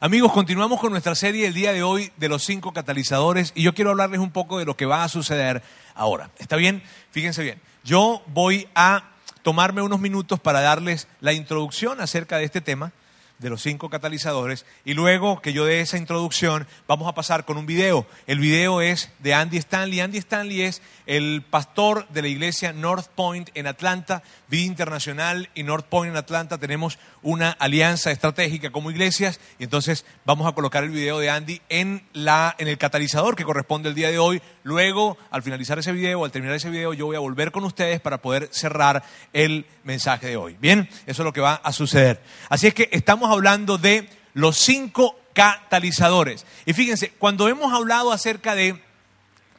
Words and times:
Amigos, 0.00 0.30
continuamos 0.32 0.78
con 0.78 0.92
nuestra 0.92 1.16
serie 1.16 1.48
el 1.48 1.54
día 1.54 1.72
de 1.72 1.82
hoy 1.82 2.12
de 2.18 2.28
los 2.28 2.44
cinco 2.44 2.72
catalizadores 2.72 3.50
y 3.56 3.64
yo 3.64 3.74
quiero 3.74 3.90
hablarles 3.90 4.20
un 4.20 4.30
poco 4.30 4.60
de 4.60 4.64
lo 4.64 4.76
que 4.76 4.86
va 4.86 5.02
a 5.02 5.08
suceder 5.08 5.60
ahora. 5.96 6.30
¿Está 6.38 6.54
bien? 6.54 6.84
Fíjense 7.10 7.42
bien. 7.42 7.60
Yo 7.82 8.22
voy 8.28 8.68
a 8.76 9.10
tomarme 9.42 9.82
unos 9.82 9.98
minutos 9.98 10.38
para 10.38 10.60
darles 10.60 11.08
la 11.20 11.32
introducción 11.32 12.00
acerca 12.00 12.36
de 12.36 12.44
este 12.44 12.60
tema 12.60 12.92
de 13.38 13.50
los 13.50 13.62
cinco 13.62 13.90
catalizadores 13.90 14.66
y 14.84 14.94
luego 14.94 15.40
que 15.40 15.52
yo 15.52 15.64
dé 15.64 15.80
esa 15.80 15.96
introducción 15.96 16.66
vamos 16.86 17.08
a 17.08 17.14
pasar 17.14 17.44
con 17.44 17.56
un 17.56 17.66
video. 17.66 18.06
El 18.26 18.38
video 18.38 18.80
es 18.80 19.10
de 19.20 19.34
Andy 19.34 19.58
Stanley. 19.58 20.00
Andy 20.00 20.18
Stanley 20.18 20.62
es 20.62 20.82
el 21.06 21.42
pastor 21.48 22.08
de 22.08 22.22
la 22.22 22.28
iglesia 22.28 22.72
North 22.72 23.08
Point 23.14 23.50
en 23.54 23.66
Atlanta, 23.66 24.22
Vida 24.48 24.64
Internacional 24.64 25.50
y 25.54 25.62
North 25.62 25.86
Point 25.86 26.10
en 26.10 26.16
Atlanta 26.16 26.58
tenemos 26.58 26.98
una 27.22 27.50
alianza 27.50 28.10
estratégica 28.10 28.70
como 28.70 28.90
iglesias 28.90 29.40
y 29.58 29.64
entonces 29.64 30.04
vamos 30.24 30.46
a 30.46 30.52
colocar 30.52 30.84
el 30.84 30.90
video 30.90 31.18
de 31.18 31.30
Andy 31.30 31.60
en, 31.68 32.02
la, 32.12 32.54
en 32.58 32.68
el 32.68 32.78
catalizador 32.78 33.36
que 33.36 33.44
corresponde 33.44 33.88
el 33.88 33.94
día 33.94 34.10
de 34.10 34.18
hoy. 34.18 34.42
Luego, 34.62 35.16
al 35.30 35.42
finalizar 35.42 35.78
ese 35.78 35.92
video, 35.92 36.24
al 36.24 36.30
terminar 36.30 36.56
ese 36.56 36.70
video, 36.70 36.92
yo 36.94 37.06
voy 37.06 37.16
a 37.16 37.20
volver 37.20 37.52
con 37.52 37.64
ustedes 37.64 38.00
para 38.00 38.18
poder 38.18 38.48
cerrar 38.52 39.02
el 39.32 39.66
mensaje 39.84 40.26
de 40.26 40.36
hoy. 40.36 40.56
Bien, 40.60 40.88
eso 41.06 41.22
es 41.22 41.24
lo 41.24 41.32
que 41.32 41.40
va 41.40 41.54
a 41.54 41.72
suceder. 41.72 42.20
Así 42.48 42.66
es 42.66 42.74
que 42.74 42.88
estamos 42.92 43.27
hablando 43.30 43.78
de 43.78 44.08
los 44.34 44.56
cinco 44.56 45.18
catalizadores. 45.32 46.46
Y 46.66 46.72
fíjense, 46.72 47.12
cuando 47.18 47.48
hemos 47.48 47.72
hablado 47.72 48.12
acerca 48.12 48.54
de 48.54 48.82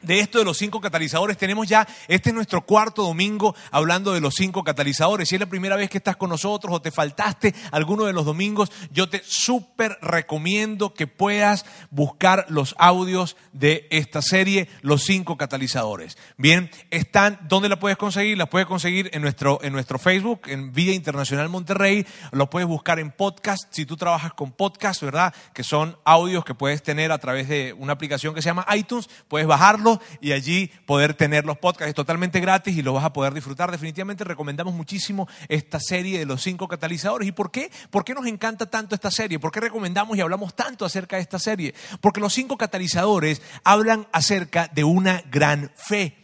de 0.02 0.20
esto 0.20 0.38
de 0.38 0.44
los 0.44 0.58
cinco 0.58 0.80
catalizadores. 0.80 1.36
Tenemos 1.36 1.68
ya, 1.68 1.86
este 2.08 2.30
es 2.30 2.34
nuestro 2.34 2.62
cuarto 2.62 3.02
domingo 3.02 3.54
hablando 3.70 4.12
de 4.12 4.20
los 4.20 4.34
cinco 4.34 4.64
catalizadores. 4.64 5.28
Si 5.28 5.36
es 5.36 5.40
la 5.40 5.46
primera 5.46 5.76
vez 5.76 5.90
que 5.90 5.98
estás 5.98 6.16
con 6.16 6.30
nosotros 6.30 6.74
o 6.74 6.82
te 6.82 6.90
faltaste 6.90 7.54
alguno 7.72 8.04
de 8.04 8.12
los 8.12 8.24
domingos, 8.24 8.70
yo 8.90 9.08
te 9.08 9.22
súper 9.24 9.98
recomiendo 10.00 10.94
que 10.94 11.06
puedas 11.06 11.64
buscar 11.90 12.46
los 12.48 12.74
audios 12.78 13.36
de 13.52 13.86
esta 13.90 14.22
serie, 14.22 14.68
los 14.82 15.04
cinco 15.04 15.36
catalizadores. 15.36 16.16
Bien, 16.36 16.70
están, 16.90 17.38
¿dónde 17.48 17.68
la 17.68 17.78
puedes 17.78 17.98
conseguir? 17.98 18.38
La 18.38 18.46
puedes 18.46 18.66
conseguir 18.66 19.10
en 19.12 19.22
nuestro, 19.22 19.58
en 19.62 19.72
nuestro 19.72 19.98
Facebook, 19.98 20.42
en 20.46 20.72
Vía 20.72 20.94
Internacional 20.94 21.48
Monterrey. 21.48 22.06
Lo 22.32 22.50
puedes 22.50 22.68
buscar 22.68 22.98
en 22.98 23.10
podcast, 23.10 23.62
si 23.70 23.86
tú 23.86 23.96
trabajas 23.96 24.32
con 24.34 24.52
podcast, 24.52 25.02
¿verdad? 25.02 25.34
Que 25.52 25.64
son 25.64 25.96
audios 26.04 26.44
que 26.44 26.54
puedes 26.54 26.82
tener 26.82 27.12
a 27.12 27.18
través 27.18 27.48
de 27.48 27.74
una 27.78 27.92
aplicación 27.92 28.34
que 28.34 28.42
se 28.42 28.48
llama 28.48 28.66
iTunes. 28.74 29.08
Puedes 29.28 29.46
bajarlo 29.46 29.89
y 30.20 30.32
allí 30.32 30.70
poder 30.86 31.14
tener 31.14 31.44
los 31.44 31.58
podcasts. 31.58 31.88
Es 31.88 31.94
totalmente 31.94 32.40
gratis 32.40 32.76
y 32.76 32.82
lo 32.82 32.92
vas 32.92 33.04
a 33.04 33.12
poder 33.12 33.34
disfrutar. 33.34 33.70
Definitivamente 33.70 34.24
recomendamos 34.24 34.74
muchísimo 34.74 35.28
esta 35.48 35.80
serie 35.80 36.18
de 36.18 36.26
los 36.26 36.42
cinco 36.42 36.68
catalizadores. 36.68 37.26
¿Y 37.26 37.32
por 37.32 37.50
qué? 37.50 37.70
¿Por 37.90 38.04
qué 38.04 38.14
nos 38.14 38.26
encanta 38.26 38.66
tanto 38.66 38.94
esta 38.94 39.10
serie? 39.10 39.38
¿Por 39.38 39.50
qué 39.50 39.60
recomendamos 39.60 40.16
y 40.16 40.20
hablamos 40.20 40.54
tanto 40.54 40.84
acerca 40.84 41.16
de 41.16 41.22
esta 41.22 41.38
serie? 41.38 41.74
Porque 42.00 42.20
los 42.20 42.32
cinco 42.32 42.56
catalizadores 42.56 43.42
hablan 43.64 44.06
acerca 44.12 44.68
de 44.72 44.84
una 44.84 45.22
gran 45.30 45.72
fe 45.74 46.19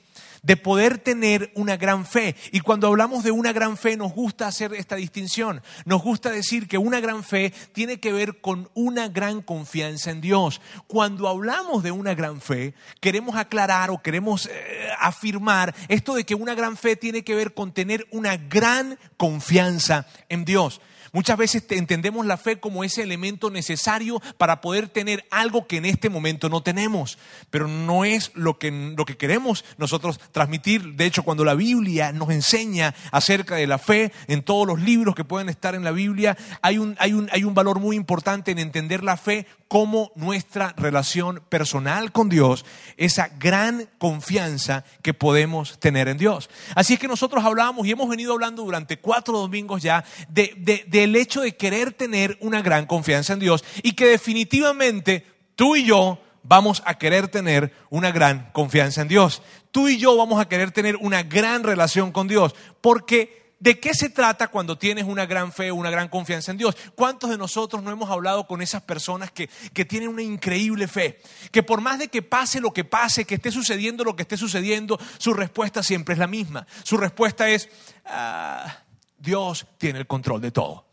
de 0.47 0.57
poder 0.57 0.99
tener 0.99 1.51
una 1.57 1.77
gran 1.77 2.07
fe. 2.07 2.37
Y 2.53 2.61
cuando 2.61 2.87
hablamos 2.87 3.25
de 3.25 3.33
una 3.33 3.53
gran 3.53 3.77
fe 3.77 3.97
nos 3.97 4.13
gusta 4.13 4.47
hacer 4.47 4.73
esta 4.75 4.95
distinción. 4.95 5.61
Nos 5.85 6.03
gusta 6.03 6.31
decir 6.31 6.69
que 6.69 6.79
una 6.79 7.01
gran 7.01 7.25
fe 7.25 7.53
tiene 7.73 7.99
que 7.99 8.13
ver 8.13 8.41
con 8.41 8.71
una 8.75 9.09
gran 9.09 9.43
confianza 9.43 10.13
en 10.13 10.21
Dios. 10.21 10.61
Cuando 10.87 11.27
hablamos 11.27 11.83
de 11.83 11.91
una 11.91 12.15
gran 12.15 12.41
fe, 12.41 12.75
queremos 13.01 13.35
aclarar 13.35 13.91
o 13.91 14.01
queremos 14.01 14.47
eh, 14.47 14.89
afirmar 15.01 15.75
esto 15.89 16.15
de 16.15 16.25
que 16.25 16.37
una 16.37 16.55
gran 16.55 16.77
fe 16.77 16.95
tiene 16.95 17.25
que 17.25 17.35
ver 17.35 17.53
con 17.53 17.73
tener 17.73 18.07
una 18.13 18.37
gran 18.37 19.01
confianza 19.17 20.07
en 20.29 20.45
Dios. 20.45 20.81
Muchas 21.13 21.37
veces 21.37 21.65
entendemos 21.71 22.27
la 22.27 22.37
fe 22.37 22.59
como 22.59 22.85
ese 22.85 23.03
elemento 23.03 23.51
necesario 23.51 24.21
para 24.39 24.61
poder 24.61 24.89
tener 24.89 25.27
algo 25.31 25.67
que 25.67 25.79
en 25.79 25.85
este 25.85 26.11
momento 26.11 26.49
no 26.49 26.63
tenemos, 26.63 27.19
pero 27.51 27.69
no 27.69 28.05
es 28.05 28.33
lo 28.35 28.59
que, 28.59 28.71
lo 28.71 29.05
que 29.05 29.17
queremos 29.17 29.65
nosotros 29.79 30.21
transmitir. 30.33 30.95
De 30.95 31.07
hecho, 31.07 31.23
cuando 31.23 31.45
la 31.45 31.55
Biblia 31.55 32.13
nos 32.13 32.31
enseña 32.31 32.95
acerca 33.11 33.57
de 33.57 33.67
la 33.67 33.79
fe, 33.79 34.13
en 34.29 34.43
todos 34.43 34.67
los 34.67 34.81
libros 34.81 35.15
que 35.15 35.25
pueden 35.25 35.49
estar 35.49 35.75
en 35.75 35.85
la 35.85 35.93
Biblia, 35.93 36.37
hay 36.63 36.79
un, 36.79 36.97
hay 36.99 37.13
un, 37.13 37.29
hay 37.33 37.45
un 37.45 37.55
valor 37.55 37.81
muy 37.81 37.97
importante 37.97 38.51
en 38.51 38.59
entender 38.59 39.03
la 39.03 39.17
fe 39.17 39.47
como 39.69 40.13
nuestra 40.15 40.75
relación 40.77 41.43
personal 41.49 42.13
con 42.13 42.29
Dios, 42.29 42.65
esa 42.97 43.29
gran 43.39 43.89
confianza 43.99 44.85
que 45.03 45.15
podemos 45.15 45.79
tener 45.81 46.09
en 46.09 46.19
Dios. 46.19 46.49
Así 46.75 46.95
es 46.95 47.01
que 47.01 47.09
nosotros 47.09 47.45
hablábamos 47.45 47.87
y 47.87 47.91
hemos 47.91 48.09
venido 48.09 48.33
hablando 48.33 48.63
durante 48.63 48.99
cuatro 48.99 49.39
domingos 49.39 49.83
ya 49.83 50.05
de, 50.29 51.06
del 51.07 51.17
hecho 51.17 51.41
de 51.41 51.57
querer 51.57 51.93
tener 51.93 52.37
una 52.41 52.63
gran 52.63 52.87
confianza 52.87 53.33
en 53.33 53.39
Dios 53.39 53.65
y 53.85 53.93
que 53.93 54.07
definitivamente 54.07 55.25
tú 55.55 55.77
y 55.77 55.85
yo 55.85 56.19
vamos 56.43 56.83
a 56.85 56.99
querer 56.99 57.29
tener 57.29 57.73
una 57.91 58.11
gran 58.11 58.51
confianza 58.53 59.03
en 59.03 59.09
Dios. 59.09 59.41
Tú 59.71 59.89
y 59.89 59.99
yo 59.99 60.17
vamos 60.17 60.41
a 60.41 60.49
querer 60.49 60.73
tener 60.73 60.97
una 60.97 61.23
gran 61.23 61.63
relación 61.63 62.11
con 62.11 62.27
Dios 62.27 62.55
porque 62.81 63.47
¿De 63.59 63.81
qué 63.81 63.95
se 63.95 64.11
trata 64.11 64.49
cuando 64.49 64.77
tienes 64.77 65.05
una 65.05 65.25
gran 65.25 65.51
fe, 65.51 65.73
una 65.73 65.89
gran 65.89 66.09
confianza 66.09 66.51
en 66.51 66.59
Dios? 66.59 66.77
¿Cuántos 66.95 67.31
de 67.31 67.39
nosotros 67.39 67.83
no 67.83 67.91
hemos 67.91 68.11
hablado 68.11 68.47
con 68.47 68.61
esas 68.61 68.83
personas 68.83 69.31
que, 69.31 69.49
tienen 69.87 70.11
una 70.11 70.21
increíble 70.21 70.87
fe? 70.87 71.23
Que 71.51 71.63
por 71.63 71.81
más 71.81 71.99
de 71.99 72.09
que 72.09 72.21
pase 72.21 72.61
lo 72.61 72.75
que 72.75 72.85
pase, 72.85 73.25
que 73.25 73.37
esté 73.37 73.51
sucediendo 73.51 74.05
lo 74.05 74.15
que 74.15 74.25
esté 74.25 74.37
sucediendo, 74.37 75.01
su 75.17 75.33
respuesta 75.33 75.83
siempre 75.83 76.13
es 76.13 76.19
la 76.19 76.27
misma. 76.27 76.67
Su 76.83 76.99
respuesta 76.99 77.49
es, 77.49 77.71
ah, 78.05 78.83
Dios 79.17 79.67
tiene 79.79 80.01
el 80.01 80.07
control 80.07 80.43
de 80.43 80.51
todo. 80.51 80.87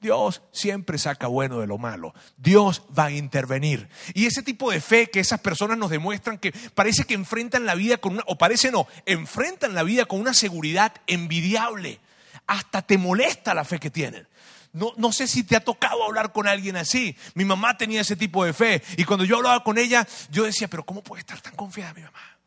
Dios 0.00 0.42
siempre 0.50 0.96
saca 0.96 1.26
bueno 1.26 1.60
de 1.60 1.66
lo 1.66 1.76
malo. 1.76 2.14
Dios 2.38 2.82
va 2.98 3.06
a 3.06 3.10
intervenir. 3.10 3.88
Y 4.14 4.26
ese 4.26 4.42
tipo 4.42 4.70
de 4.70 4.80
fe 4.80 5.10
que 5.10 5.20
esas 5.20 5.40
personas 5.40 5.76
nos 5.76 5.90
demuestran 5.90 6.38
que 6.38 6.52
parece 6.74 7.04
que 7.04 7.14
enfrentan 7.14 7.66
la 7.66 7.74
vida 7.74 7.98
con 7.98 8.14
una, 8.14 8.24
o 8.26 8.38
parece 8.38 8.70
no, 8.70 8.86
enfrentan 9.04 9.74
la 9.74 9.82
vida 9.82 10.06
con 10.06 10.20
una 10.20 10.32
seguridad 10.32 10.94
envidiable 11.06 12.00
hasta 12.46 12.82
te 12.82 12.98
molesta 12.98 13.54
la 13.54 13.64
fe 13.64 13.78
que 13.78 13.90
tienen. 13.90 14.26
No, 14.72 14.92
no, 14.96 15.12
sé 15.12 15.26
si 15.26 15.42
te 15.42 15.56
ha 15.56 15.60
tocado 15.60 16.04
hablar 16.04 16.32
con 16.32 16.48
alguien 16.48 16.76
así. 16.76 17.16
Mi 17.34 17.44
mamá 17.44 17.76
tenía 17.76 18.00
ese 18.00 18.16
tipo 18.16 18.44
de 18.44 18.52
fe. 18.52 18.82
Y 18.96 19.04
cuando 19.04 19.24
yo 19.24 19.36
hablaba 19.36 19.62
con 19.64 19.78
ella, 19.78 20.06
yo 20.30 20.44
decía, 20.44 20.68
pero 20.68 20.84
¿cómo 20.84 21.02
puede 21.02 21.20
estar 21.20 21.40
tan 21.40 21.54
confiada 21.56 21.92
mi 21.92 22.02
mamá? 22.02 22.39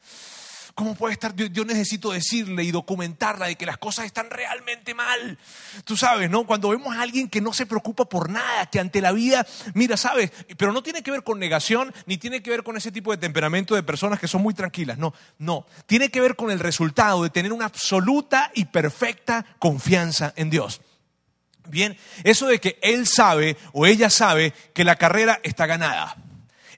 ¿Cómo 0.76 0.96
puede 0.96 1.14
estar? 1.14 1.36
Yo, 1.36 1.66
necesito 1.66 2.12
decirle 2.12 2.64
y 2.64 2.72
documentarla 2.72 3.46
de 3.46 3.56
que 3.56 3.66
las 3.66 3.78
cosas 3.78 4.06
están 4.06 4.32
realmente 4.32 4.96
mal. 4.96 5.38
Tú 5.86 5.96
sabes, 5.96 6.32
¿no? 6.32 6.48
Cuando 6.48 6.70
vemos 6.70 6.96
a 6.96 7.02
alguien 7.02 7.30
que 7.30 7.42
no 7.42 7.54
se 7.54 7.68
preocupa 7.68 8.06
por 8.06 8.28
nada, 8.30 8.66
que 8.66 8.80
ante 8.80 9.00
la 9.00 9.12
vida, 9.12 9.46
mira, 9.76 9.98
sabes, 9.98 10.32
pero 10.58 10.72
no 10.72 10.82
tiene 10.82 11.04
que 11.04 11.12
ver 11.12 11.24
con 11.24 11.38
negación, 11.38 11.94
ni 12.08 12.18
tiene 12.18 12.42
que 12.42 12.50
ver 12.50 12.64
con 12.64 12.76
ese 12.76 12.92
tipo 12.92 13.12
de 13.12 13.18
temperamento 13.18 13.76
de 13.76 13.84
personas 13.84 14.20
que 14.20 14.28
son 14.28 14.42
muy 14.42 14.56
tranquilas. 14.56 14.98
No, 14.98 15.14
no. 15.38 15.68
Tiene 15.86 16.10
que 16.10 16.22
ver 16.22 16.36
con 16.36 16.50
el 16.50 16.60
resultado 16.60 17.22
de 17.22 17.30
tener 17.30 17.54
una 17.54 17.66
absoluta 17.66 18.52
y 18.56 18.66
perfecta 18.66 19.46
confianza 19.60 20.34
en 20.36 20.50
Dios. 20.50 20.82
Bien, 21.68 21.96
eso 22.24 22.48
de 22.48 22.60
que 22.60 22.80
él 22.82 23.06
sabe 23.06 23.58
o 23.74 23.86
ella 23.86 24.10
sabe 24.10 24.54
que 24.74 24.84
la 24.84 24.96
carrera 24.96 25.40
está 25.44 25.68
ganada 25.68 26.18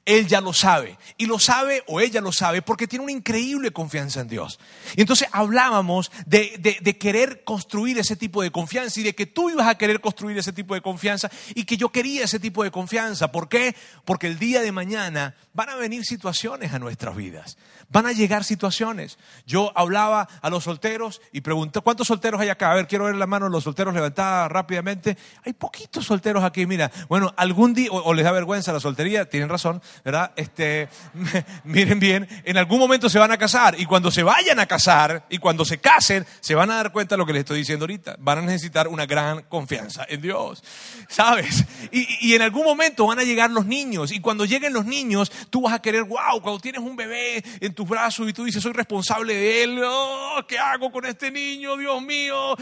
él 0.05 0.27
ya 0.27 0.39
lo 0.39 0.53
sabe. 0.53 0.97
Y 1.17 1.25
lo 1.25 1.39
sabe 1.39 1.83
o 1.87 1.99
ella 1.99 2.21
lo 2.21 2.31
sabe 2.31 2.61
porque 2.61 2.87
tiene 2.87 3.03
una 3.03 3.11
increíble 3.11 3.71
confianza 3.71 4.21
en 4.21 4.27
Dios. 4.27 4.59
Y 4.95 5.01
entonces 5.01 5.27
hablábamos 5.31 6.11
de, 6.25 6.79
de, 6.81 6.97
querer 6.97 7.43
construir 7.43 7.97
ese 7.97 8.15
tipo 8.15 8.41
de 8.41 8.51
confianza 8.51 8.99
y 8.99 9.03
de 9.03 9.15
que 9.15 9.25
tú 9.25 9.49
ibas 9.49 9.67
a 9.67 9.75
querer 9.75 9.99
construir 9.99 10.37
ese 10.37 10.53
tipo 10.53 10.75
de 10.75 10.81
confianza 10.81 11.29
y 11.55 11.65
que 11.65 11.77
yo 11.77 11.89
quería 11.89 12.23
ese 12.23 12.39
tipo 12.39 12.63
de 12.63 12.71
confianza. 12.71 13.31
¿Por 13.31 13.49
qué? 13.49 13.75
Porque 14.05 14.27
el 14.27 14.39
día 14.39 14.61
de 14.61 14.71
mañana 14.71 15.35
van 15.53 15.69
a 15.69 15.75
venir 15.75 16.05
situaciones 16.05 16.73
a 16.73 16.79
nuestras 16.79 17.15
vidas. 17.15 17.57
Van 17.89 18.05
a 18.05 18.11
llegar 18.11 18.43
situaciones. 18.43 19.17
Yo 19.45 19.71
hablaba 19.75 20.27
a 20.41 20.49
los 20.49 20.65
solteros 20.65 21.21
y 21.31 21.41
pregunté, 21.41 21.81
¿cuántos 21.81 22.07
solteros 22.07 22.41
hay 22.41 22.49
acá? 22.49 22.71
A 22.71 22.75
ver, 22.75 22.87
quiero 22.87 23.05
ver 23.05 23.15
la 23.15 23.27
mano 23.27 23.45
de 23.45 23.51
los 23.51 23.63
solteros 23.63 23.93
levantada 23.93 24.47
rápidamente. 24.49 25.17
Hay 25.45 25.53
poquitos 25.53 26.05
solteros 26.05 26.43
aquí, 26.43 26.65
mira. 26.65 26.91
Bueno, 27.07 27.33
algún 27.37 27.73
día, 27.73 27.89
o, 27.91 28.13
les 28.13 28.25
da 28.25 28.31
vergüenza 28.31 28.73
la 28.73 28.79
soltería, 28.79 29.29
tienen 29.29 29.49
razón, 29.49 29.81
¿verdad? 30.03 30.31
Este, 30.35 30.89
miren 31.63 31.99
bien, 31.99 32.27
en 32.43 32.57
algún 32.57 32.79
momento 32.79 33.09
se 33.09 33.19
van 33.19 33.31
a 33.31 33.37
casar 33.37 33.79
y 33.79 33.85
cuando 33.85 34.11
se 34.11 34.23
vayan 34.23 34.59
a 34.59 34.65
casar 34.65 35.25
y 35.29 35.37
cuando 35.37 35.65
se 35.65 35.77
casen, 35.77 36.25
se 36.39 36.55
van 36.55 36.71
a 36.71 36.75
dar 36.75 36.91
cuenta 36.91 37.15
de 37.15 37.19
lo 37.19 37.25
que 37.25 37.33
les 37.33 37.41
estoy 37.41 37.59
diciendo 37.59 37.83
ahorita. 37.83 38.15
Van 38.19 38.39
a 38.39 38.41
necesitar 38.41 38.87
una 38.87 39.05
gran 39.05 39.43
confianza 39.43 40.05
en 40.07 40.21
Dios, 40.21 40.63
¿sabes? 41.07 41.63
Y, 41.91 42.07
y 42.27 42.33
en 42.35 42.41
algún 42.41 42.65
momento 42.65 43.05
van 43.07 43.19
a 43.19 43.23
llegar 43.23 43.49
los 43.51 43.65
niños 43.65 44.11
y 44.11 44.19
cuando 44.19 44.45
lleguen 44.45 44.73
los 44.73 44.85
niños, 44.85 45.31
tú 45.49 45.61
vas 45.61 45.73
a 45.73 45.81
querer, 45.81 46.03
wow, 46.03 46.41
cuando 46.41 46.59
tienes 46.59 46.81
un 46.81 46.95
bebé 46.95 47.43
en 47.59 47.73
tus 47.73 47.87
brazos 47.87 48.27
y 48.29 48.33
tú 48.33 48.43
dices, 48.43 48.61
soy 48.61 48.73
responsable 48.73 49.33
de 49.33 49.63
él, 49.63 49.81
oh, 49.83 50.43
¿qué 50.47 50.57
hago 50.57 50.91
con 50.91 51.05
este 51.05 51.31
niño, 51.31 51.77
Dios 51.77 52.01
mío? 52.01 52.55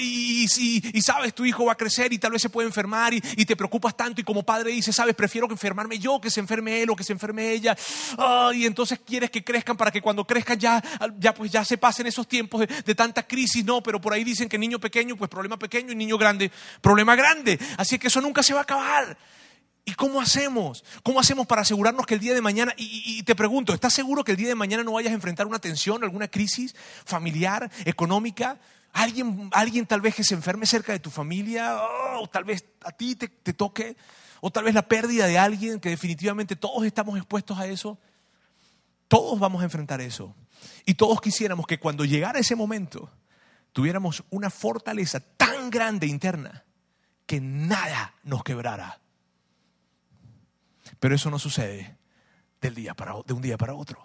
y, 0.00 0.46
y, 0.58 1.02
sabes, 1.02 1.34
tu 1.34 1.44
hijo 1.44 1.64
va 1.64 1.72
a 1.72 1.76
crecer 1.76 2.12
y 2.12 2.18
tal 2.18 2.32
vez 2.32 2.42
se 2.42 2.50
puede 2.50 2.68
enfermar 2.68 3.14
y, 3.14 3.20
te 3.20 3.56
preocupas 3.56 3.96
tanto 3.96 4.20
y 4.20 4.24
como 4.24 4.42
padre 4.42 4.70
dices, 4.70 4.94
sabes, 4.94 5.14
prefiero 5.14 5.48
que 5.48 5.54
enfermarme 5.54 5.98
yo 5.98 6.20
que 6.20 6.30
se 6.30 6.40
enferme 6.40 6.49
él 6.58 6.90
o 6.90 6.96
que 6.96 7.04
se 7.04 7.12
enferme 7.12 7.50
ella. 7.50 7.76
y 8.54 8.66
entonces 8.66 9.00
quieres 9.04 9.30
que 9.30 9.44
crezcan 9.44 9.76
para 9.76 9.90
que 9.90 10.00
cuando 10.00 10.26
crezcan 10.26 10.58
ya, 10.58 10.82
ya, 11.18 11.34
pues 11.34 11.50
ya 11.50 11.64
se 11.64 11.78
pasen 11.78 12.06
esos 12.06 12.26
tiempos 12.26 12.60
de, 12.60 12.66
de 12.66 12.94
tanta 12.94 13.26
crisis, 13.26 13.64
no, 13.64 13.82
pero 13.82 14.00
por 14.00 14.12
ahí 14.12 14.24
dicen 14.24 14.48
que 14.48 14.58
niño 14.58 14.78
pequeño, 14.78 15.16
pues 15.16 15.30
problema 15.30 15.58
pequeño 15.58 15.92
y 15.92 15.96
niño 15.96 16.18
grande, 16.18 16.50
problema 16.80 17.16
grande. 17.16 17.58
Así 17.76 17.98
que 17.98 18.08
eso 18.08 18.20
nunca 18.20 18.42
se 18.42 18.52
va 18.52 18.60
a 18.60 18.62
acabar. 18.62 19.16
¿Y 19.84 19.94
cómo 19.94 20.20
hacemos? 20.20 20.84
¿Cómo 21.02 21.20
hacemos 21.20 21.46
para 21.46 21.62
asegurarnos 21.62 22.06
que 22.06 22.14
el 22.14 22.20
día 22.20 22.34
de 22.34 22.40
mañana, 22.40 22.72
y, 22.76 23.22
te 23.22 23.34
pregunto, 23.34 23.72
¿estás 23.72 23.92
seguro 23.92 24.22
que 24.22 24.32
el 24.32 24.36
día 24.36 24.48
de 24.48 24.54
mañana 24.54 24.84
no 24.84 24.92
vayas 24.92 25.10
a 25.10 25.14
enfrentar 25.14 25.46
una 25.46 25.58
tensión, 25.58 26.04
alguna 26.04 26.28
crisis 26.28 26.76
familiar, 27.04 27.70
económica? 27.84 28.58
¿Alguien, 28.92 29.48
alguien 29.52 29.86
tal 29.86 30.00
vez 30.00 30.14
que 30.14 30.24
se 30.24 30.34
enferme 30.34 30.66
cerca 30.66 30.92
de 30.92 30.98
tu 30.98 31.10
familia? 31.10 31.76
o 32.18 32.28
tal 32.28 32.44
vez 32.44 32.64
a 32.84 32.92
ti 32.92 33.16
te 33.16 33.52
toque. 33.52 33.96
O 34.40 34.50
tal 34.50 34.64
vez 34.64 34.74
la 34.74 34.88
pérdida 34.88 35.26
de 35.26 35.38
alguien, 35.38 35.80
que 35.80 35.90
definitivamente 35.90 36.56
todos 36.56 36.84
estamos 36.84 37.16
expuestos 37.16 37.58
a 37.58 37.66
eso. 37.66 37.98
Todos 39.08 39.38
vamos 39.38 39.60
a 39.60 39.64
enfrentar 39.64 40.00
eso. 40.00 40.34
Y 40.86 40.94
todos 40.94 41.20
quisiéramos 41.20 41.66
que 41.66 41.78
cuando 41.78 42.04
llegara 42.04 42.38
ese 42.38 42.56
momento 42.56 43.10
tuviéramos 43.72 44.24
una 44.30 44.50
fortaleza 44.50 45.20
tan 45.20 45.70
grande 45.70 46.06
interna 46.06 46.64
que 47.26 47.40
nada 47.40 48.14
nos 48.24 48.42
quebrara. 48.42 49.00
Pero 50.98 51.14
eso 51.14 51.30
no 51.30 51.38
sucede 51.38 51.96
del 52.60 52.74
día 52.74 52.94
para, 52.94 53.14
de 53.26 53.32
un 53.32 53.42
día 53.42 53.56
para 53.56 53.74
otro. 53.74 54.04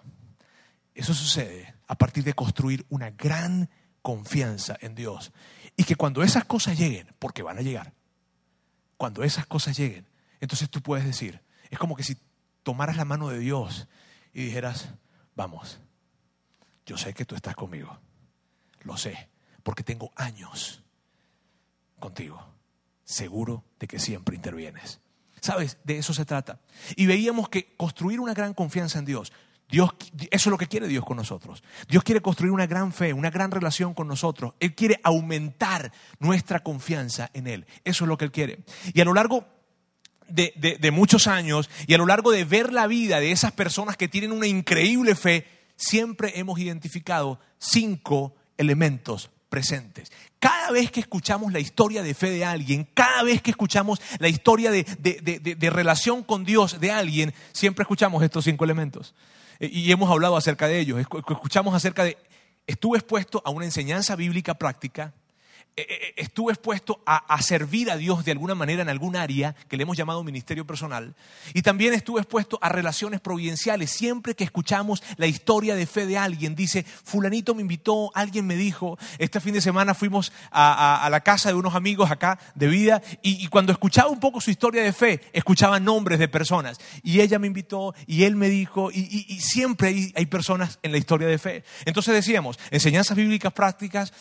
Eso 0.94 1.12
sucede 1.12 1.74
a 1.88 1.96
partir 1.96 2.24
de 2.24 2.34
construir 2.34 2.86
una 2.88 3.10
gran 3.10 3.68
confianza 4.00 4.76
en 4.80 4.94
Dios. 4.94 5.32
Y 5.76 5.84
que 5.84 5.96
cuando 5.96 6.22
esas 6.22 6.44
cosas 6.44 6.78
lleguen, 6.78 7.12
porque 7.18 7.42
van 7.42 7.58
a 7.58 7.62
llegar, 7.62 7.92
cuando 8.96 9.22
esas 9.24 9.46
cosas 9.46 9.76
lleguen, 9.76 10.06
entonces 10.40 10.70
tú 10.70 10.82
puedes 10.82 11.04
decir, 11.04 11.40
es 11.70 11.78
como 11.78 11.96
que 11.96 12.02
si 12.02 12.16
tomaras 12.62 12.96
la 12.96 13.04
mano 13.04 13.28
de 13.28 13.38
Dios 13.38 13.88
y 14.32 14.44
dijeras, 14.44 14.90
vamos, 15.34 15.80
yo 16.84 16.96
sé 16.96 17.14
que 17.14 17.24
tú 17.24 17.34
estás 17.34 17.54
conmigo, 17.54 17.98
lo 18.80 18.96
sé, 18.96 19.28
porque 19.62 19.82
tengo 19.82 20.12
años 20.16 20.82
contigo, 21.98 22.44
seguro 23.04 23.64
de 23.78 23.86
que 23.86 23.98
siempre 23.98 24.36
intervienes. 24.36 25.00
¿Sabes? 25.40 25.78
De 25.84 25.98
eso 25.98 26.12
se 26.12 26.24
trata. 26.24 26.60
Y 26.96 27.06
veíamos 27.06 27.48
que 27.48 27.76
construir 27.76 28.20
una 28.20 28.34
gran 28.34 28.54
confianza 28.54 28.98
en 28.98 29.04
Dios, 29.04 29.32
Dios, 29.68 29.90
eso 30.30 30.48
es 30.48 30.50
lo 30.50 30.58
que 30.58 30.68
quiere 30.68 30.86
Dios 30.86 31.04
con 31.04 31.16
nosotros. 31.16 31.64
Dios 31.88 32.04
quiere 32.04 32.20
construir 32.20 32.52
una 32.52 32.66
gran 32.66 32.92
fe, 32.92 33.12
una 33.12 33.30
gran 33.30 33.50
relación 33.50 33.94
con 33.94 34.06
nosotros. 34.06 34.54
Él 34.60 34.74
quiere 34.74 35.00
aumentar 35.02 35.92
nuestra 36.20 36.60
confianza 36.60 37.30
en 37.32 37.48
Él. 37.48 37.66
Eso 37.84 38.04
es 38.04 38.08
lo 38.08 38.16
que 38.16 38.26
Él 38.26 38.32
quiere. 38.32 38.60
Y 38.94 39.00
a 39.00 39.04
lo 39.04 39.12
largo 39.12 39.44
de, 40.28 40.78
de, 40.80 40.90
muchos 40.90 41.26
años 41.26 41.70
y 41.86 41.94
a 41.94 41.98
lo 41.98 42.06
largo 42.06 42.30
de 42.30 42.44
ver 42.44 42.72
la 42.72 42.86
vida 42.86 43.20
de 43.20 43.32
esas 43.32 43.52
personas 43.52 43.96
que 43.96 44.08
tienen 44.08 44.32
una 44.32 44.46
increíble 44.46 45.14
fe, 45.14 45.46
siempre 45.76 46.32
hemos 46.38 46.58
identificado 46.58 47.38
cinco 47.58 48.34
elementos 48.58 49.30
presentes. 49.48 50.10
Cada 50.38 50.70
vez 50.70 50.90
que 50.90 51.00
escuchamos 51.00 51.52
la 51.52 51.60
historia 51.60 52.02
de 52.02 52.14
fe 52.14 52.30
de 52.30 52.44
alguien, 52.44 52.88
cada 52.94 53.22
vez 53.22 53.40
que 53.40 53.50
escuchamos 53.50 54.00
la 54.18 54.28
historia 54.28 54.70
de, 54.70 54.84
de, 54.84 55.70
relación 55.70 56.22
con 56.22 56.44
Dios 56.44 56.80
de 56.80 56.90
alguien, 56.90 57.32
siempre 57.52 57.82
escuchamos 57.82 58.22
estos 58.22 58.44
cinco 58.44 58.64
elementos. 58.64 59.14
Eh, 59.60 59.70
y 59.72 59.90
hemos 59.90 60.10
hablado 60.10 60.36
acerca 60.36 60.68
de 60.68 60.78
ellos. 60.80 61.00
Escuchamos 61.00 61.74
acerca 61.74 62.04
de, 62.04 62.18
estuve 62.66 62.98
expuesto 62.98 63.42
a 63.44 63.50
una 63.50 63.64
enseñanza 63.64 64.16
bíblica 64.16 64.54
práctica, 64.54 65.14
estuve 65.76 66.52
expuesto 66.52 67.02
a, 67.04 67.40
servir 67.42 67.90
a 67.90 67.96
Dios 67.96 68.24
de 68.24 68.32
alguna 68.32 68.54
manera 68.54 68.80
en 68.80 68.88
algún 68.88 69.14
área 69.14 69.54
que 69.68 69.76
le 69.76 69.82
hemos 69.82 69.96
llamado 69.96 70.24
ministerio 70.24 70.66
personal. 70.66 71.14
Y 71.52 71.62
también 71.62 71.92
estuve 71.92 72.20
expuesto 72.20 72.58
a 72.62 72.70
relaciones 72.70 73.20
providenciales. 73.20 73.90
Siempre 73.90 74.34
que 74.34 74.44
escuchamos 74.44 75.02
la 75.18 75.26
historia 75.26 75.74
de 75.74 75.86
fe 75.86 76.06
de 76.06 76.16
alguien, 76.16 76.54
dice, 76.54 76.84
fulanito 76.84 77.54
me 77.54 77.60
invitó, 77.60 78.10
alguien 78.14 78.46
me 78.46 78.56
dijo, 78.56 78.98
este 79.18 79.38
fin 79.38 79.52
de 79.52 79.60
semana 79.60 79.94
fuimos 79.94 80.32
a, 80.50 81.06
la 81.10 81.20
casa 81.20 81.50
de 81.50 81.54
unos 81.54 81.74
amigos 81.74 82.10
acá 82.10 82.38
de 82.54 82.68
vida 82.68 83.02
y, 83.22 83.46
cuando 83.48 83.72
escuchaba 83.72 84.08
un 84.08 84.20
poco 84.20 84.40
su 84.40 84.50
historia 84.50 84.82
de 84.82 84.92
fe, 84.92 85.20
escuchaba 85.32 85.78
nombres 85.78 86.18
de 86.18 86.28
personas. 86.28 86.80
Y 87.02 87.20
ella 87.20 87.38
me 87.38 87.46
invitó 87.48 87.94
y 88.06 88.24
él 88.24 88.34
me 88.34 88.48
dijo, 88.48 88.90
y, 88.90 89.40
siempre 89.40 90.12
hay 90.14 90.26
personas 90.26 90.78
en 90.82 90.92
la 90.92 90.98
historia 90.98 91.28
de 91.28 91.38
fe. 91.38 91.64
Entonces 91.84 92.14
decíamos, 92.14 92.58
enseñanzas 92.70 93.16
bíblicas 93.16 93.52
prácticas, 93.52 94.12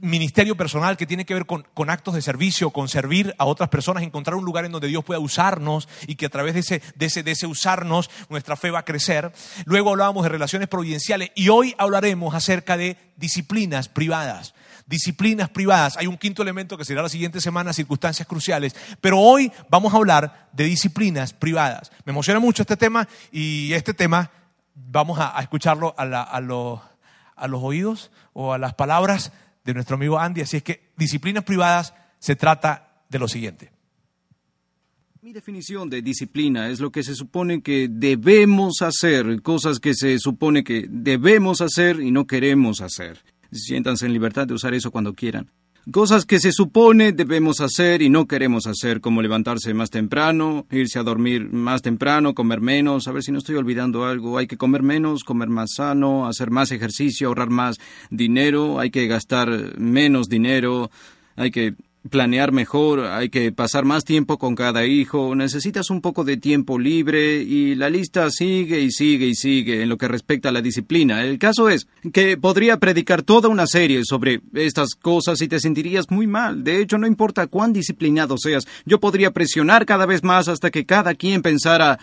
ministerio 0.00 0.56
personal 0.56 0.96
que 0.96 1.06
tiene 1.06 1.24
que 1.24 1.34
ver 1.34 1.46
con, 1.46 1.90
actos 1.90 2.14
de 2.14 2.22
servicio, 2.22 2.70
con 2.70 2.88
servir 2.88 3.34
a 3.38 3.44
otras 3.44 3.68
personas, 3.68 4.02
encontrar 4.02 4.36
un 4.36 4.44
lugar 4.44 4.64
en 4.64 4.72
donde 4.72 4.88
Dios 4.88 5.04
pueda 5.04 5.20
usarnos 5.20 5.88
y 6.06 6.16
que 6.16 6.26
a 6.26 6.30
través 6.30 6.54
de 6.54 6.60
ese, 6.60 6.82
de 6.94 7.06
ese, 7.06 7.22
de 7.22 7.32
ese 7.32 7.46
usarnos 7.46 8.10
nuestra 8.28 8.56
fe 8.56 8.70
va 8.70 8.80
a 8.80 8.84
crecer. 8.84 9.32
Luego 9.64 9.90
hablábamos 9.90 10.22
de 10.22 10.28
relaciones 10.28 10.68
providenciales 10.68 11.30
y 11.34 11.48
hoy 11.48 11.74
hablaremos 11.78 12.34
acerca 12.34 12.76
de 12.76 12.96
disciplinas 13.16 13.88
privadas 13.88 14.54
disciplinas 14.86 15.48
privadas. 15.48 15.96
Hay 15.96 16.06
un 16.06 16.18
quinto 16.18 16.42
elemento 16.42 16.76
que 16.76 16.84
será 16.84 17.02
la 17.02 17.08
siguiente 17.08 17.40
semana, 17.40 17.72
circunstancias 17.72 18.28
cruciales. 18.28 18.76
Pero 19.00 19.18
hoy 19.18 19.50
vamos 19.70 19.94
a 19.94 19.96
hablar 19.96 20.48
de 20.52 20.64
disciplinas 20.64 21.32
privadas. 21.32 21.90
Me 22.04 22.10
emociona 22.10 22.40
mucho 22.40 22.62
este 22.62 22.76
tema 22.76 23.08
y 23.32 23.72
este 23.72 23.94
tema 23.94 24.30
vamos 24.74 25.18
a, 25.20 25.40
escucharlo 25.40 25.94
a, 25.96 26.02
a, 26.02 26.36
a 27.36 27.48
los 27.48 27.62
oídos 27.62 28.10
o 28.32 28.52
a 28.52 28.58
las 28.58 28.74
palabras 28.74 29.32
de 29.64 29.74
nuestro 29.74 29.96
amigo 29.96 30.18
Andy. 30.18 30.42
Así 30.42 30.58
es 30.58 30.62
que 30.62 30.92
disciplinas 30.96 31.44
privadas 31.44 31.94
se 32.18 32.36
trata 32.36 33.02
de 33.08 33.18
lo 33.18 33.28
siguiente. 33.28 33.72
Mi 35.22 35.32
definición 35.32 35.88
de 35.88 36.02
disciplina 36.02 36.68
es 36.68 36.80
lo 36.80 36.92
que 36.92 37.02
se 37.02 37.14
supone 37.14 37.62
que 37.62 37.88
debemos 37.90 38.82
hacer, 38.82 39.40
cosas 39.40 39.80
que 39.80 39.94
se 39.94 40.18
supone 40.18 40.62
que 40.62 40.86
debemos 40.88 41.62
hacer 41.62 42.00
y 42.00 42.10
no 42.10 42.26
queremos 42.26 42.82
hacer. 42.82 43.24
Siéntanse 43.50 44.04
en 44.04 44.12
libertad 44.12 44.46
de 44.46 44.52
usar 44.52 44.74
eso 44.74 44.90
cuando 44.90 45.14
quieran. 45.14 45.50
Cosas 45.92 46.24
que 46.24 46.38
se 46.38 46.50
supone 46.50 47.12
debemos 47.12 47.60
hacer 47.60 48.00
y 48.00 48.08
no 48.08 48.26
queremos 48.26 48.66
hacer, 48.66 49.02
como 49.02 49.20
levantarse 49.20 49.74
más 49.74 49.90
temprano, 49.90 50.66
irse 50.70 50.98
a 50.98 51.02
dormir 51.02 51.52
más 51.52 51.82
temprano, 51.82 52.34
comer 52.34 52.62
menos, 52.62 53.06
a 53.06 53.12
ver 53.12 53.22
si 53.22 53.32
no 53.32 53.38
estoy 53.38 53.56
olvidando 53.56 54.06
algo. 54.06 54.38
Hay 54.38 54.46
que 54.46 54.56
comer 54.56 54.82
menos, 54.82 55.24
comer 55.24 55.50
más 55.50 55.74
sano, 55.76 56.26
hacer 56.26 56.50
más 56.50 56.72
ejercicio, 56.72 57.28
ahorrar 57.28 57.50
más 57.50 57.76
dinero, 58.08 58.80
hay 58.80 58.90
que 58.90 59.06
gastar 59.06 59.78
menos 59.78 60.30
dinero, 60.30 60.90
hay 61.36 61.50
que 61.50 61.74
planear 62.10 62.52
mejor, 62.52 63.06
hay 63.06 63.30
que 63.30 63.50
pasar 63.52 63.84
más 63.84 64.04
tiempo 64.04 64.38
con 64.38 64.54
cada 64.54 64.84
hijo, 64.84 65.34
necesitas 65.34 65.90
un 65.90 66.00
poco 66.00 66.24
de 66.24 66.36
tiempo 66.36 66.78
libre 66.78 67.36
y 67.36 67.74
la 67.74 67.88
lista 67.88 68.30
sigue 68.30 68.80
y 68.80 68.90
sigue 68.90 69.26
y 69.26 69.34
sigue 69.34 69.82
en 69.82 69.88
lo 69.88 69.96
que 69.96 70.08
respecta 70.08 70.50
a 70.50 70.52
la 70.52 70.60
disciplina. 70.60 71.22
El 71.24 71.38
caso 71.38 71.68
es 71.68 71.86
que 72.12 72.36
podría 72.36 72.78
predicar 72.78 73.22
toda 73.22 73.48
una 73.48 73.66
serie 73.66 74.02
sobre 74.04 74.40
estas 74.52 74.94
cosas 74.94 75.40
y 75.40 75.48
te 75.48 75.60
sentirías 75.60 76.10
muy 76.10 76.26
mal. 76.26 76.62
De 76.62 76.80
hecho, 76.80 76.98
no 76.98 77.06
importa 77.06 77.46
cuán 77.46 77.72
disciplinado 77.72 78.36
seas, 78.38 78.66
yo 78.84 79.00
podría 79.00 79.32
presionar 79.32 79.86
cada 79.86 80.06
vez 80.06 80.22
más 80.22 80.48
hasta 80.48 80.70
que 80.70 80.84
cada 80.84 81.14
quien 81.14 81.42
pensara 81.42 81.98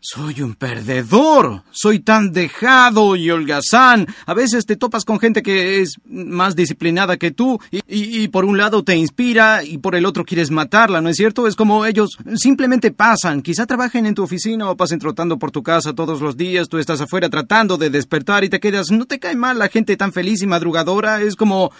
soy 0.00 0.40
un 0.40 0.54
perdedor. 0.54 1.62
Soy 1.70 2.00
tan 2.00 2.32
dejado 2.32 3.16
y 3.16 3.30
holgazán. 3.30 4.06
A 4.24 4.34
veces 4.34 4.64
te 4.64 4.76
topas 4.76 5.04
con 5.04 5.20
gente 5.20 5.42
que 5.42 5.80
es 5.80 5.96
más 6.06 6.56
disciplinada 6.56 7.18
que 7.18 7.30
tú 7.30 7.60
y, 7.86 8.28
por 8.28 8.46
un 8.46 8.56
lado 8.56 8.82
te 8.82 8.96
inspira 8.96 9.62
y 9.62 9.78
por 9.78 9.94
el 9.94 10.06
otro 10.06 10.24
quieres 10.24 10.50
matarla, 10.50 11.00
¿no 11.00 11.10
es 11.10 11.16
cierto? 11.16 11.46
Es 11.46 11.54
como 11.54 11.84
ellos 11.84 12.16
simplemente 12.36 12.90
pasan. 12.90 13.42
Quizá 13.42 13.66
trabajen 13.66 14.06
en 14.06 14.14
tu 14.14 14.22
oficina 14.22 14.70
o 14.70 14.76
pasen 14.76 14.98
trotando 14.98 15.38
por 15.38 15.50
tu 15.50 15.62
casa 15.62 15.92
todos 15.92 16.20
los 16.22 16.36
días. 16.36 16.68
Tú 16.68 16.78
estás 16.78 17.00
afuera 17.00 17.28
tratando 17.28 17.76
de 17.76 17.90
despertar 17.90 18.42
y 18.42 18.48
te 18.48 18.60
quedas. 18.60 18.90
No 18.90 19.04
te 19.04 19.18
cae 19.18 19.36
mal 19.36 19.58
la 19.58 19.68
gente 19.68 19.96
tan 19.96 20.12
feliz 20.12 20.42
y 20.42 20.46
madrugadora. 20.46 21.20
Es 21.20 21.36
como... 21.36 21.70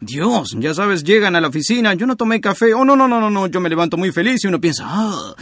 Dios, 0.00 0.56
ya 0.56 0.74
sabes, 0.74 1.02
llegan 1.02 1.34
a 1.34 1.40
la 1.40 1.48
oficina, 1.48 1.92
yo 1.92 2.06
no 2.06 2.14
tomé 2.14 2.40
café, 2.40 2.72
oh 2.72 2.84
no, 2.84 2.94
no, 2.94 3.08
no, 3.08 3.18
no, 3.18 3.30
no, 3.30 3.48
yo 3.48 3.60
me 3.60 3.68
levanto 3.68 3.96
muy 3.96 4.12
feliz 4.12 4.44
y 4.44 4.46
uno 4.46 4.60
piensa, 4.60 4.84
ah, 4.86 5.34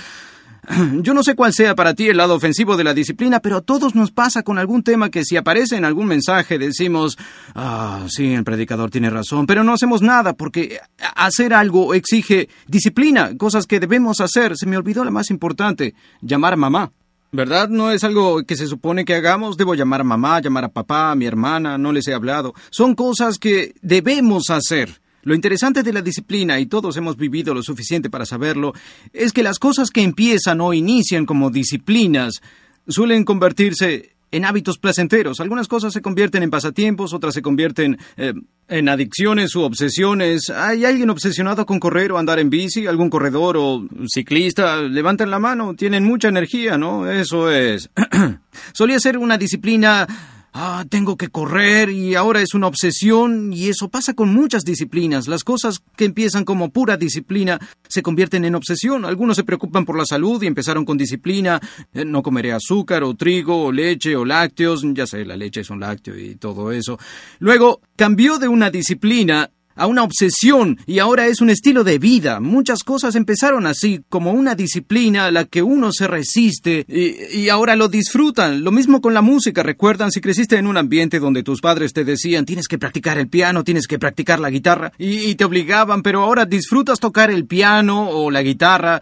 yo 1.02 1.14
no 1.14 1.22
sé 1.22 1.34
cuál 1.34 1.52
sea 1.52 1.74
para 1.74 1.94
ti 1.94 2.08
el 2.08 2.16
lado 2.16 2.34
ofensivo 2.34 2.76
de 2.76 2.84
la 2.84 2.94
disciplina, 2.94 3.40
pero 3.40 3.56
a 3.56 3.60
todos 3.60 3.94
nos 3.94 4.10
pasa 4.10 4.42
con 4.42 4.58
algún 4.58 4.82
tema 4.82 5.10
que 5.10 5.24
si 5.24 5.36
aparece 5.36 5.76
en 5.76 5.84
algún 5.84 6.06
mensaje 6.06 6.58
decimos, 6.58 7.16
ah, 7.54 8.06
sí, 8.08 8.32
el 8.32 8.44
predicador 8.44 8.90
tiene 8.90 9.10
razón, 9.10 9.46
pero 9.46 9.64
no 9.64 9.72
hacemos 9.72 10.02
nada 10.02 10.34
porque 10.34 10.78
hacer 11.14 11.54
algo 11.54 11.94
exige 11.94 12.48
disciplina, 12.66 13.36
cosas 13.36 13.66
que 13.66 13.80
debemos 13.80 14.20
hacer. 14.20 14.56
Se 14.56 14.66
me 14.66 14.76
olvidó 14.76 15.04
la 15.04 15.10
más 15.10 15.30
importante, 15.30 15.94
llamar 16.20 16.54
a 16.54 16.56
mamá. 16.56 16.92
¿Verdad? 17.32 17.68
No 17.68 17.90
es 17.90 18.02
algo 18.04 18.44
que 18.44 18.56
se 18.56 18.66
supone 18.66 19.04
que 19.04 19.14
hagamos. 19.14 19.56
Debo 19.56 19.74
llamar 19.74 20.00
a 20.00 20.04
mamá, 20.04 20.40
llamar 20.40 20.64
a 20.64 20.68
papá, 20.68 21.10
a 21.10 21.14
mi 21.16 21.26
hermana, 21.26 21.76
no 21.76 21.92
les 21.92 22.06
he 22.08 22.14
hablado. 22.14 22.54
Son 22.70 22.94
cosas 22.94 23.38
que 23.38 23.74
debemos 23.82 24.48
hacer. 24.48 25.00
Lo 25.26 25.34
interesante 25.34 25.82
de 25.82 25.92
la 25.92 26.02
disciplina, 26.02 26.60
y 26.60 26.66
todos 26.66 26.96
hemos 26.96 27.16
vivido 27.16 27.52
lo 27.52 27.60
suficiente 27.60 28.08
para 28.08 28.24
saberlo, 28.24 28.74
es 29.12 29.32
que 29.32 29.42
las 29.42 29.58
cosas 29.58 29.90
que 29.90 30.02
empiezan 30.02 30.60
o 30.60 30.72
inician 30.72 31.26
como 31.26 31.50
disciplinas 31.50 32.40
suelen 32.86 33.24
convertirse 33.24 34.14
en 34.30 34.44
hábitos 34.44 34.78
placenteros. 34.78 35.40
Algunas 35.40 35.66
cosas 35.66 35.92
se 35.92 36.00
convierten 36.00 36.44
en 36.44 36.50
pasatiempos, 36.50 37.12
otras 37.12 37.34
se 37.34 37.42
convierten 37.42 37.98
eh, 38.16 38.34
en 38.68 38.88
adicciones 38.88 39.56
u 39.56 39.62
obsesiones. 39.62 40.48
¿Hay 40.48 40.84
alguien 40.84 41.10
obsesionado 41.10 41.66
con 41.66 41.80
correr 41.80 42.12
o 42.12 42.18
andar 42.18 42.38
en 42.38 42.48
bici? 42.48 42.86
¿Algún 42.86 43.10
corredor 43.10 43.56
o 43.58 43.84
ciclista? 44.06 44.80
Levanten 44.80 45.32
la 45.32 45.40
mano, 45.40 45.74
tienen 45.74 46.04
mucha 46.04 46.28
energía, 46.28 46.78
¿no? 46.78 47.10
Eso 47.10 47.50
es. 47.50 47.90
Solía 48.72 49.00
ser 49.00 49.18
una 49.18 49.38
disciplina 49.38 50.06
ah, 50.56 50.84
tengo 50.88 51.16
que 51.16 51.28
correr 51.28 51.90
y 51.90 52.14
ahora 52.14 52.40
es 52.40 52.54
una 52.54 52.66
obsesión 52.66 53.52
y 53.52 53.68
eso 53.68 53.88
pasa 53.88 54.14
con 54.14 54.32
muchas 54.32 54.64
disciplinas. 54.64 55.28
Las 55.28 55.44
cosas 55.44 55.82
que 55.96 56.06
empiezan 56.06 56.44
como 56.44 56.70
pura 56.70 56.96
disciplina 56.96 57.60
se 57.88 58.02
convierten 58.02 58.44
en 58.44 58.54
obsesión. 58.54 59.04
Algunos 59.04 59.36
se 59.36 59.44
preocupan 59.44 59.84
por 59.84 59.98
la 59.98 60.06
salud 60.06 60.42
y 60.42 60.46
empezaron 60.46 60.84
con 60.84 60.96
disciplina, 60.96 61.60
eh, 61.92 62.04
no 62.04 62.22
comeré 62.22 62.52
azúcar 62.52 63.04
o 63.04 63.14
trigo 63.14 63.64
o 63.64 63.72
leche 63.72 64.16
o 64.16 64.24
lácteos, 64.24 64.82
ya 64.94 65.06
sé, 65.06 65.24
la 65.24 65.36
leche 65.36 65.60
es 65.60 65.70
un 65.70 65.80
lácteo 65.80 66.18
y 66.18 66.36
todo 66.36 66.72
eso. 66.72 66.98
Luego 67.38 67.80
cambió 67.94 68.38
de 68.38 68.48
una 68.48 68.70
disciplina 68.70 69.50
a 69.76 69.86
una 69.86 70.02
obsesión 70.02 70.78
y 70.86 70.98
ahora 70.98 71.26
es 71.26 71.40
un 71.40 71.50
estilo 71.50 71.84
de 71.84 71.98
vida. 71.98 72.40
Muchas 72.40 72.82
cosas 72.82 73.14
empezaron 73.14 73.66
así, 73.66 74.00
como 74.08 74.32
una 74.32 74.54
disciplina 74.54 75.26
a 75.26 75.30
la 75.30 75.44
que 75.44 75.62
uno 75.62 75.92
se 75.92 76.08
resiste 76.08 76.84
y, 76.88 77.48
ahora 77.48 77.76
lo 77.76 77.88
disfrutan. 77.88 78.64
Lo 78.64 78.72
mismo 78.72 79.00
con 79.00 79.14
la 79.14 79.22
música. 79.22 79.62
Recuerdan 79.62 80.10
si 80.10 80.20
creciste 80.20 80.56
en 80.56 80.66
un 80.66 80.76
ambiente 80.76 81.20
donde 81.20 81.42
tus 81.42 81.60
padres 81.60 81.92
te 81.92 82.04
decían 82.04 82.44
tienes 82.44 82.66
que 82.66 82.78
practicar 82.78 83.18
el 83.18 83.28
piano, 83.28 83.62
tienes 83.62 83.86
que 83.86 83.98
practicar 83.98 84.40
la 84.40 84.50
guitarra 84.50 84.92
y 84.98 85.34
te 85.34 85.44
obligaban, 85.44 86.02
pero 86.02 86.22
ahora 86.22 86.44
disfrutas 86.44 86.98
tocar 86.98 87.30
el 87.30 87.46
piano 87.46 88.08
o 88.10 88.30
la 88.30 88.42
guitarra 88.42 89.00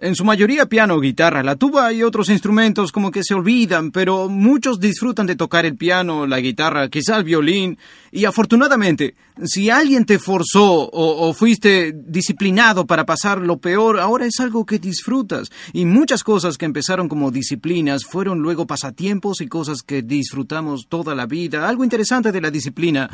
en 0.00 0.14
su 0.14 0.24
mayoría 0.24 0.66
piano, 0.66 1.00
guitarra, 1.00 1.42
la 1.42 1.56
tuba 1.56 1.92
y 1.92 2.04
otros 2.04 2.28
instrumentos 2.28 2.92
como 2.92 3.10
que 3.10 3.24
se 3.24 3.34
olvidan, 3.34 3.90
pero 3.90 4.28
muchos 4.28 4.78
disfrutan 4.78 5.26
de 5.26 5.34
tocar 5.34 5.66
el 5.66 5.76
piano, 5.76 6.24
la 6.24 6.38
guitarra, 6.38 6.88
quizá 6.88 7.16
el 7.16 7.24
violín. 7.24 7.78
Y 8.12 8.24
afortunadamente, 8.24 9.16
si 9.44 9.70
alguien 9.70 10.04
te 10.04 10.20
forzó 10.20 10.88
o, 10.92 11.34
fuiste 11.34 11.92
disciplinado 11.92 12.86
para 12.86 13.04
pasar 13.04 13.40
lo 13.40 13.58
peor, 13.58 13.98
ahora 13.98 14.26
es 14.26 14.38
algo 14.38 14.64
que 14.64 14.78
disfrutas. 14.78 15.50
Y 15.72 15.84
muchas 15.84 16.22
cosas 16.22 16.56
que 16.56 16.66
empezaron 16.66 17.08
como 17.08 17.32
disciplinas 17.32 18.04
fueron 18.04 18.38
luego 18.38 18.68
pasatiempos 18.68 19.40
y 19.40 19.48
cosas 19.48 19.82
que 19.82 20.02
disfrutamos 20.02 20.86
toda 20.88 21.16
la 21.16 21.26
vida. 21.26 21.68
Algo 21.68 21.82
interesante 21.82 22.30
de 22.30 22.40
la 22.40 22.52
disciplina 22.52 23.10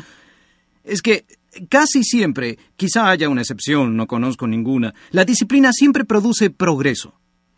es 0.83 1.01
que 1.01 1.25
casi 1.69 2.03
siempre, 2.03 2.57
quizá 2.75 3.09
haya 3.09 3.29
una 3.29 3.41
excepción, 3.41 3.95
no 3.95 4.07
conozco 4.07 4.47
ninguna, 4.47 4.93
la 5.11 5.25
disciplina 5.25 5.71
siempre 5.73 6.05
produce 6.05 6.49
progreso. 6.49 7.13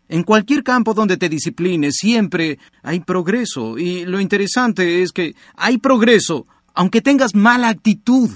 En 0.08 0.22
cualquier 0.22 0.62
campo 0.62 0.94
donde 0.94 1.18
te 1.18 1.28
disciplines, 1.28 1.96
siempre 1.98 2.58
hay 2.82 3.00
progreso. 3.00 3.78
Y 3.78 4.06
lo 4.06 4.20
interesante 4.20 5.02
es 5.02 5.12
que 5.12 5.34
hay 5.54 5.76
progreso, 5.76 6.46
aunque 6.74 7.02
tengas 7.02 7.34
mala 7.34 7.68
actitud. 7.68 8.30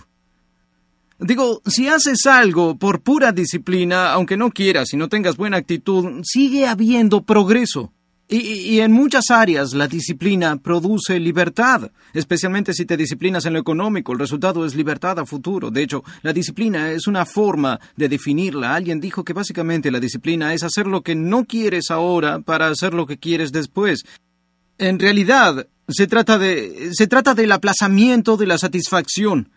Digo, 1.19 1.63
si 1.65 1.89
haces 1.89 2.27
algo 2.27 2.77
por 2.77 3.01
pura 3.01 3.33
disciplina, 3.33 4.13
aunque 4.13 4.37
no 4.37 4.51
quieras 4.51 4.93
y 4.93 4.97
no 4.97 5.09
tengas 5.09 5.37
buena 5.37 5.57
actitud, 5.57 6.21
sigue 6.25 6.67
habiendo 6.67 7.23
progreso. 7.23 7.93
Y, 8.35 8.81
en 8.81 8.93
muchas 8.93 9.31
áreas 9.31 9.75
la 9.75 9.87
disciplina 9.87 10.57
produce 10.57 11.21
libertad, 11.21 11.91
especialmente 12.15 12.73
si 12.73 12.87
te 12.87 12.97
disciplinas 12.97 13.45
en 13.45 13.53
lo 13.53 13.59
económico. 13.59 14.13
El 14.13 14.21
resultado 14.21 14.65
es 14.65 14.75
libertad 14.75 15.19
a 15.19 15.27
futuro. 15.27 15.71
De 15.71 15.83
hecho, 15.83 16.03
la 16.23 16.33
disciplina 16.33 16.91
es 16.93 17.07
una 17.07 17.27
forma 17.27 17.79
de 17.95 18.09
definirla. 18.09 18.75
Alguien 18.75 19.01
dijo 19.01 19.23
que 19.23 19.35
básicamente 19.35 19.91
la 19.91 20.01
disciplina 20.01 20.55
es 20.55 20.63
hacer 20.63 20.87
lo 20.87 21.03
que 21.03 21.15
no 21.15 21.45
quieres 21.45 21.91
ahora 21.91 22.41
para 22.41 22.69
hacer 22.69 22.95
lo 22.95 23.07
que 23.07 23.19
quieres 23.19 23.53
después. 23.53 24.03
En 24.79 24.99
realidad, 24.99 25.67
se 25.87 26.07
trata 26.07 26.39
de 26.39 26.89
se 26.95 27.07
trata 27.07 27.35
del 27.35 27.53
aplazamiento 27.53 28.39
de 28.39 28.47
la 28.47 28.57
satisfacción. 28.57 29.51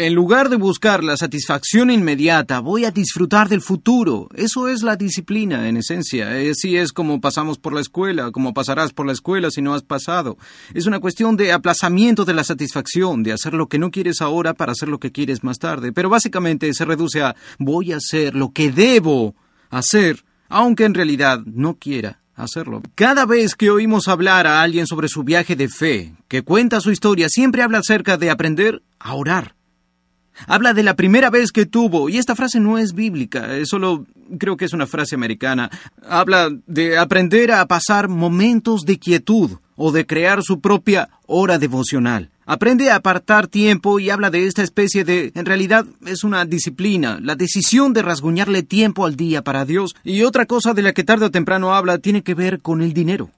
En 0.00 0.14
lugar 0.14 0.48
de 0.48 0.54
buscar 0.54 1.02
la 1.02 1.16
satisfacción 1.16 1.90
inmediata, 1.90 2.60
voy 2.60 2.84
a 2.84 2.92
disfrutar 2.92 3.48
del 3.48 3.60
futuro. 3.60 4.28
Eso 4.32 4.68
es 4.68 4.84
la 4.84 4.94
disciplina, 4.94 5.68
en 5.68 5.76
esencia. 5.76 6.28
Así 6.48 6.76
es 6.76 6.92
como 6.92 7.20
pasamos 7.20 7.58
por 7.58 7.72
la 7.72 7.80
escuela, 7.80 8.30
como 8.30 8.54
pasarás 8.54 8.92
por 8.92 9.06
la 9.06 9.12
escuela 9.12 9.50
si 9.50 9.60
no 9.60 9.74
has 9.74 9.82
pasado. 9.82 10.38
Es 10.72 10.86
una 10.86 11.00
cuestión 11.00 11.36
de 11.36 11.50
aplazamiento 11.50 12.24
de 12.24 12.32
la 12.32 12.44
satisfacción, 12.44 13.24
de 13.24 13.32
hacer 13.32 13.54
lo 13.54 13.68
que 13.68 13.80
no 13.80 13.90
quieres 13.90 14.20
ahora 14.20 14.54
para 14.54 14.70
hacer 14.70 14.88
lo 14.88 15.00
que 15.00 15.10
quieres 15.10 15.42
más 15.42 15.58
tarde. 15.58 15.90
Pero 15.90 16.08
básicamente 16.08 16.72
se 16.74 16.84
reduce 16.84 17.20
a 17.20 17.34
voy 17.58 17.92
a 17.92 17.96
hacer 17.96 18.36
lo 18.36 18.52
que 18.52 18.70
debo 18.70 19.34
hacer, 19.68 20.24
aunque 20.48 20.84
en 20.84 20.94
realidad 20.94 21.40
no 21.44 21.74
quiera 21.74 22.20
hacerlo. 22.36 22.82
Cada 22.94 23.26
vez 23.26 23.56
que 23.56 23.72
oímos 23.72 24.06
hablar 24.06 24.46
a 24.46 24.62
alguien 24.62 24.86
sobre 24.86 25.08
su 25.08 25.24
viaje 25.24 25.56
de 25.56 25.68
fe, 25.68 26.14
que 26.28 26.42
cuenta 26.42 26.80
su 26.80 26.92
historia, 26.92 27.28
siempre 27.28 27.62
habla 27.62 27.78
acerca 27.78 28.16
de 28.16 28.30
aprender 28.30 28.84
a 29.00 29.14
orar. 29.14 29.57
Habla 30.46 30.74
de 30.74 30.82
la 30.82 30.96
primera 30.96 31.30
vez 31.30 31.52
que 31.52 31.66
tuvo, 31.66 32.08
y 32.08 32.18
esta 32.18 32.36
frase 32.36 32.60
no 32.60 32.78
es 32.78 32.94
bíblica, 32.94 33.56
es 33.56 33.68
solo 33.68 34.06
creo 34.38 34.56
que 34.56 34.64
es 34.64 34.72
una 34.72 34.86
frase 34.86 35.14
americana. 35.14 35.70
Habla 36.06 36.50
de 36.66 36.98
aprender 36.98 37.52
a 37.52 37.66
pasar 37.66 38.08
momentos 38.08 38.82
de 38.82 38.98
quietud 38.98 39.58
o 39.76 39.92
de 39.92 40.06
crear 40.06 40.42
su 40.42 40.60
propia 40.60 41.08
hora 41.26 41.58
devocional. 41.58 42.30
Aprende 42.44 42.90
a 42.90 42.96
apartar 42.96 43.46
tiempo 43.46 44.00
y 44.00 44.08
habla 44.08 44.30
de 44.30 44.46
esta 44.46 44.62
especie 44.62 45.04
de, 45.04 45.32
en 45.34 45.44
realidad 45.44 45.84
es 46.06 46.24
una 46.24 46.46
disciplina, 46.46 47.18
la 47.20 47.36
decisión 47.36 47.92
de 47.92 48.02
rasguñarle 48.02 48.62
tiempo 48.62 49.04
al 49.04 49.16
día 49.16 49.42
para 49.42 49.66
Dios. 49.66 49.94
Y 50.02 50.22
otra 50.22 50.46
cosa 50.46 50.72
de 50.72 50.82
la 50.82 50.94
que 50.94 51.04
tarde 51.04 51.26
o 51.26 51.30
temprano 51.30 51.74
habla 51.74 51.98
tiene 51.98 52.22
que 52.22 52.34
ver 52.34 52.60
con 52.60 52.80
el 52.80 52.94
dinero. 52.94 53.30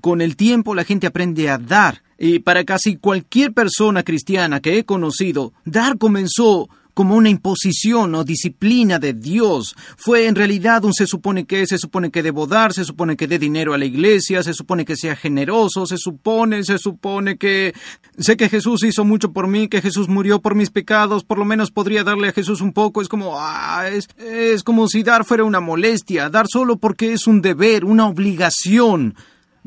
Con 0.00 0.20
el 0.20 0.36
tiempo 0.36 0.74
la 0.74 0.84
gente 0.84 1.06
aprende 1.06 1.48
a 1.48 1.58
dar, 1.58 2.02
y 2.18 2.40
para 2.40 2.64
casi 2.64 2.96
cualquier 2.96 3.52
persona 3.52 4.02
cristiana 4.02 4.60
que 4.60 4.78
he 4.78 4.84
conocido, 4.84 5.52
dar 5.64 5.98
comenzó 5.98 6.68
como 6.98 7.14
una 7.14 7.28
imposición 7.28 8.12
o 8.16 8.24
disciplina 8.24 8.98
de 8.98 9.12
Dios. 9.12 9.76
Fue 9.96 10.26
en 10.26 10.34
realidad 10.34 10.84
un 10.84 10.92
se 10.92 11.06
supone 11.06 11.44
que, 11.44 11.64
se 11.64 11.78
supone 11.78 12.10
que 12.10 12.24
debo 12.24 12.48
dar, 12.48 12.72
se 12.72 12.84
supone 12.84 13.16
que 13.16 13.28
dé 13.28 13.38
dinero 13.38 13.72
a 13.72 13.78
la 13.78 13.84
iglesia, 13.84 14.42
se 14.42 14.52
supone 14.52 14.84
que 14.84 14.96
sea 14.96 15.14
generoso, 15.14 15.86
se 15.86 15.96
supone, 15.96 16.64
se 16.64 16.76
supone 16.76 17.38
que 17.38 17.72
sé 18.18 18.36
que 18.36 18.48
Jesús 18.48 18.82
hizo 18.82 19.04
mucho 19.04 19.32
por 19.32 19.46
mí, 19.46 19.68
que 19.68 19.80
Jesús 19.80 20.08
murió 20.08 20.40
por 20.40 20.56
mis 20.56 20.70
pecados, 20.70 21.22
por 21.22 21.38
lo 21.38 21.44
menos 21.44 21.70
podría 21.70 22.02
darle 22.02 22.30
a 22.30 22.32
Jesús 22.32 22.60
un 22.60 22.72
poco. 22.72 23.00
Es 23.00 23.06
como, 23.06 23.36
ah, 23.38 23.88
es, 23.88 24.08
es 24.16 24.64
como 24.64 24.88
si 24.88 25.04
dar 25.04 25.24
fuera 25.24 25.44
una 25.44 25.60
molestia, 25.60 26.30
dar 26.30 26.48
solo 26.48 26.78
porque 26.78 27.12
es 27.12 27.28
un 27.28 27.42
deber, 27.42 27.84
una 27.84 28.08
obligación. 28.08 29.14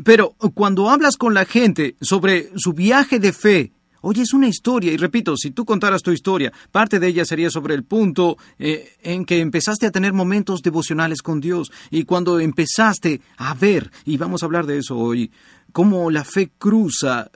Pero 0.03 0.35
cuando 0.53 0.89
hablas 0.89 1.17
con 1.17 1.33
la 1.33 1.45
gente 1.45 1.95
sobre 2.01 2.49
su 2.55 2.73
viaje 2.73 3.19
de 3.19 3.33
fe, 3.33 3.71
oyes 4.01 4.33
una 4.33 4.47
historia, 4.47 4.91
y 4.91 4.97
repito, 4.97 5.37
si 5.37 5.51
tú 5.51 5.65
contaras 5.65 6.01
tu 6.01 6.11
historia, 6.11 6.51
parte 6.71 6.99
de 6.99 7.07
ella 7.07 7.25
sería 7.25 7.49
sobre 7.49 7.75
el 7.75 7.83
punto 7.83 8.37
eh, 8.57 8.93
en 9.01 9.25
que 9.25 9.39
empezaste 9.39 9.85
a 9.85 9.91
tener 9.91 10.13
momentos 10.13 10.61
devocionales 10.61 11.21
con 11.21 11.39
Dios, 11.39 11.71
y 11.89 12.03
cuando 12.03 12.39
empezaste 12.39 13.21
a 13.37 13.53
ver, 13.53 13.91
y 14.05 14.17
vamos 14.17 14.41
a 14.41 14.47
hablar 14.47 14.65
de 14.65 14.79
eso 14.79 14.97
hoy, 14.97 15.31
cómo 15.71 16.09
la 16.11 16.23
fe 16.23 16.51
cruza 16.57 17.29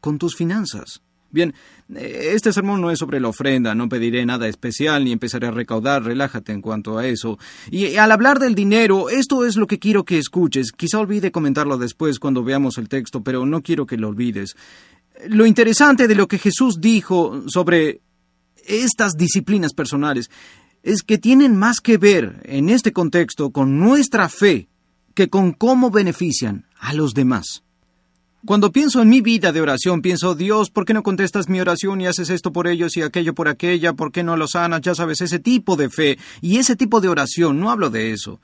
con 0.00 0.18
tus 0.18 0.34
finanzas. 0.36 1.02
Bien, 1.30 1.54
eh, 1.94 2.30
este 2.32 2.52
sermón 2.52 2.80
no 2.80 2.90
es 2.90 2.98
sobre 2.98 3.20
la 3.20 3.28
ofrenda, 3.28 3.74
no 3.74 3.88
pediré 3.88 4.24
nada 4.24 4.48
especial 4.48 5.04
ni 5.04 5.12
empezaré 5.12 5.46
a 5.46 5.50
recaudar, 5.50 6.02
relájate 6.02 6.52
en 6.52 6.62
cuanto 6.62 6.98
a 6.98 7.06
eso. 7.06 7.38
Y 7.70 7.96
al 7.96 8.12
hablar 8.12 8.38
del 8.38 8.54
dinero, 8.54 9.10
esto 9.10 9.44
es 9.44 9.56
lo 9.56 9.66
que 9.66 9.78
quiero 9.78 10.04
que 10.04 10.18
escuches. 10.18 10.72
Quizá 10.72 10.98
olvide 10.98 11.30
comentarlo 11.30 11.76
después 11.76 12.18
cuando 12.18 12.42
veamos 12.42 12.78
el 12.78 12.88
texto, 12.88 13.22
pero 13.22 13.44
no 13.44 13.62
quiero 13.62 13.86
que 13.86 13.98
lo 13.98 14.08
olvides. 14.08 14.56
Lo 15.28 15.46
interesante 15.46 16.08
de 16.08 16.14
lo 16.14 16.28
que 16.28 16.38
Jesús 16.38 16.80
dijo 16.80 17.42
sobre 17.48 18.00
estas 18.66 19.16
disciplinas 19.16 19.74
personales 19.74 20.30
es 20.82 21.02
que 21.02 21.18
tienen 21.18 21.56
más 21.56 21.80
que 21.80 21.98
ver 21.98 22.40
en 22.44 22.68
este 22.68 22.92
contexto 22.92 23.50
con 23.50 23.78
nuestra 23.78 24.28
fe 24.28 24.68
que 25.14 25.28
con 25.28 25.52
cómo 25.52 25.90
benefician 25.90 26.66
a 26.78 26.92
los 26.94 27.12
demás. 27.12 27.64
Cuando 28.44 28.70
pienso 28.70 29.02
en 29.02 29.08
mi 29.08 29.20
vida 29.20 29.50
de 29.50 29.60
oración, 29.60 30.00
pienso, 30.00 30.36
Dios, 30.36 30.70
¿por 30.70 30.84
qué 30.84 30.94
no 30.94 31.02
contestas 31.02 31.48
mi 31.48 31.60
oración 31.60 32.00
y 32.00 32.06
haces 32.06 32.30
esto 32.30 32.52
por 32.52 32.68
ellos 32.68 32.96
y 32.96 33.02
aquello 33.02 33.34
por 33.34 33.48
aquella? 33.48 33.94
¿Por 33.94 34.12
qué 34.12 34.22
no 34.22 34.36
lo 34.36 34.46
sanas? 34.46 34.80
Ya 34.80 34.94
sabes, 34.94 35.20
ese 35.20 35.40
tipo 35.40 35.76
de 35.76 35.90
fe 35.90 36.18
y 36.40 36.58
ese 36.58 36.76
tipo 36.76 37.00
de 37.00 37.08
oración, 37.08 37.58
no 37.58 37.70
hablo 37.70 37.90
de 37.90 38.12
eso. 38.12 38.40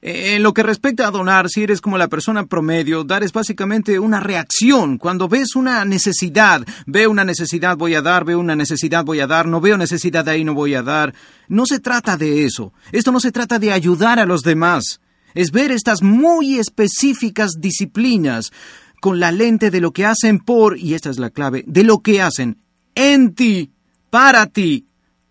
En 0.00 0.42
lo 0.42 0.54
que 0.54 0.62
respecta 0.62 1.06
a 1.06 1.10
donar, 1.10 1.48
si 1.48 1.62
eres 1.62 1.80
como 1.80 1.98
la 1.98 2.08
persona 2.08 2.46
promedio, 2.46 3.04
dar 3.04 3.22
es 3.22 3.32
básicamente 3.32 3.98
una 3.98 4.20
reacción. 4.20 4.98
Cuando 4.98 5.28
ves 5.28 5.54
una 5.54 5.84
necesidad, 5.84 6.62
veo 6.86 7.10
una 7.10 7.24
necesidad, 7.24 7.76
voy 7.76 7.94
a 7.94 8.02
dar, 8.02 8.24
veo 8.24 8.38
una 8.38 8.56
necesidad, 8.56 9.04
voy 9.04 9.20
a 9.20 9.26
dar, 9.26 9.46
no 9.46 9.60
veo 9.60 9.76
necesidad 9.76 10.28
ahí, 10.28 10.44
no 10.44 10.54
voy 10.54 10.74
a 10.74 10.82
dar. 10.82 11.14
No 11.48 11.66
se 11.66 11.80
trata 11.80 12.16
de 12.16 12.44
eso. 12.44 12.72
Esto 12.92 13.12
no 13.12 13.20
se 13.20 13.32
trata 13.32 13.58
de 13.58 13.72
ayudar 13.72 14.18
a 14.18 14.26
los 14.26 14.42
demás. 14.42 15.00
Es 15.34 15.50
ver 15.50 15.70
estas 15.70 16.02
muy 16.02 16.58
específicas 16.58 17.52
disciplinas 17.58 18.52
con 19.00 19.20
la 19.20 19.32
lente 19.32 19.70
de 19.70 19.80
lo 19.80 19.92
que 19.92 20.06
hacen 20.06 20.38
por, 20.38 20.78
y 20.78 20.94
esta 20.94 21.10
es 21.10 21.18
la 21.18 21.30
clave, 21.30 21.64
de 21.66 21.84
lo 21.84 22.00
que 22.00 22.22
hacen 22.22 22.58
en 22.94 23.34
ti, 23.34 23.70
para 24.10 24.46
ti, 24.46 24.86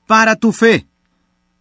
para 0.07 0.35
tu 0.35 0.51
fe. 0.51 0.87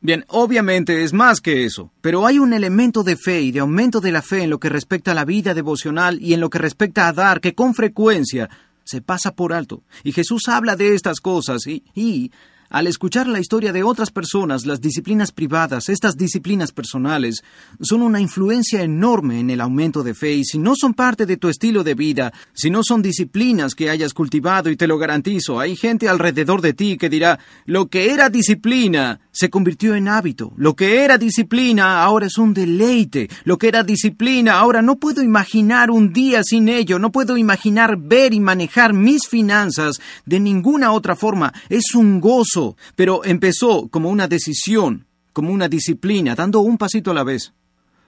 Bien, 0.00 0.22
obviamente 0.28 1.02
es 1.02 1.14
más 1.14 1.40
que 1.40 1.64
eso, 1.64 1.90
pero 2.02 2.26
hay 2.26 2.38
un 2.38 2.52
elemento 2.52 3.02
de 3.02 3.16
fe 3.16 3.40
y 3.40 3.52
de 3.52 3.60
aumento 3.60 4.02
de 4.02 4.12
la 4.12 4.20
fe 4.20 4.42
en 4.42 4.50
lo 4.50 4.60
que 4.60 4.68
respecta 4.68 5.12
a 5.12 5.14
la 5.14 5.24
vida 5.24 5.54
devocional 5.54 6.20
y 6.20 6.34
en 6.34 6.40
lo 6.40 6.50
que 6.50 6.58
respecta 6.58 7.08
a 7.08 7.14
dar 7.14 7.40
que 7.40 7.54
con 7.54 7.74
frecuencia 7.74 8.50
se 8.84 9.00
pasa 9.00 9.34
por 9.34 9.54
alto. 9.54 9.82
Y 10.02 10.12
Jesús 10.12 10.42
habla 10.48 10.76
de 10.76 10.94
estas 10.94 11.20
cosas 11.20 11.62
y, 11.66 12.30
Al 12.74 12.88
escuchar 12.88 13.28
la 13.28 13.38
historia 13.38 13.72
de 13.72 13.84
otras 13.84 14.10
personas, 14.10 14.66
las 14.66 14.80
disciplinas 14.80 15.30
privadas, 15.30 15.88
estas 15.88 16.16
disciplinas 16.16 16.72
personales, 16.72 17.44
son 17.80 18.02
una 18.02 18.20
influencia 18.20 18.82
enorme 18.82 19.38
en 19.38 19.50
el 19.50 19.60
aumento 19.60 20.02
de 20.02 20.12
fe. 20.12 20.32
Y 20.32 20.44
si 20.44 20.58
no 20.58 20.74
son 20.74 20.92
parte 20.92 21.24
de 21.24 21.36
tu 21.36 21.48
estilo 21.48 21.84
de 21.84 21.94
vida, 21.94 22.32
si 22.52 22.70
no 22.70 22.82
son 22.82 23.00
disciplinas 23.00 23.76
que 23.76 23.90
hayas 23.90 24.12
cultivado 24.12 24.70
y 24.70 24.76
te 24.76 24.88
lo 24.88 24.98
garantizo, 24.98 25.60
hay 25.60 25.76
gente 25.76 26.08
alrededor 26.08 26.62
de 26.62 26.72
ti 26.72 26.98
que 26.98 27.08
dirá, 27.08 27.38
lo 27.64 27.86
que 27.86 28.10
era 28.10 28.28
disciplina 28.28 29.20
se 29.30 29.50
convirtió 29.50 29.94
en 29.94 30.08
hábito, 30.08 30.52
lo 30.56 30.74
que 30.74 31.04
era 31.04 31.16
disciplina 31.16 32.02
ahora 32.02 32.26
es 32.26 32.38
un 32.38 32.54
deleite, 32.54 33.28
lo 33.44 33.56
que 33.56 33.68
era 33.68 33.84
disciplina 33.84 34.54
ahora 34.54 34.82
no 34.82 34.96
puedo 34.96 35.22
imaginar 35.22 35.92
un 35.92 36.12
día 36.12 36.42
sin 36.42 36.68
ello, 36.68 36.98
no 36.98 37.12
puedo 37.12 37.36
imaginar 37.36 37.96
ver 37.98 38.34
y 38.34 38.40
manejar 38.40 38.94
mis 38.94 39.28
finanzas 39.28 40.00
de 40.26 40.40
ninguna 40.40 40.90
otra 40.90 41.14
forma, 41.14 41.52
es 41.68 41.94
un 41.94 42.20
gozo 42.20 42.63
pero 42.96 43.24
empezó 43.24 43.88
como 43.88 44.08
una 44.10 44.28
decisión, 44.28 45.06
como 45.32 45.52
una 45.52 45.68
disciplina, 45.68 46.34
dando 46.34 46.60
un 46.60 46.78
pasito 46.78 47.10
a 47.10 47.14
la 47.14 47.24
vez. 47.24 47.52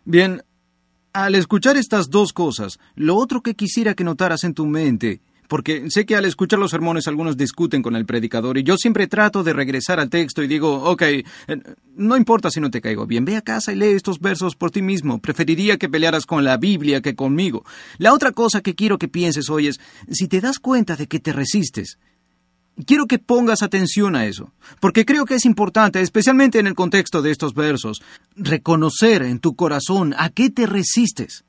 Bien, 0.04 0.42
al 1.12 1.34
escuchar 1.34 1.76
estas 1.76 2.10
dos 2.10 2.32
cosas, 2.32 2.78
lo 2.94 3.16
otro 3.16 3.42
que 3.42 3.54
quisiera 3.54 3.94
que 3.94 4.04
notaras 4.04 4.44
en 4.44 4.54
tu 4.54 4.66
mente, 4.66 5.20
porque 5.48 5.90
sé 5.90 6.04
que 6.06 6.16
al 6.16 6.24
escuchar 6.24 6.58
los 6.58 6.70
sermones 6.70 7.08
algunos 7.08 7.36
discuten 7.36 7.82
con 7.82 7.96
el 7.96 8.06
predicador 8.06 8.58
y 8.58 8.62
yo 8.62 8.76
siempre 8.76 9.06
trato 9.06 9.42
de 9.42 9.52
regresar 9.52 10.00
al 10.00 10.10
texto 10.10 10.42
y 10.42 10.48
digo, 10.48 10.74
ok, 10.84 11.02
eh, 11.02 11.24
no 11.96 12.16
importa 12.16 12.50
si 12.50 12.60
no 12.60 12.70
te 12.70 12.80
caigo 12.80 13.06
bien, 13.06 13.24
ve 13.24 13.36
a 13.36 13.42
casa 13.42 13.72
y 13.72 13.76
lee 13.76 13.86
estos 13.86 14.20
versos 14.20 14.56
por 14.56 14.70
ti 14.70 14.82
mismo, 14.82 15.18
preferiría 15.18 15.78
que 15.78 15.88
pelearas 15.88 16.26
con 16.26 16.44
la 16.44 16.56
Biblia 16.56 17.00
que 17.00 17.14
conmigo. 17.14 17.64
La 17.98 18.12
otra 18.12 18.32
cosa 18.32 18.60
que 18.60 18.74
quiero 18.74 18.98
que 18.98 19.08
pienses 19.08 19.48
hoy 19.48 19.68
es, 19.68 19.80
si 20.10 20.28
te 20.28 20.40
das 20.40 20.58
cuenta 20.58 20.96
de 20.96 21.06
que 21.06 21.20
te 21.20 21.32
resistes, 21.32 21.98
Quiero 22.84 23.06
que 23.06 23.18
pongas 23.18 23.62
atención 23.62 24.16
a 24.16 24.26
eso, 24.26 24.52
porque 24.80 25.06
creo 25.06 25.24
que 25.24 25.36
es 25.36 25.46
importante, 25.46 26.02
especialmente 26.02 26.58
en 26.58 26.66
el 26.66 26.74
contexto 26.74 27.22
de 27.22 27.30
estos 27.30 27.54
versos, 27.54 28.02
reconocer 28.36 29.22
en 29.22 29.38
tu 29.38 29.56
corazón 29.56 30.14
a 30.18 30.28
qué 30.28 30.50
te 30.50 30.66
resistes. 30.66 31.44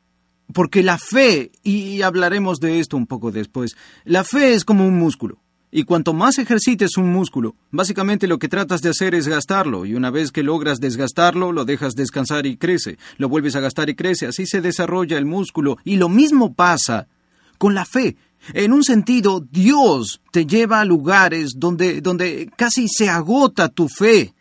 Porque 0.54 0.84
la 0.84 0.98
fe, 0.98 1.52
y 1.64 2.02
hablaremos 2.02 2.60
de 2.60 2.80
esto 2.80 2.96
un 2.96 3.08
poco 3.08 3.32
después, 3.32 3.76
la 4.06 4.24
fe 4.24 4.54
es 4.54 4.64
como 4.64 4.88
un 4.88 4.98
músculo. 4.98 5.40
Y 5.70 5.84
cuanto 5.84 6.14
más 6.14 6.38
ejercites 6.38 6.96
un 6.96 7.12
músculo, 7.12 7.56
básicamente 7.72 8.28
lo 8.28 8.40
que 8.40 8.48
tratas 8.48 8.82
de 8.82 8.90
hacer 8.90 9.14
es 9.14 9.28
gastarlo, 9.28 9.86
y 9.86 9.96
una 9.96 10.10
vez 10.10 10.32
que 10.32 10.44
logras 10.44 10.80
desgastarlo, 10.80 11.52
lo 11.52 11.66
dejas 11.66 11.94
descansar 11.94 12.46
y 12.46 12.56
crece, 12.56 12.98
lo 13.18 13.28
vuelves 13.28 13.58
a 13.58 13.60
gastar 13.60 13.90
y 13.90 13.96
crece, 13.96 14.28
así 14.28 14.46
se 14.46 14.62
desarrolla 14.62 15.18
el 15.18 15.26
músculo, 15.26 15.78
y 15.84 15.98
lo 15.98 16.08
mismo 16.08 16.54
pasa 16.54 17.10
con 17.58 17.76
la 17.76 17.84
fe. 17.84 18.16
En 18.54 18.74
un 18.74 18.84
sentido, 18.84 19.46
Dios 19.52 20.22
te 20.32 20.46
lleva 20.46 20.82
a 20.82 20.86
lugares 20.86 21.54
donde, 21.58 22.02
donde 22.02 22.50
casi 22.56 22.88
se 22.88 23.10
agota 23.10 23.70
tu 23.70 23.88
fe. 23.88 24.34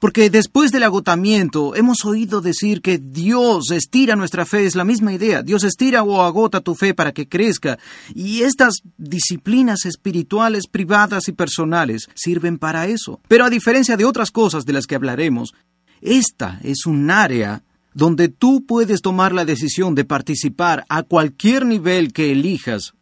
Porque 0.00 0.30
después 0.30 0.72
del 0.72 0.82
agotamiento 0.82 1.74
hemos 1.74 2.04
oído 2.04 2.40
decir 2.40 2.80
que 2.80 2.98
Dios 2.98 3.70
estira 3.70 4.16
nuestra 4.16 4.44
fe, 4.44 4.64
es 4.64 4.74
la 4.74 4.84
misma 4.84 5.12
idea. 5.12 5.42
Dios 5.42 5.62
estira 5.64 6.02
o 6.02 6.22
agota 6.22 6.60
tu 6.60 6.74
fe 6.74 6.94
para 6.94 7.12
que 7.12 7.28
crezca. 7.28 7.78
Y 8.14 8.42
estas 8.42 8.82
disciplinas 8.96 9.84
espirituales 9.84 10.66
privadas 10.66 11.28
y 11.28 11.32
personales 11.32 12.08
sirven 12.14 12.58
para 12.58 12.86
eso. 12.86 13.20
Pero 13.28 13.44
a 13.44 13.50
diferencia 13.50 13.96
de 13.96 14.04
otras 14.04 14.30
cosas 14.30 14.64
de 14.64 14.72
las 14.72 14.86
que 14.86 14.94
hablaremos, 14.94 15.54
esta 16.00 16.60
es 16.62 16.86
un 16.86 17.10
área 17.10 17.62
donde 17.92 18.28
tú 18.28 18.64
puedes 18.66 19.02
tomar 19.02 19.32
la 19.32 19.44
decisión 19.44 19.94
de 19.94 20.04
participar 20.04 20.84
a 20.88 21.04
cualquier 21.04 21.64
nivel 21.64 22.12
que 22.12 22.32
elijas 22.32 22.94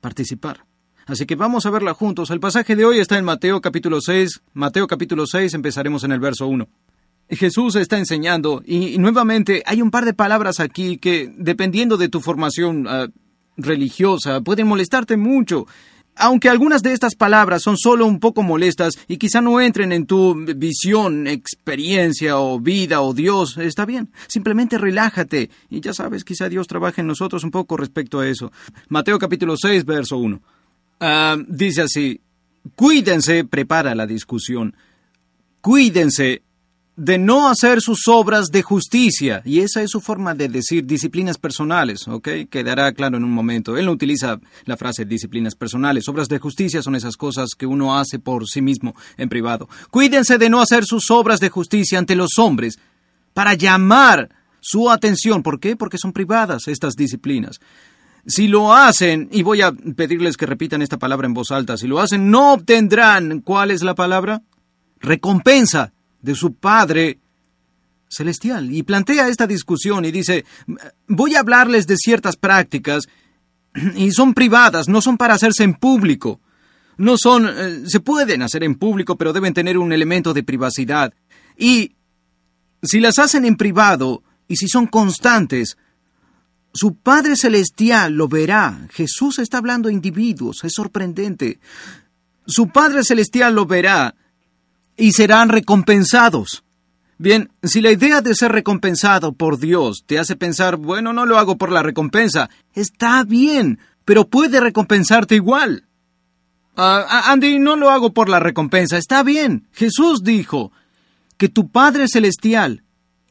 participar. 0.00 0.64
Así 1.06 1.24
que 1.24 1.36
vamos 1.36 1.66
a 1.66 1.70
verla 1.70 1.94
juntos. 1.94 2.30
El 2.30 2.40
pasaje 2.40 2.74
de 2.74 2.84
hoy 2.84 2.98
está 2.98 3.16
en 3.16 3.24
Mateo 3.24 3.60
capítulo 3.60 4.00
6. 4.00 4.40
Mateo 4.54 4.86
capítulo 4.86 5.26
6, 5.26 5.54
empezaremos 5.54 6.02
en 6.02 6.12
el 6.12 6.20
verso 6.20 6.48
1. 6.48 6.68
Jesús 7.30 7.76
está 7.76 7.98
enseñando 7.98 8.62
y, 8.64 8.98
nuevamente 8.98 9.62
hay 9.66 9.82
un 9.82 9.90
par 9.90 10.04
de 10.04 10.14
palabras 10.14 10.60
aquí 10.60 10.98
que, 10.98 11.32
dependiendo 11.36 11.96
de 11.96 12.08
tu 12.08 12.20
formación 12.20 12.86
ah, 12.88 13.08
religiosa, 13.56 14.40
pueden 14.40 14.66
molestarte 14.66 15.16
mucho. 15.16 15.66
Aunque 16.18 16.48
algunas 16.48 16.82
de 16.82 16.92
estas 16.92 17.14
palabras 17.14 17.62
son 17.62 17.76
solo 17.76 18.06
un 18.06 18.20
poco 18.20 18.42
molestas 18.42 18.94
y 19.06 19.18
quizá 19.18 19.42
no 19.42 19.60
entren 19.60 19.92
en 19.92 20.06
tu 20.06 20.34
visión, 20.56 21.26
experiencia 21.26 22.38
o 22.38 22.58
vida 22.58 23.02
o 23.02 23.12
Dios, 23.12 23.58
está 23.58 23.84
bien. 23.84 24.10
Simplemente 24.26 24.78
relájate 24.78 25.50
y 25.68 25.80
ya 25.80 25.92
sabes, 25.92 26.24
quizá 26.24 26.48
Dios 26.48 26.66
trabaje 26.66 27.02
en 27.02 27.06
nosotros 27.06 27.44
un 27.44 27.50
poco 27.50 27.76
respecto 27.76 28.20
a 28.20 28.28
eso. 28.28 28.50
Mateo 28.88 29.18
capítulo 29.18 29.56
6, 29.56 29.84
verso 29.84 30.16
1. 30.16 30.40
Ah, 31.00 31.36
dice 31.46 31.82
así, 31.82 32.20
cuídense, 32.74 33.44
prepara 33.44 33.94
la 33.94 34.06
discusión, 34.06 34.74
cuídense 35.60 36.42
de 36.96 37.18
no 37.18 37.48
hacer 37.48 37.82
sus 37.82 38.08
obras 38.08 38.46
de 38.50 38.62
justicia. 38.62 39.42
Y 39.44 39.60
esa 39.60 39.82
es 39.82 39.90
su 39.90 40.00
forma 40.00 40.34
de 40.34 40.48
decir 40.48 40.86
disciplinas 40.86 41.36
personales, 41.36 42.08
¿ok? 42.08 42.28
Quedará 42.50 42.92
claro 42.92 43.18
en 43.18 43.24
un 43.24 43.32
momento. 43.32 43.76
Él 43.76 43.86
no 43.86 43.92
utiliza 43.92 44.40
la 44.64 44.78
frase 44.78 45.04
disciplinas 45.04 45.54
personales. 45.54 46.08
Obras 46.08 46.28
de 46.28 46.38
justicia 46.38 46.82
son 46.82 46.96
esas 46.96 47.16
cosas 47.16 47.50
que 47.56 47.66
uno 47.66 47.98
hace 47.98 48.18
por 48.18 48.48
sí 48.48 48.62
mismo 48.62 48.94
en 49.18 49.28
privado. 49.28 49.68
Cuídense 49.90 50.38
de 50.38 50.48
no 50.48 50.62
hacer 50.62 50.86
sus 50.86 51.10
obras 51.10 51.38
de 51.38 51.50
justicia 51.50 51.98
ante 51.98 52.16
los 52.16 52.38
hombres 52.38 52.78
para 53.34 53.52
llamar 53.52 54.30
su 54.60 54.90
atención. 54.90 55.42
¿Por 55.42 55.60
qué? 55.60 55.76
Porque 55.76 55.98
son 55.98 56.14
privadas 56.14 56.66
estas 56.66 56.94
disciplinas. 56.94 57.60
Si 58.26 58.48
lo 58.48 58.74
hacen, 58.74 59.28
y 59.30 59.42
voy 59.42 59.60
a 59.60 59.70
pedirles 59.70 60.36
que 60.36 60.46
repitan 60.46 60.82
esta 60.82 60.96
palabra 60.96 61.26
en 61.26 61.34
voz 61.34 61.52
alta, 61.52 61.76
si 61.76 61.86
lo 61.86 62.00
hacen, 62.00 62.30
no 62.30 62.54
obtendrán, 62.54 63.40
¿cuál 63.40 63.70
es 63.70 63.84
la 63.84 63.94
palabra? 63.94 64.42
Recompensa 64.98 65.92
de 66.26 66.34
su 66.34 66.54
Padre 66.54 67.20
celestial. 68.08 68.72
Y 68.72 68.82
plantea 68.82 69.28
esta 69.28 69.46
discusión 69.46 70.04
y 70.04 70.10
dice, 70.10 70.44
voy 71.06 71.36
a 71.36 71.40
hablarles 71.40 71.86
de 71.86 71.96
ciertas 71.96 72.36
prácticas 72.36 73.04
y 73.94 74.10
son 74.10 74.34
privadas, 74.34 74.88
no 74.88 75.00
son 75.00 75.16
para 75.16 75.34
hacerse 75.34 75.62
en 75.62 75.74
público. 75.74 76.40
No 76.98 77.16
son, 77.16 77.46
eh, 77.46 77.82
se 77.86 78.00
pueden 78.00 78.42
hacer 78.42 78.64
en 78.64 78.74
público, 78.74 79.16
pero 79.16 79.32
deben 79.32 79.54
tener 79.54 79.78
un 79.78 79.92
elemento 79.92 80.34
de 80.34 80.42
privacidad. 80.42 81.14
Y 81.56 81.94
si 82.82 83.00
las 83.00 83.18
hacen 83.18 83.44
en 83.44 83.56
privado 83.56 84.22
y 84.48 84.56
si 84.56 84.66
son 84.66 84.86
constantes, 84.86 85.76
su 86.72 86.96
Padre 86.96 87.36
Celestial 87.36 88.14
lo 88.14 88.26
verá. 88.28 88.88
Jesús 88.90 89.38
está 89.38 89.58
hablando 89.58 89.88
a 89.88 89.92
individuos, 89.92 90.64
es 90.64 90.72
sorprendente. 90.72 91.60
Su 92.46 92.68
Padre 92.68 93.04
Celestial 93.04 93.54
lo 93.54 93.66
verá 93.66 94.16
y 94.96 95.12
serán 95.12 95.48
recompensados. 95.48 96.64
Bien, 97.18 97.50
si 97.62 97.80
la 97.80 97.90
idea 97.90 98.20
de 98.20 98.34
ser 98.34 98.52
recompensado 98.52 99.32
por 99.32 99.58
Dios 99.58 100.04
te 100.06 100.18
hace 100.18 100.36
pensar, 100.36 100.76
bueno, 100.76 101.12
no 101.12 101.24
lo 101.24 101.38
hago 101.38 101.56
por 101.56 101.72
la 101.72 101.82
recompensa, 101.82 102.50
está 102.74 103.24
bien, 103.24 103.78
pero 104.04 104.28
puede 104.28 104.60
recompensarte 104.60 105.34
igual. 105.34 105.84
Ah, 106.76 107.24
Andy, 107.32 107.58
no 107.58 107.74
lo 107.76 107.90
hago 107.90 108.12
por 108.12 108.28
la 108.28 108.38
recompensa, 108.38 108.98
está 108.98 109.22
bien. 109.22 109.66
Jesús 109.72 110.22
dijo 110.22 110.72
que 111.38 111.48
tu 111.48 111.70
Padre 111.70 112.06
Celestial 112.06 112.82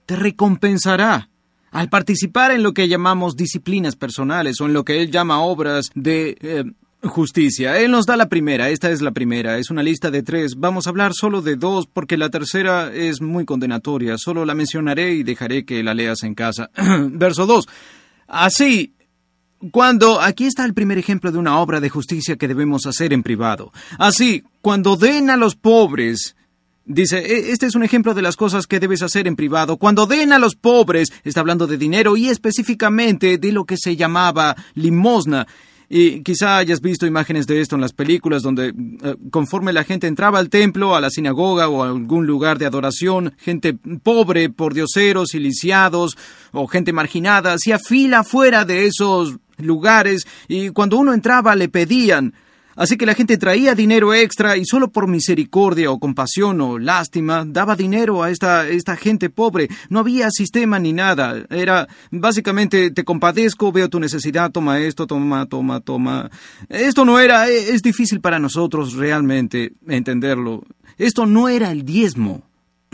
te 0.08 0.16
recompensará 0.16 1.30
al 1.72 1.90
participar 1.90 2.52
en 2.52 2.64
lo 2.64 2.74
que 2.74 2.88
llamamos 2.88 3.36
disciplinas 3.36 3.96
personales 3.96 4.62
o 4.62 4.66
en 4.66 4.74
lo 4.74 4.84
que 4.84 5.02
él 5.02 5.12
llama 5.12 5.42
obras 5.42 5.92
de 5.94 6.38
eh, 6.42 6.64
Justicia. 7.08 7.80
Él 7.80 7.92
nos 7.92 8.06
da 8.06 8.18
la 8.18 8.30
primera. 8.30 8.70
Esta 8.70 8.90
es 8.90 9.02
la 9.02 9.12
primera. 9.12 9.58
Es 9.58 9.70
una 9.70 9.84
lista 9.84 10.12
de 10.12 10.24
tres. 10.24 10.56
Vamos 10.58 10.88
a 10.88 10.90
hablar 10.90 11.14
solo 11.14 11.42
de 11.42 11.56
dos 11.56 11.88
porque 11.88 12.18
la 12.18 12.30
tercera 12.30 12.94
es 12.94 13.22
muy 13.22 13.46
condenatoria. 13.46 14.18
Solo 14.18 14.46
la 14.46 14.56
mencionaré 14.56 15.14
y 15.14 15.24
dejaré 15.24 15.66
que 15.66 15.84
la 15.84 15.94
leas 15.94 16.24
en 16.24 16.36
casa. 16.36 16.70
Verso 17.10 17.46
2. 17.46 17.68
Así, 18.28 18.94
cuando, 19.72 20.22
aquí 20.22 20.46
está 20.46 20.66
el 20.66 20.74
primer 20.74 20.98
ejemplo 20.98 21.32
de 21.32 21.38
una 21.38 21.60
obra 21.60 21.80
de 21.80 21.90
justicia 21.90 22.36
que 22.36 22.48
debemos 22.48 22.86
hacer 22.86 23.14
en 23.14 23.24
privado. 23.24 23.72
Así, 23.98 24.44
cuando 24.62 24.96
den 24.96 25.30
a 25.30 25.38
los 25.38 25.56
pobres, 25.56 26.36
dice, 26.86 27.20
e, 27.20 27.52
este 27.52 27.66
es 27.66 27.76
un 27.76 27.84
ejemplo 27.84 28.14
de 28.14 28.22
las 28.22 28.36
cosas 28.36 28.68
que 28.68 28.80
debes 28.80 29.02
hacer 29.02 29.28
en 29.28 29.36
privado. 29.36 29.78
Cuando 29.78 30.06
den 30.06 30.34
a 30.34 30.40
los 30.40 30.56
pobres, 30.56 31.12
está 31.24 31.40
hablando 31.40 31.68
de 31.68 31.78
dinero 31.78 32.18
y 32.18 32.30
específicamente 32.30 33.38
de 33.38 33.52
lo 33.52 33.66
que 33.66 33.78
se 33.78 33.96
llamaba 33.96 34.56
limosna. 34.74 35.48
Y 35.90 36.22
quizá 36.24 36.58
hayas 36.58 36.82
visto 36.82 37.06
imágenes 37.06 37.48
de 37.48 37.62
esto 37.62 37.76
en 37.76 37.82
las 37.82 37.94
películas 37.94 38.42
donde 38.42 38.70
eh, 38.70 39.16
conforme 39.30 39.74
la 39.74 39.84
gente 39.84 40.08
entraba 40.08 40.40
al 40.40 40.50
templo, 40.50 40.96
a 40.96 41.02
la 41.02 41.10
sinagoga 41.10 41.70
o 41.70 41.84
a 41.84 41.88
algún 41.88 42.26
lugar 42.26 42.58
de 42.58 42.66
adoración, 42.66 43.34
gente 43.38 43.78
pobre 44.04 44.50
por 44.50 44.74
dioseros 44.74 45.36
y 45.36 45.40
lisiados 45.40 46.18
o 46.52 46.68
gente 46.68 46.94
marginada 46.94 47.54
hacía 47.54 47.80
fila 47.80 48.24
fuera 48.24 48.66
de 48.66 48.86
esos 48.86 49.38
lugares 49.58 50.26
y 50.48 50.70
cuando 50.70 50.98
uno 50.98 51.14
entraba 51.14 51.56
le 51.56 51.70
pedían 51.70 52.34
Así 52.76 52.98
que 52.98 53.06
la 53.06 53.14
gente 53.14 53.38
traía 53.38 53.74
dinero 53.74 54.14
extra 54.14 54.58
y 54.58 54.66
solo 54.66 54.90
por 54.90 55.08
misericordia 55.08 55.92
o 55.92 56.00
compasión 56.00 56.60
o 56.62 56.78
lástima 56.78 57.46
daba 57.46 57.76
dinero 57.76 58.22
a 58.22 58.30
esta, 58.30 58.68
esta 58.68 58.96
gente 58.98 59.30
pobre. 59.30 59.70
No 59.90 60.00
había 60.00 60.30
sistema 60.30 60.78
ni 60.80 60.92
nada. 60.92 61.46
Era 61.50 61.88
básicamente 62.12 62.92
te 62.92 63.04
compadezco, 63.04 63.72
veo 63.72 63.90
tu 63.90 64.00
necesidad, 64.00 64.52
toma 64.52 64.80
esto, 64.80 65.08
toma, 65.08 65.46
toma, 65.46 65.80
toma. 65.80 66.30
Esto 66.70 67.06
no 67.06 67.20
era, 67.20 67.48
es 67.48 67.82
difícil 67.82 68.20
para 68.20 68.40
nosotros 68.40 68.94
realmente 68.94 69.74
entenderlo. 69.88 70.64
esto 70.98 71.26
no 71.26 71.48
era 71.48 71.72
el 71.72 71.86
diezmo. 71.86 72.44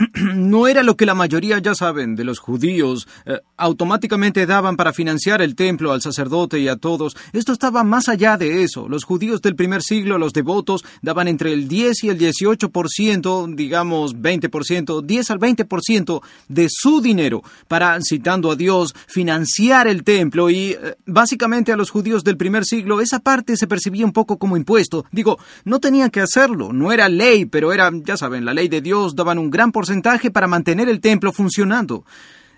no 0.34 0.66
era 0.66 0.82
lo 0.82 0.96
que 0.96 1.06
la 1.06 1.14
mayoría, 1.14 1.58
ya 1.58 1.74
saben, 1.74 2.14
de 2.14 2.24
los 2.24 2.38
judíos 2.38 3.08
eh, 3.26 3.40
automáticamente 3.56 4.46
daban 4.46 4.76
para 4.76 4.92
financiar 4.92 5.42
el 5.42 5.54
templo 5.54 5.92
al 5.92 6.02
sacerdote 6.02 6.58
y 6.58 6.68
a 6.68 6.76
todos. 6.76 7.16
Esto 7.32 7.52
estaba 7.52 7.84
más 7.84 8.08
allá 8.08 8.36
de 8.36 8.62
eso. 8.62 8.88
Los 8.88 9.04
judíos 9.04 9.42
del 9.42 9.56
primer 9.56 9.82
siglo, 9.82 10.18
los 10.18 10.32
devotos, 10.32 10.84
daban 11.02 11.28
entre 11.28 11.52
el 11.52 11.68
10 11.68 12.04
y 12.04 12.08
el 12.08 12.18
18%, 12.18 13.54
digamos 13.54 14.16
20%, 14.16 15.02
10 15.02 15.30
al 15.30 15.38
20% 15.38 16.22
de 16.48 16.66
su 16.70 17.00
dinero 17.00 17.42
para, 17.68 17.98
citando 18.00 18.50
a 18.50 18.56
Dios, 18.56 18.94
financiar 19.06 19.86
el 19.86 20.04
templo 20.04 20.50
y 20.50 20.72
eh, 20.72 20.96
básicamente 21.06 21.72
a 21.72 21.76
los 21.76 21.90
judíos 21.90 22.24
del 22.24 22.36
primer 22.36 22.64
siglo 22.64 23.00
esa 23.00 23.20
parte 23.20 23.56
se 23.56 23.66
percibía 23.66 24.04
un 24.04 24.12
poco 24.12 24.38
como 24.38 24.56
impuesto. 24.56 25.04
Digo, 25.12 25.38
no 25.64 25.80
tenían 25.80 26.10
que 26.10 26.20
hacerlo, 26.20 26.72
no 26.72 26.92
era 26.92 27.08
ley, 27.08 27.44
pero 27.44 27.72
era, 27.72 27.90
ya 28.04 28.16
saben, 28.16 28.44
la 28.44 28.54
ley 28.54 28.68
de 28.68 28.80
Dios, 28.80 29.14
daban 29.14 29.38
un 29.38 29.50
gran 29.50 29.72
porcentaje 29.72 29.91
para 30.32 30.46
mantener 30.46 30.88
el 30.88 31.00
templo 31.00 31.32
funcionando. 31.32 32.06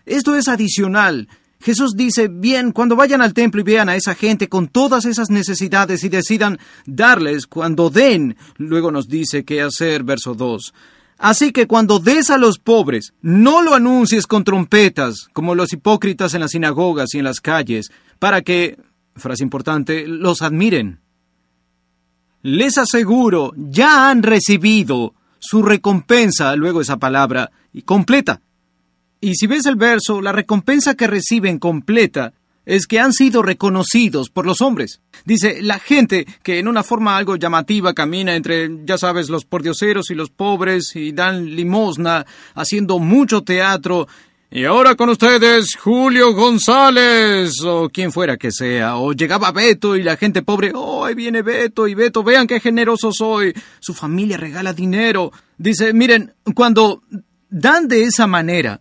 Esto 0.07 0.37
es 0.37 0.47
adicional. 0.47 1.29
Jesús 1.61 1.95
dice, 1.97 2.29
bien, 2.29 2.73
cuando 2.73 2.95
vayan 2.95 3.23
al 3.23 3.33
templo 3.33 3.63
y 3.63 3.65
vean 3.65 3.89
a 3.89 3.97
esa 3.97 4.15
gente 4.15 4.49
con 4.49 4.69
todas 4.69 5.07
esas 5.07 5.31
necesidades 5.31 6.05
y 6.05 6.11
decidan 6.11 6.59
darles 6.85 7.47
cuando 7.47 7.89
den, 7.89 8.37
luego 8.59 8.91
nos 8.93 9.09
dice 9.09 9.45
qué 9.45 9.63
hacer, 9.63 10.05
verso 10.05 10.35
2. 10.35 10.75
Así 11.17 11.53
que 11.53 11.67
cuando 11.67 12.01
des 12.01 12.29
a 12.29 12.37
los 12.37 12.59
pobres, 12.59 13.15
no 13.23 13.63
lo 13.63 13.75
anuncies 13.75 14.27
con 14.27 14.45
trompetas, 14.45 15.29
como 15.33 15.55
los 15.55 15.73
hipócritas 15.73 16.35
en 16.35 16.41
las 16.41 16.51
sinagogas 16.51 17.15
y 17.15 17.19
en 17.19 17.25
las 17.25 17.41
calles, 17.41 17.91
para 18.19 18.43
que, 18.43 18.77
frase 19.17 19.43
importante, 19.43 20.07
los 20.07 20.43
admiren. 20.43 21.01
Les 22.43 22.77
aseguro, 22.77 23.53
ya 23.57 24.11
han 24.11 24.23
recibido 24.23 25.15
su 25.45 25.63
recompensa, 25.63 26.57
luego 26.57 26.81
esa 26.81 26.97
palabra, 26.97 27.51
y 27.73 27.83
completa. 27.83 28.41
Y 29.21 29.35
si 29.35 29.47
ves 29.47 29.67
el 29.67 29.77
verso, 29.77 30.23
la 30.23 30.33
recompensa 30.33 30.95
que 30.95 31.07
reciben 31.07 31.59
completa 31.59 32.33
es 32.65 32.87
que 32.87 32.99
han 32.99 33.13
sido 33.13 33.43
reconocidos 33.43 34.31
por 34.31 34.47
los 34.47 34.63
hombres. 34.63 35.03
Dice, 35.27 35.61
la 35.61 35.79
gente 35.79 36.27
que 36.43 36.59
en 36.59 36.67
una 36.67 36.83
forma 36.83 37.19
algo 37.19 37.37
llamativa 37.37 37.93
camina 37.93 38.35
entre, 38.35 38.71
ya 38.87 38.97
sabes, 38.97 39.29
los 39.29 39.45
pordioseros 39.45 40.11
y 40.11 40.15
los 40.15 40.31
pobres 40.31 40.97
y 40.97 41.13
dan 41.13 41.55
limosna, 41.55 42.25
haciendo 42.55 42.99
mucho 42.99 43.43
teatro 43.43 44.09
y 44.57 44.67
ahora 44.67 44.95
con 44.95 45.09
ustedes, 45.09 45.75
Julio 45.75 46.33
González, 46.33 47.61
o 47.65 47.89
quien 47.89 48.13
fuera 48.13 48.37
que 48.37 48.53
sea, 48.53 48.99
o 48.99 49.13
llegaba 49.13 49.51
Beto 49.51 49.97
y 49.97 50.05
la 50.05 50.17
gente 50.17 50.43
pobre, 50.43 50.71
oh, 50.73 51.05
ahí 51.05 51.17
viene 51.17 51.43
Beto, 51.43 51.89
y 51.89 51.95
Beto, 51.95 52.23
vean 52.23 52.47
qué 52.47 52.61
generoso 52.61 53.11
soy, 53.13 53.53
su 53.81 53.95
familia 53.95 54.37
regala 54.37 54.73
dinero. 54.73 55.33
Dice, 55.59 55.93
miren, 55.93 56.35
cuando 56.55 57.03
dan 57.51 57.89
de 57.89 58.05
esa 58.05 58.29
manera, 58.29 58.81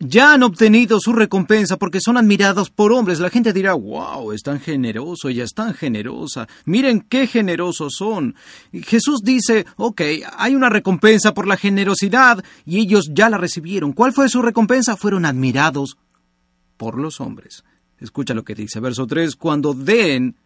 ya 0.00 0.32
han 0.32 0.42
obtenido 0.42 1.00
su 1.00 1.12
recompensa 1.12 1.76
porque 1.76 2.00
son 2.00 2.16
admirados 2.16 2.70
por 2.70 2.92
hombres. 2.92 3.20
La 3.20 3.30
gente 3.30 3.52
dirá, 3.52 3.74
wow, 3.74 4.32
es 4.32 4.42
tan 4.42 4.60
generoso, 4.60 5.28
ella 5.28 5.44
es 5.44 5.54
tan 5.54 5.74
generosa, 5.74 6.48
miren 6.64 7.00
qué 7.00 7.26
generosos 7.26 7.94
son. 7.96 8.34
Jesús 8.72 9.22
dice, 9.22 9.66
ok, 9.76 10.02
hay 10.36 10.54
una 10.54 10.68
recompensa 10.68 11.34
por 11.34 11.46
la 11.46 11.56
generosidad 11.56 12.44
y 12.64 12.78
ellos 12.78 13.10
ya 13.12 13.28
la 13.28 13.38
recibieron. 13.38 13.92
¿Cuál 13.92 14.12
fue 14.12 14.28
su 14.28 14.42
recompensa? 14.42 14.96
Fueron 14.96 15.24
admirados 15.24 15.98
por 16.76 16.98
los 16.98 17.20
hombres. 17.20 17.64
Escucha 17.98 18.34
lo 18.34 18.44
que 18.44 18.54
dice, 18.54 18.78
verso 18.80 19.06
3, 19.06 19.34
cuando 19.34 19.74
den 19.74 20.36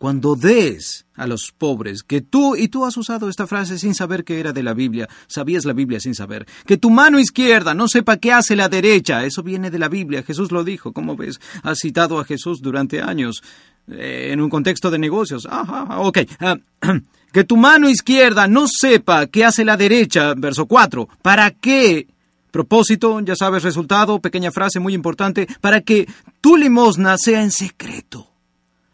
cuando 0.00 0.34
des 0.34 1.04
a 1.14 1.26
los 1.26 1.52
pobres, 1.52 2.02
que 2.02 2.22
tú, 2.22 2.56
y 2.56 2.68
tú 2.68 2.86
has 2.86 2.96
usado 2.96 3.28
esta 3.28 3.46
frase 3.46 3.78
sin 3.78 3.94
saber 3.94 4.24
que 4.24 4.40
era 4.40 4.54
de 4.54 4.62
la 4.62 4.72
Biblia, 4.72 5.10
sabías 5.26 5.66
la 5.66 5.74
Biblia 5.74 6.00
sin 6.00 6.14
saber, 6.14 6.46
que 6.64 6.78
tu 6.78 6.88
mano 6.88 7.18
izquierda 7.18 7.74
no 7.74 7.86
sepa 7.86 8.16
qué 8.16 8.32
hace 8.32 8.56
la 8.56 8.70
derecha, 8.70 9.26
eso 9.26 9.42
viene 9.42 9.70
de 9.70 9.78
la 9.78 9.90
Biblia, 9.90 10.22
Jesús 10.22 10.52
lo 10.52 10.64
dijo, 10.64 10.94
¿cómo 10.94 11.16
ves? 11.16 11.38
Has 11.62 11.80
citado 11.80 12.18
a 12.18 12.24
Jesús 12.24 12.62
durante 12.62 13.02
años 13.02 13.42
eh, 13.88 14.30
en 14.32 14.40
un 14.40 14.48
contexto 14.48 14.90
de 14.90 14.98
negocios. 14.98 15.46
Ajá, 15.50 16.00
ok. 16.00 16.20
Ah, 16.40 16.56
que 17.30 17.44
tu 17.44 17.58
mano 17.58 17.86
izquierda 17.86 18.48
no 18.48 18.64
sepa 18.68 19.26
qué 19.26 19.44
hace 19.44 19.66
la 19.66 19.76
derecha, 19.76 20.32
verso 20.34 20.64
4, 20.64 21.10
¿para 21.20 21.50
qué? 21.50 22.06
Propósito, 22.50 23.20
ya 23.20 23.36
sabes, 23.36 23.64
resultado, 23.64 24.18
pequeña 24.18 24.50
frase 24.50 24.80
muy 24.80 24.94
importante, 24.94 25.46
para 25.60 25.82
que 25.82 26.08
tu 26.40 26.56
limosna 26.56 27.18
sea 27.18 27.42
en 27.42 27.50
secreto 27.50 28.29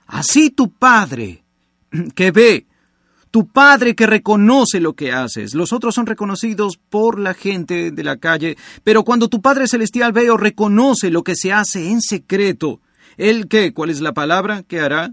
Así 0.07 0.51
tu 0.51 0.71
Padre, 0.71 1.45
que 2.15 2.31
ve, 2.31 2.67
tu 3.31 3.49
Padre 3.49 3.95
que 3.95 4.07
reconoce 4.07 4.81
lo 4.81 4.95
que 4.95 5.13
haces. 5.13 5.55
Los 5.55 5.73
otros 5.73 5.95
son 5.95 6.07
reconocidos 6.07 6.79
por 6.79 7.19
la 7.19 7.35
gente 7.35 7.91
de 7.91 8.05
la 8.05 8.17
calle, 8.17 8.57
pero 8.85 9.05
cuando 9.05 9.29
tu 9.29 9.43
Padre 9.43 9.69
Celestial 9.69 10.13
ve 10.13 10.31
o 10.31 10.37
reconoce 10.37 11.11
lo 11.11 11.23
que 11.23 11.37
se 11.37 11.53
hace 11.53 11.91
en 11.91 12.01
secreto, 12.01 12.81
¿Él 13.17 13.49
qué? 13.49 13.73
¿Cuál 13.73 13.91
es 13.91 14.01
la 14.01 14.13
palabra? 14.13 14.63
¿Qué 14.63 14.81
hará? 14.81 15.13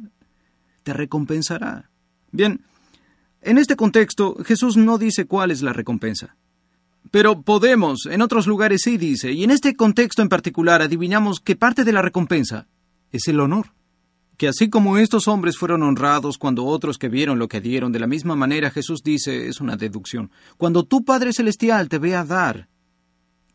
Te 0.83 0.93
recompensará. 0.93 1.89
Bien, 2.31 2.61
en 3.41 3.57
este 3.57 3.75
contexto 3.75 4.35
Jesús 4.43 4.75
no 4.77 4.97
dice 4.97 5.25
cuál 5.25 5.51
es 5.51 5.61
la 5.61 5.73
recompensa. 5.73 6.35
Pero 7.11 7.41
podemos, 7.41 8.05
en 8.09 8.21
otros 8.21 8.47
lugares 8.47 8.81
sí 8.83 8.97
dice, 8.97 9.31
y 9.31 9.43
en 9.43 9.51
este 9.51 9.75
contexto 9.75 10.21
en 10.21 10.29
particular 10.29 10.81
adivinamos 10.81 11.39
que 11.39 11.55
parte 11.55 11.83
de 11.83 11.91
la 11.91 12.01
recompensa 12.01 12.67
es 13.11 13.27
el 13.27 13.39
honor 13.39 13.67
que 14.37 14.47
así 14.47 14.69
como 14.69 14.97
estos 14.97 15.27
hombres 15.27 15.57
fueron 15.57 15.83
honrados 15.83 16.37
cuando 16.37 16.65
otros 16.65 16.97
que 16.97 17.09
vieron 17.09 17.39
lo 17.39 17.47
que 17.47 17.61
dieron, 17.61 17.91
de 17.91 17.99
la 17.99 18.07
misma 18.07 18.35
manera 18.35 18.71
Jesús 18.71 19.03
dice, 19.03 19.47
es 19.47 19.61
una 19.61 19.77
deducción, 19.77 20.31
cuando 20.57 20.83
tu 20.83 21.03
Padre 21.03 21.33
Celestial 21.33 21.89
te 21.89 21.99
vea 21.99 22.23
dar, 22.23 22.67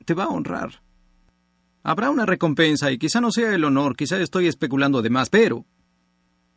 te 0.05 0.15
va 0.15 0.25
a 0.25 0.29
honrar. 0.29 0.83
Habrá 1.83 2.11
una 2.11 2.27
recompensa 2.27 2.91
y 2.91 2.99
quizá 2.99 3.21
no 3.21 3.31
sea 3.31 3.55
el 3.55 3.65
honor, 3.65 3.97
quizá 3.97 4.19
estoy 4.19 4.47
especulando 4.47 5.03
de 5.03 5.11
más, 5.11 5.31
pero 5.31 5.65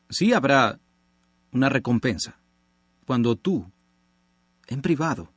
sí 0.09 0.33
habrá 0.33 0.79
una 1.51 1.69
recompensa 1.69 2.39
cuando 3.05 3.35
tú, 3.35 3.71
en 4.67 4.81
privado, 4.81 5.31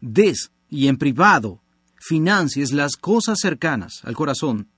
des 0.00 0.52
y 0.68 0.88
en 0.88 0.96
privado 0.96 1.62
financies 1.98 2.72
las 2.72 2.96
cosas 2.96 3.38
cercanas 3.40 4.00
al 4.04 4.14
corazón 4.14 4.68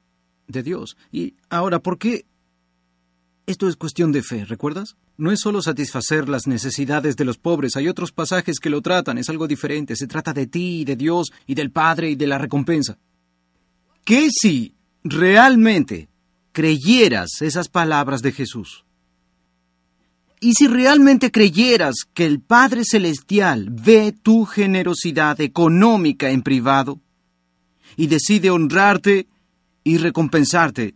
de 0.47 0.63
Dios. 0.63 0.97
Y 1.11 1.35
ahora, 1.49 1.81
¿por 1.81 1.99
qué 1.99 2.27
esto 3.47 3.69
es 3.69 3.77
cuestión 3.77 4.11
de 4.11 4.23
fe, 4.23 4.45
¿recuerdas? 4.45 4.97
No 5.17 5.31
es 5.31 5.39
solo 5.41 5.63
satisfacer 5.63 6.29
las 6.29 6.49
necesidades 6.49 7.17
de 7.17 7.25
los 7.25 7.39
pobres, 7.39 7.77
hay 7.77 7.87
otros 7.87 8.11
pasajes 8.11 8.59
que 8.59 8.71
lo 8.71 8.83
tratan, 8.83 9.19
es 9.19 9.31
algo 9.31 9.47
diferente, 9.47 9.95
se 9.95 10.09
trata 10.09 10.33
de 10.33 10.49
ti, 10.49 10.85
de 10.85 10.97
Dios 10.97 11.29
y 11.47 11.55
del 11.55 11.71
Padre 11.71 12.11
y 12.11 12.17
de 12.17 12.27
la 12.27 12.39
recompensa. 12.39 12.99
¿Qué 14.05 14.31
si 14.31 14.75
realmente 15.05 16.09
creyeras 16.51 17.41
esas 17.41 17.69
palabras 17.69 18.21
de 18.21 18.33
Jesús? 18.33 18.85
Y 20.41 20.55
si 20.55 20.67
realmente 20.67 21.31
creyeras 21.31 21.95
que 22.13 22.27
el 22.27 22.41
Padre 22.41 22.83
Celestial 22.85 23.69
ve 23.71 24.13
tu 24.13 24.45
generosidad 24.45 25.41
económica 25.41 26.31
en 26.31 26.43
privado 26.43 27.01
y 27.97 28.09
decide 28.09 28.51
honrarte 28.51 29.29
y 29.85 29.99
recompensarte 29.99 30.95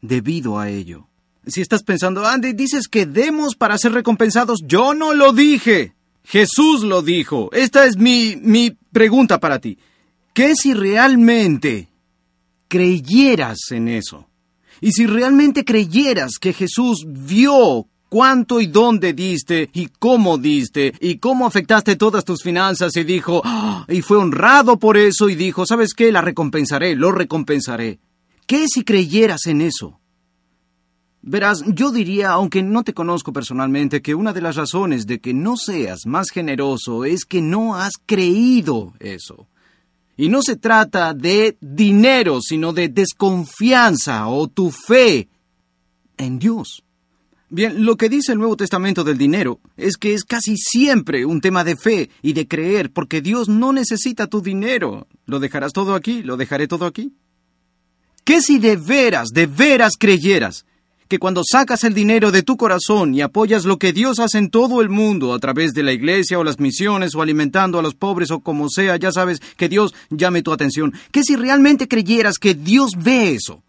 debido 0.00 0.58
a 0.58 0.68
ello. 0.68 1.08
Si 1.46 1.60
estás 1.60 1.82
pensando, 1.82 2.26
Andy, 2.26 2.52
dices 2.52 2.86
que 2.88 3.06
demos 3.06 3.56
para 3.56 3.78
ser 3.78 3.92
recompensados, 3.92 4.60
yo 4.64 4.94
no 4.94 5.12
lo 5.12 5.32
dije. 5.32 5.94
Jesús 6.24 6.82
lo 6.82 7.02
dijo. 7.02 7.50
Esta 7.52 7.86
es 7.86 7.96
mi, 7.96 8.36
mi 8.36 8.70
pregunta 8.92 9.40
para 9.40 9.58
ti. 9.58 9.78
¿Qué 10.32 10.54
si 10.54 10.72
realmente 10.72 11.88
creyeras 12.68 13.58
en 13.70 13.88
eso? 13.88 14.28
Y 14.80 14.92
si 14.92 15.06
realmente 15.06 15.64
creyeras 15.64 16.38
que 16.40 16.52
Jesús 16.52 17.04
vio 17.06 17.86
cuánto 18.08 18.60
y 18.60 18.66
dónde 18.66 19.14
diste 19.14 19.70
y 19.72 19.86
cómo 19.86 20.36
diste 20.36 20.92
y 21.00 21.16
cómo 21.16 21.46
afectaste 21.46 21.96
todas 21.96 22.24
tus 22.24 22.42
finanzas 22.42 22.94
y 22.96 23.04
dijo, 23.04 23.40
¡Ah! 23.44 23.86
y 23.88 24.02
fue 24.02 24.18
honrado 24.18 24.78
por 24.78 24.96
eso 24.96 25.28
y 25.28 25.34
dijo, 25.34 25.64
¿sabes 25.66 25.94
qué? 25.94 26.12
La 26.12 26.20
recompensaré, 26.20 26.94
lo 26.94 27.10
recompensaré. 27.10 28.00
¿Qué 28.46 28.66
si 28.68 28.84
creyeras 28.84 29.46
en 29.46 29.62
eso? 29.62 29.98
Verás, 31.24 31.62
yo 31.68 31.92
diría, 31.92 32.30
aunque 32.32 32.64
no 32.64 32.82
te 32.82 32.94
conozco 32.94 33.32
personalmente, 33.32 34.02
que 34.02 34.16
una 34.16 34.32
de 34.32 34.40
las 34.40 34.56
razones 34.56 35.06
de 35.06 35.20
que 35.20 35.32
no 35.32 35.56
seas 35.56 36.00
más 36.04 36.30
generoso 36.30 37.04
es 37.04 37.24
que 37.24 37.40
no 37.40 37.76
has 37.76 37.92
creído 38.04 38.92
eso. 38.98 39.46
Y 40.16 40.28
no 40.28 40.42
se 40.42 40.56
trata 40.56 41.14
de 41.14 41.56
dinero, 41.60 42.40
sino 42.42 42.72
de 42.72 42.88
desconfianza 42.88 44.26
o 44.26 44.48
tu 44.48 44.72
fe 44.72 45.28
en 46.16 46.40
Dios. 46.40 46.82
Bien, 47.48 47.84
lo 47.84 47.96
que 47.96 48.08
dice 48.08 48.32
el 48.32 48.38
Nuevo 48.38 48.56
Testamento 48.56 49.04
del 49.04 49.18
dinero 49.18 49.60
es 49.76 49.96
que 49.96 50.14
es 50.14 50.24
casi 50.24 50.56
siempre 50.56 51.24
un 51.24 51.40
tema 51.40 51.62
de 51.62 51.76
fe 51.76 52.10
y 52.22 52.32
de 52.32 52.48
creer, 52.48 52.90
porque 52.90 53.20
Dios 53.20 53.48
no 53.48 53.72
necesita 53.72 54.26
tu 54.26 54.40
dinero. 54.42 55.06
¿Lo 55.26 55.38
dejarás 55.38 55.72
todo 55.72 55.94
aquí? 55.94 56.22
¿Lo 56.24 56.36
dejaré 56.36 56.66
todo 56.66 56.84
aquí? 56.84 57.12
¿Qué 58.24 58.40
si 58.40 58.58
de 58.58 58.76
veras, 58.76 59.28
de 59.28 59.46
veras 59.46 59.92
creyeras 59.98 60.64
que 61.12 61.18
cuando 61.18 61.42
sacas 61.44 61.84
el 61.84 61.92
dinero 61.92 62.32
de 62.32 62.42
tu 62.42 62.56
corazón 62.56 63.14
y 63.14 63.20
apoyas 63.20 63.66
lo 63.66 63.78
que 63.78 63.92
Dios 63.92 64.18
hace 64.18 64.38
en 64.38 64.48
todo 64.48 64.80
el 64.80 64.88
mundo 64.88 65.34
a 65.34 65.38
través 65.38 65.74
de 65.74 65.82
la 65.82 65.92
iglesia 65.92 66.38
o 66.38 66.42
las 66.42 66.58
misiones 66.58 67.14
o 67.14 67.20
alimentando 67.20 67.78
a 67.78 67.82
los 67.82 67.94
pobres 67.94 68.30
o 68.30 68.40
como 68.40 68.70
sea, 68.70 68.96
ya 68.96 69.12
sabes 69.12 69.42
que 69.58 69.68
Dios 69.68 69.94
llame 70.08 70.40
tu 70.40 70.54
atención, 70.54 70.94
que 71.10 71.22
si 71.22 71.36
realmente 71.36 71.86
creyeras 71.86 72.38
que 72.38 72.54
Dios 72.54 72.92
ve 72.96 73.34
eso 73.34 73.62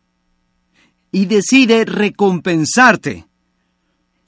y 1.12 1.26
decide 1.26 1.84
recompensarte, 1.84 3.28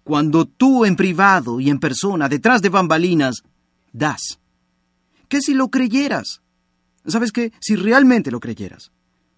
cuando 0.04 0.44
tú 0.44 0.84
en 0.84 0.98
privado 0.98 1.62
y 1.62 1.70
en 1.70 1.80
persona, 1.80 2.28
detrás 2.28 2.62
de 2.62 2.68
bambalinas, 2.68 3.44
das. 3.94 4.40
¿Qué 5.30 5.40
si 5.40 5.54
lo 5.54 5.70
creyeras? 5.70 6.42
¿Sabes 7.08 7.32
qué? 7.32 7.54
Si 7.62 7.78
realmente 7.78 8.30
lo 8.30 8.42
creyeras, 8.42 8.92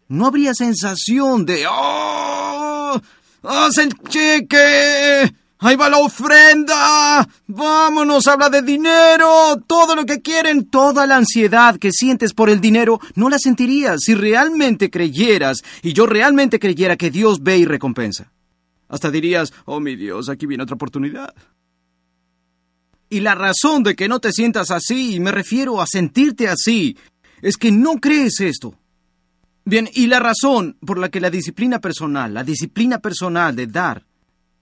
no 0.07 0.25
habría 0.25 0.55
sensación 0.55 1.45
de 1.45 1.65
¡Oh! 1.69 2.99
¡Haz 3.43 3.77
el 3.77 3.93
cheque! 4.09 5.33
¡Ahí 5.59 5.75
va 5.75 5.89
la 5.89 5.97
ofrenda! 5.97 7.27
¡Vámonos! 7.47 8.27
¡Habla 8.27 8.49
de 8.49 8.61
dinero! 8.61 9.57
Todo 9.65 9.95
lo 9.95 10.05
que 10.05 10.21
quieren, 10.21 10.69
toda 10.69 11.07
la 11.07 11.15
ansiedad 11.15 11.77
que 11.77 11.91
sientes 11.91 12.33
por 12.33 12.49
el 12.49 12.61
dinero, 12.61 12.99
no 13.15 13.29
la 13.29 13.39
sentirías 13.39 14.01
si 14.01 14.13
realmente 14.13 14.89
creyeras 14.89 15.63
y 15.81 15.93
yo 15.93 16.05
realmente 16.05 16.59
creyera 16.59 16.95
que 16.95 17.09
Dios 17.09 17.41
ve 17.41 17.57
y 17.57 17.65
recompensa. 17.65 18.31
Hasta 18.87 19.09
dirías, 19.09 19.51
oh 19.65 19.79
mi 19.79 19.95
Dios, 19.95 20.29
aquí 20.29 20.45
viene 20.45 20.63
otra 20.63 20.75
oportunidad. 20.75 21.33
Y 23.09 23.21
la 23.21 23.35
razón 23.35 23.83
de 23.83 23.95
que 23.95 24.07
no 24.07 24.19
te 24.19 24.31
sientas 24.31 24.69
así, 24.69 25.15
y 25.15 25.19
me 25.19 25.31
refiero 25.31 25.81
a 25.81 25.87
sentirte 25.87 26.47
así, 26.47 26.97
es 27.41 27.57
que 27.57 27.71
no 27.71 27.95
crees 27.95 28.41
esto. 28.41 28.75
Bien, 29.67 29.89
y 29.93 30.07
la 30.07 30.21
razón 30.21 30.77
por 30.85 30.97
la 30.97 31.09
que 31.09 31.19
la 31.19 31.29
disciplina 31.29 31.81
personal, 31.81 32.33
la 32.33 32.45
disciplina 32.45 32.99
personal 32.99 33.53
de 33.53 33.67
dar, 33.67 34.05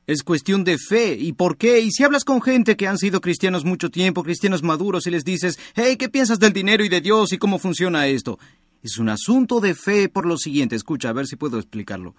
es 0.07 0.23
cuestión 0.23 0.63
de 0.63 0.79
fe. 0.79 1.13
¿Y 1.13 1.33
por 1.33 1.57
qué? 1.57 1.79
Y 1.79 1.91
si 1.91 2.03
hablas 2.03 2.23
con 2.23 2.41
gente 2.41 2.75
que 2.75 2.87
han 2.87 2.97
sido 2.97 3.21
cristianos 3.21 3.65
mucho 3.65 3.91
tiempo, 3.91 4.23
cristianos 4.23 4.63
maduros, 4.63 5.05
y 5.05 5.11
les 5.11 5.23
dices, 5.23 5.59
hey, 5.75 5.95
¿qué 5.97 6.09
piensas 6.09 6.39
del 6.39 6.53
dinero 6.53 6.83
y 6.83 6.89
de 6.89 7.01
Dios 7.01 7.33
y 7.33 7.37
cómo 7.37 7.59
funciona 7.59 8.07
esto? 8.07 8.39
Es 8.81 8.97
un 8.97 9.09
asunto 9.09 9.59
de 9.59 9.75
fe 9.75 10.09
por 10.09 10.25
lo 10.25 10.37
siguiente. 10.37 10.75
Escucha, 10.75 11.09
a 11.09 11.13
ver 11.13 11.27
si 11.27 11.35
puedo 11.35 11.59
explicarlo. 11.59 12.15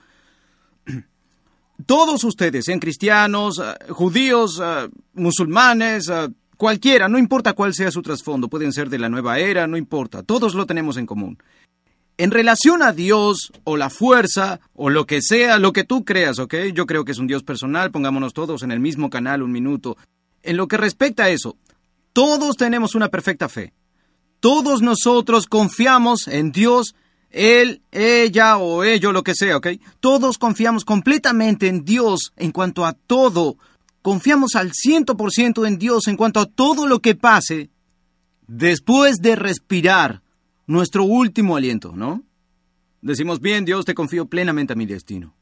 Todos 1.86 2.22
ustedes, 2.22 2.66
sean 2.66 2.78
cristianos, 2.78 3.58
eh, 3.58 3.90
judíos, 3.90 4.62
eh, 4.62 4.88
musulmanes, 5.14 6.08
eh, 6.08 6.28
cualquiera, 6.56 7.08
no 7.08 7.18
importa 7.18 7.52
cuál 7.52 7.74
sea 7.74 7.90
su 7.90 8.00
trasfondo, 8.00 8.48
pueden 8.48 8.72
ser 8.72 8.88
de 8.88 8.98
la 9.00 9.08
nueva 9.08 9.40
era, 9.40 9.66
no 9.66 9.76
importa, 9.76 10.22
todos 10.22 10.54
lo 10.54 10.66
tenemos 10.66 10.96
en 10.96 11.06
común. 11.06 11.38
En 12.18 12.30
relación 12.30 12.82
a 12.82 12.92
Dios, 12.92 13.52
o 13.64 13.76
la 13.76 13.90
fuerza, 13.90 14.60
o 14.74 14.88
lo 14.88 15.06
que 15.06 15.20
sea, 15.20 15.58
lo 15.58 15.72
que 15.72 15.84
tú 15.84 16.04
creas, 16.04 16.38
¿ok? 16.38 16.54
Yo 16.72 16.86
creo 16.86 17.04
que 17.04 17.12
es 17.12 17.18
un 17.18 17.26
Dios 17.26 17.42
personal, 17.42 17.90
pongámonos 17.90 18.32
todos 18.32 18.62
en 18.62 18.70
el 18.70 18.80
mismo 18.80 19.10
canal 19.10 19.42
un 19.42 19.52
minuto. 19.52 19.98
En 20.42 20.56
lo 20.56 20.66
que 20.66 20.78
respecta 20.78 21.24
a 21.24 21.30
eso, 21.30 21.56
todos 22.14 22.56
tenemos 22.56 22.94
una 22.94 23.08
perfecta 23.08 23.48
fe. 23.50 23.74
Todos 24.40 24.80
nosotros 24.80 25.46
confiamos 25.46 26.26
en 26.28 26.52
Dios 26.52 26.94
él, 27.30 27.82
ella 27.92 28.56
o 28.56 28.82
ello, 28.82 29.12
lo 29.12 29.22
que 29.22 29.34
sea, 29.34 29.58
¿ok? 29.58 29.68
Todos 30.00 30.38
confiamos 30.38 30.84
completamente 30.84 31.68
en 31.68 31.84
Dios 31.84 32.32
en 32.36 32.50
cuanto 32.50 32.86
a 32.86 32.94
todo. 32.94 33.56
Confiamos 34.00 34.54
al 34.54 34.72
ciento 34.72 35.16
por 35.16 35.32
ciento 35.32 35.66
en 35.66 35.78
Dios 35.78 36.06
en 36.06 36.16
cuanto 36.16 36.40
a 36.40 36.46
todo 36.46 36.86
lo 36.86 37.00
que 37.00 37.14
pase 37.14 37.70
después 38.46 39.16
de 39.16 39.36
respirar 39.36 40.22
nuestro 40.66 41.04
último 41.04 41.56
aliento, 41.56 41.92
¿no? 41.94 42.22
Decimos, 43.00 43.40
bien, 43.40 43.64
Dios, 43.64 43.84
te 43.84 43.94
confío 43.94 44.26
plenamente 44.26 44.72
a 44.72 44.76
mi 44.76 44.86
destino. 44.86 45.34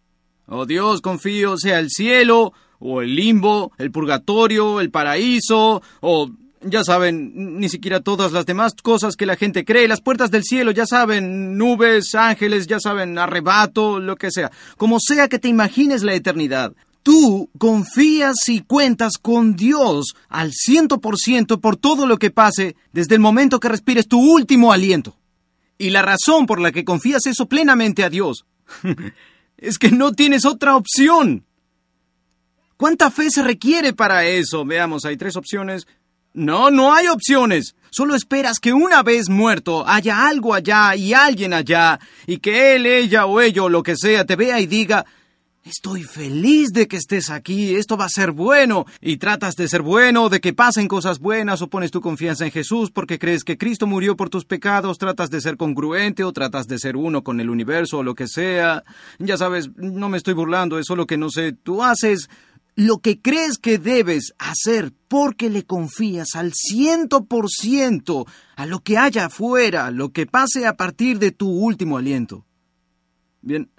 Oh 0.46 0.66
Dios, 0.66 1.00
confío 1.00 1.56
sea 1.56 1.78
el 1.78 1.88
cielo, 1.90 2.52
o 2.78 3.00
el 3.00 3.14
limbo, 3.16 3.72
el 3.78 3.90
purgatorio, 3.90 4.80
el 4.80 4.90
paraíso, 4.90 5.82
o 6.00 6.30
ya 6.60 6.84
saben, 6.84 7.58
ni 7.58 7.68
siquiera 7.68 8.00
todas 8.00 8.32
las 8.32 8.46
demás 8.46 8.74
cosas 8.82 9.16
que 9.16 9.26
la 9.26 9.36
gente 9.36 9.64
cree, 9.64 9.88
las 9.88 10.00
puertas 10.00 10.30
del 10.30 10.44
cielo, 10.44 10.70
ya 10.70 10.86
saben, 10.86 11.56
nubes, 11.56 12.14
ángeles, 12.14 12.66
ya 12.66 12.80
saben, 12.80 13.18
arrebato, 13.18 14.00
lo 14.00 14.16
que 14.16 14.30
sea. 14.30 14.50
Como 14.76 14.98
sea 15.00 15.28
que 15.28 15.38
te 15.38 15.48
imagines 15.48 16.02
la 16.02 16.14
eternidad, 16.14 16.74
tú 17.04 17.50
confías 17.58 18.34
y 18.48 18.62
cuentas 18.62 19.18
con 19.20 19.54
Dios 19.54 20.16
al 20.28 20.52
ciento 20.52 21.00
por 21.00 21.18
ciento 21.18 21.60
por 21.60 21.76
todo 21.76 22.06
lo 22.06 22.18
que 22.18 22.32
pase 22.32 22.74
desde 22.92 23.14
el 23.14 23.20
momento 23.20 23.60
que 23.60 23.68
respires 23.68 24.08
tu 24.08 24.18
último 24.18 24.72
aliento. 24.72 25.16
Y 25.78 25.90
la 25.90 26.02
razón 26.02 26.46
por 26.46 26.60
la 26.60 26.72
que 26.72 26.84
confías 26.84 27.26
eso 27.26 27.46
plenamente 27.46 28.02
a 28.02 28.10
Dios 28.10 28.46
es 29.58 29.78
que 29.78 29.90
no 29.90 30.12
tienes 30.12 30.44
otra 30.44 30.76
opción. 30.76 31.44
¿Cuánta 32.76 33.10
fe 33.10 33.30
se 33.30 33.42
requiere 33.42 33.92
para 33.92 34.24
eso? 34.24 34.64
Veamos, 34.64 35.04
hay 35.04 35.16
tres 35.16 35.36
opciones. 35.36 35.86
No, 36.32 36.70
no 36.70 36.92
hay 36.94 37.06
opciones. 37.06 37.76
Solo 37.90 38.16
esperas 38.16 38.58
que 38.58 38.72
una 38.72 39.02
vez 39.02 39.28
muerto 39.28 39.86
haya 39.86 40.26
algo 40.26 40.54
allá 40.54 40.96
y 40.96 41.12
alguien 41.12 41.52
allá, 41.52 42.00
y 42.26 42.38
que 42.38 42.74
él, 42.74 42.86
ella 42.86 43.26
o 43.26 43.40
ello, 43.40 43.68
lo 43.68 43.84
que 43.84 43.94
sea, 43.94 44.24
te 44.24 44.34
vea 44.34 44.58
y 44.58 44.66
diga, 44.66 45.04
Estoy 45.64 46.02
feliz 46.02 46.74
de 46.74 46.86
que 46.86 46.98
estés 46.98 47.30
aquí, 47.30 47.74
esto 47.76 47.96
va 47.96 48.04
a 48.04 48.10
ser 48.10 48.32
bueno, 48.32 48.84
y 49.00 49.16
tratas 49.16 49.54
de 49.54 49.66
ser 49.66 49.80
bueno, 49.80 50.28
de 50.28 50.42
que 50.42 50.52
pasen 50.52 50.88
cosas 50.88 51.20
buenas, 51.20 51.62
o 51.62 51.68
pones 51.68 51.90
tu 51.90 52.02
confianza 52.02 52.44
en 52.44 52.52
Jesús 52.52 52.90
porque 52.90 53.18
crees 53.18 53.44
que 53.44 53.56
Cristo 53.56 53.86
murió 53.86 54.14
por 54.14 54.28
tus 54.28 54.44
pecados, 54.44 54.98
tratas 54.98 55.30
de 55.30 55.40
ser 55.40 55.56
congruente 55.56 56.22
o 56.22 56.34
tratas 56.34 56.66
de 56.66 56.78
ser 56.78 56.98
uno 56.98 57.24
con 57.24 57.40
el 57.40 57.48
universo 57.48 57.96
o 57.96 58.02
lo 58.02 58.14
que 58.14 58.28
sea. 58.28 58.82
Ya 59.18 59.38
sabes, 59.38 59.70
no 59.76 60.10
me 60.10 60.18
estoy 60.18 60.34
burlando, 60.34 60.78
es 60.78 60.84
solo 60.84 61.06
que 61.06 61.16
no 61.16 61.30
sé, 61.30 61.52
tú 61.52 61.82
haces 61.82 62.28
lo 62.76 62.98
que 62.98 63.22
crees 63.22 63.56
que 63.56 63.78
debes 63.78 64.34
hacer 64.38 64.92
porque 65.08 65.48
le 65.48 65.64
confías 65.64 66.34
al 66.34 66.52
ciento 66.52 67.24
por 67.24 67.48
ciento 67.48 68.26
a 68.56 68.66
lo 68.66 68.80
que 68.80 68.98
haya 68.98 69.26
afuera, 69.26 69.90
lo 69.90 70.10
que 70.10 70.26
pase 70.26 70.66
a 70.66 70.76
partir 70.76 71.18
de 71.18 71.30
tu 71.30 71.48
último 71.48 71.96
aliento. 71.96 72.44
Bien, 73.40 73.70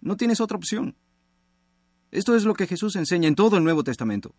no 0.00 0.16
tienes 0.16 0.40
otra 0.40 0.56
opción. 0.56 0.96
Esto 2.10 2.36
es 2.36 2.44
lo 2.44 2.54
que 2.54 2.66
Jesús 2.66 2.96
enseña 2.96 3.28
en 3.28 3.34
todo 3.34 3.56
el 3.56 3.64
Nuevo 3.64 3.84
Testamento. 3.84 4.34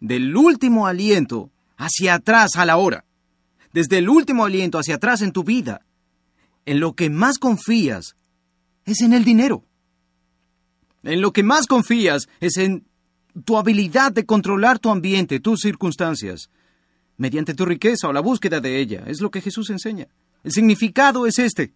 Del 0.00 0.36
último 0.36 0.86
aliento 0.86 1.50
hacia 1.76 2.14
atrás 2.14 2.56
a 2.56 2.64
la 2.64 2.76
hora. 2.76 3.04
Desde 3.72 3.98
el 3.98 4.08
último 4.08 4.44
aliento 4.44 4.78
hacia 4.78 4.96
atrás 4.96 5.22
en 5.22 5.32
tu 5.32 5.44
vida. 5.44 5.84
En 6.64 6.80
lo 6.80 6.94
que 6.94 7.10
más 7.10 7.38
confías 7.38 8.16
es 8.84 9.00
en 9.00 9.12
el 9.12 9.24
dinero. 9.24 9.64
En 11.02 11.20
lo 11.20 11.32
que 11.32 11.42
más 11.42 11.66
confías 11.66 12.28
es 12.40 12.56
en 12.56 12.84
tu 13.44 13.56
habilidad 13.56 14.12
de 14.12 14.26
controlar 14.26 14.78
tu 14.78 14.90
ambiente, 14.90 15.40
tus 15.40 15.60
circunstancias, 15.60 16.50
mediante 17.16 17.54
tu 17.54 17.64
riqueza 17.64 18.08
o 18.08 18.12
la 18.12 18.20
búsqueda 18.20 18.60
de 18.60 18.78
ella. 18.78 19.04
Es 19.06 19.20
lo 19.20 19.30
que 19.30 19.40
Jesús 19.40 19.70
enseña. 19.70 20.08
El 20.44 20.52
significado 20.52 21.26
es 21.26 21.38
este. 21.38 21.72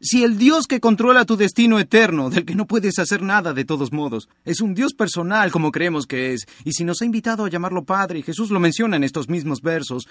Si 0.00 0.22
el 0.22 0.36
Dios 0.36 0.66
que 0.66 0.80
controla 0.80 1.24
tu 1.24 1.36
destino 1.36 1.78
eterno, 1.78 2.28
del 2.28 2.44
que 2.44 2.54
no 2.54 2.66
puedes 2.66 2.98
hacer 2.98 3.22
nada 3.22 3.54
de 3.54 3.64
todos 3.64 3.92
modos, 3.92 4.28
es 4.44 4.60
un 4.60 4.74
Dios 4.74 4.92
personal 4.92 5.50
como 5.50 5.72
creemos 5.72 6.06
que 6.06 6.34
es, 6.34 6.46
y 6.64 6.72
si 6.72 6.84
nos 6.84 7.00
ha 7.00 7.06
invitado 7.06 7.44
a 7.44 7.50
llamarlo 7.50 7.84
Padre, 7.84 8.18
y 8.18 8.22
Jesús 8.22 8.50
lo 8.50 8.60
menciona 8.60 8.96
en 8.96 9.04
estos 9.04 9.28
mismos 9.28 9.62
versos, 9.62 10.06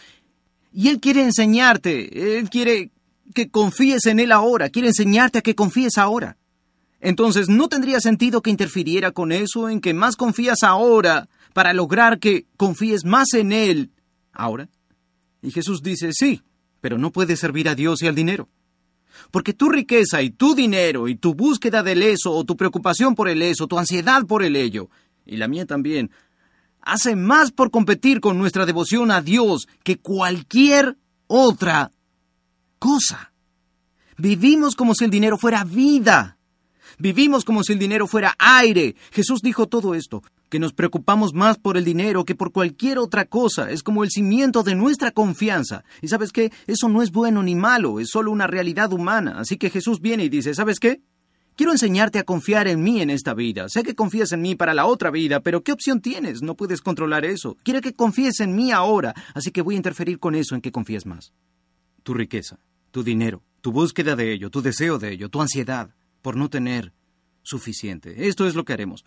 y 0.74 0.90
Él 0.90 1.00
quiere 1.00 1.24
enseñarte, 1.24 2.40
Él 2.40 2.50
quiere 2.50 2.90
que 3.34 3.50
confíes 3.50 4.08
en 4.08 4.20
Él 4.20 4.32
ahora, 4.32 4.70
quiere 4.70 4.90
enseñarte 4.90 5.40
a 5.40 5.42
que 5.42 5.56
confíes 5.56 5.98
ahora. 5.98 6.38
Entonces, 7.00 7.50
¿no 7.50 7.70
tendría 7.70 8.00
sentido 8.00 8.42
que 8.42 8.50
interfiriera 8.50 9.12
con 9.12 9.32
eso 9.32 9.70
en 9.70 9.82
que 9.82 9.94
más 9.94 10.16
confías 10.16 10.64
ahora 10.64 11.30
para 11.54 11.74
lograr 11.74 12.20
que 12.20 12.48
confíes 12.58 13.06
más 13.06 13.34
en 13.34 13.52
Él 13.52 13.92
ahora? 14.34 14.70
Y 15.44 15.52
Jesús 15.52 15.84
dice, 15.84 16.10
sí, 16.12 16.42
pero 16.82 16.98
no 16.98 17.12
puedes 17.12 17.40
servir 17.40 17.70
a 17.70 17.76
Dios 17.76 18.02
y 18.02 18.08
al 18.08 18.16
dinero. 18.16 18.50
Porque 19.32 19.54
tu 19.54 19.70
riqueza 19.70 20.22
y 20.22 20.30
tu 20.30 20.56
dinero 20.56 21.08
y 21.08 21.16
tu 21.16 21.34
búsqueda 21.34 21.84
del 21.84 22.02
eso 22.02 22.32
o 22.32 22.44
tu 22.44 22.56
preocupación 22.56 23.16
por 23.16 23.30
el 23.30 23.42
eso, 23.42 23.68
tu 23.68 23.78
ansiedad 23.78 24.26
por 24.26 24.44
el 24.44 24.56
ello, 24.56 24.90
y 25.26 25.38
la 25.38 25.48
mía 25.48 25.66
también, 25.66 26.12
hace 26.82 27.16
más 27.16 27.52
por 27.52 27.72
competir 27.72 28.20
con 28.22 28.38
nuestra 28.38 28.66
devoción 28.66 29.12
a 29.12 29.22
Dios 29.22 29.68
que 29.84 29.98
cualquier 29.98 30.98
otra 31.28 31.92
cosa. 32.80 33.32
Vivimos 34.18 34.76
como 34.76 34.96
si 34.96 35.06
el 35.06 35.12
dinero 35.12 35.38
fuera 35.38 35.64
vida 35.64 36.36
Vivimos 36.98 37.44
como 37.44 37.64
si 37.64 37.74
el 37.74 37.80
dinero 37.80 38.08
fuera 38.08 38.36
aire. 38.38 38.96
Jesús 39.12 39.42
dijo 39.42 39.68
todo 39.68 39.96
esto, 39.96 40.24
que 40.50 40.60
nos 40.60 40.74
preocupamos 40.74 41.34
más 41.34 41.58
por 41.58 41.78
el 41.78 41.86
dinero 41.86 42.26
que 42.26 42.36
por 42.36 42.52
cualquier 42.52 43.00
otra 43.00 43.26
cosa. 43.26 43.72
Es 43.72 43.84
como 43.84 44.04
el 44.04 44.12
cimiento 44.12 44.64
de 44.64 44.76
nuestra 44.76 45.12
confianza. 45.12 45.84
Y 46.02 46.08
sabes 46.08 46.32
qué? 46.32 46.52
Eso 46.68 46.90
no 46.90 47.02
es 47.02 47.12
bueno 47.12 47.44
ni 47.44 47.56
malo, 47.56 48.00
es 48.00 48.10
solo 48.10 48.32
una 48.32 48.48
realidad 48.48 48.94
humana. 48.94 49.40
Así 49.40 49.58
que 49.58 49.70
Jesús 49.70 50.02
viene 50.02 50.26
y 50.26 50.30
dice, 50.30 50.54
¿sabes 50.54 50.80
qué? 50.80 51.02
Quiero 51.56 51.72
enseñarte 51.72 52.20
a 52.20 52.24
confiar 52.24 52.68
en 52.68 52.84
mí 52.84 53.02
en 53.02 53.10
esta 53.10 53.34
vida. 53.34 53.70
Sé 53.70 53.84
que 53.84 53.96
confías 53.96 54.34
en 54.34 54.42
mí 54.42 54.56
para 54.56 54.74
la 54.74 54.86
otra 54.86 55.10
vida, 55.10 55.40
pero 55.40 55.64
¿qué 55.64 55.72
opción 55.72 56.02
tienes? 56.02 56.42
No 56.42 56.56
puedes 56.56 56.82
controlar 56.82 57.24
eso. 57.24 57.56
Quiero 57.64 57.80
que 57.80 57.94
confíes 57.94 58.42
en 58.42 58.56
mí 58.56 58.74
ahora, 58.74 59.14
así 59.34 59.52
que 59.52 59.62
voy 59.62 59.76
a 59.76 59.78
interferir 59.78 60.20
con 60.20 60.36
eso 60.36 60.54
en 60.56 60.62
que 60.62 60.74
confíes 60.74 61.06
más. 61.06 61.32
Tu 62.04 62.14
riqueza, 62.14 62.60
tu 62.92 63.04
dinero, 63.04 63.42
tu 63.62 63.72
búsqueda 63.72 64.18
de 64.18 64.34
ello, 64.34 64.50
tu 64.50 64.62
deseo 64.62 65.00
de 65.00 65.14
ello, 65.14 65.30
tu 65.30 65.42
ansiedad 65.42 65.92
por 66.22 66.36
no 66.36 66.50
tener 66.50 66.92
suficiente. 67.42 68.28
Esto 68.28 68.48
es 68.48 68.56
lo 68.56 68.66
que 68.66 68.74
haremos. 68.74 69.06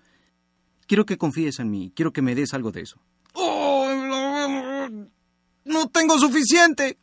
Quiero 0.89 1.07
que 1.07 1.19
confíes 1.19 1.61
en 1.61 1.71
mí, 1.71 1.93
quiero 1.95 2.13
que 2.13 2.23
me 2.23 2.35
des 2.35 2.53
algo 2.55 2.73
de 2.73 2.81
eso. 2.81 2.99
Oh, 3.35 4.89
no 5.65 5.89
tengo 5.89 6.19
suficiente. 6.19 6.99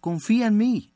Confía 0.00 0.46
en 0.46 0.56
mí. 0.56 0.92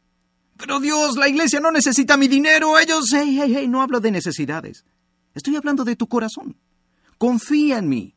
Pero 0.57 0.81
Dios, 0.81 1.17
la 1.17 1.29
iglesia 1.29 1.61
no 1.61 1.73
necesita 1.73 2.17
mi 2.17 2.29
dinero, 2.29 2.79
ellos... 2.79 3.07
Hey, 3.13 3.37
hey, 3.39 3.53
hey, 3.57 3.69
no 3.69 3.83
hablo 3.83 4.01
de 4.01 4.13
necesidades. 4.13 4.85
Estoy 5.35 5.57
hablando 5.57 5.85
de 5.85 5.97
tu 5.97 6.07
corazón. 6.07 6.57
Confía 7.19 7.79
en 7.79 7.89
mí. 7.89 8.15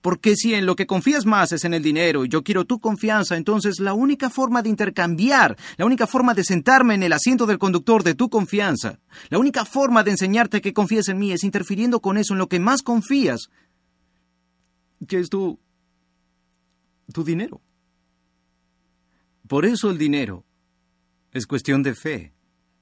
Porque 0.00 0.36
si 0.36 0.54
en 0.54 0.66
lo 0.66 0.76
que 0.76 0.86
confías 0.86 1.26
más 1.26 1.52
es 1.52 1.64
en 1.64 1.74
el 1.74 1.82
dinero 1.82 2.24
y 2.24 2.28
yo 2.28 2.42
quiero 2.42 2.64
tu 2.64 2.80
confianza, 2.80 3.36
entonces 3.36 3.80
la 3.80 3.94
única 3.94 4.30
forma 4.30 4.62
de 4.62 4.68
intercambiar, 4.68 5.56
la 5.76 5.86
única 5.86 6.06
forma 6.06 6.34
de 6.34 6.44
sentarme 6.44 6.94
en 6.94 7.02
el 7.02 7.12
asiento 7.12 7.46
del 7.46 7.58
conductor 7.58 8.02
de 8.02 8.14
tu 8.14 8.28
confianza, 8.28 8.98
la 9.28 9.38
única 9.38 9.64
forma 9.64 10.02
de 10.02 10.12
enseñarte 10.12 10.60
que 10.60 10.72
confíes 10.72 11.08
en 11.08 11.18
mí 11.18 11.32
es 11.32 11.44
interfiriendo 11.44 12.00
con 12.00 12.18
eso 12.18 12.34
en 12.34 12.38
lo 12.38 12.48
que 12.48 12.60
más 12.60 12.82
confías, 12.82 13.48
que 15.06 15.18
es 15.18 15.28
tu 15.28 15.58
tu 17.12 17.24
dinero. 17.24 17.60
Por 19.48 19.66
eso 19.66 19.90
el 19.90 19.98
dinero 19.98 20.44
es 21.32 21.46
cuestión 21.46 21.82
de 21.82 21.94
fe. 21.94 22.32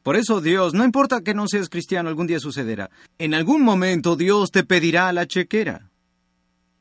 Por 0.02 0.16
eso 0.16 0.40
Dios, 0.40 0.72
no 0.72 0.84
importa 0.84 1.20
que 1.20 1.34
no 1.34 1.46
seas 1.46 1.68
cristiano, 1.68 2.08
algún 2.08 2.26
día 2.26 2.40
sucederá. 2.40 2.90
En 3.18 3.34
algún 3.34 3.62
momento 3.62 4.16
Dios 4.16 4.50
te 4.50 4.64
pedirá 4.64 5.12
la 5.12 5.26
chequera. 5.26 5.89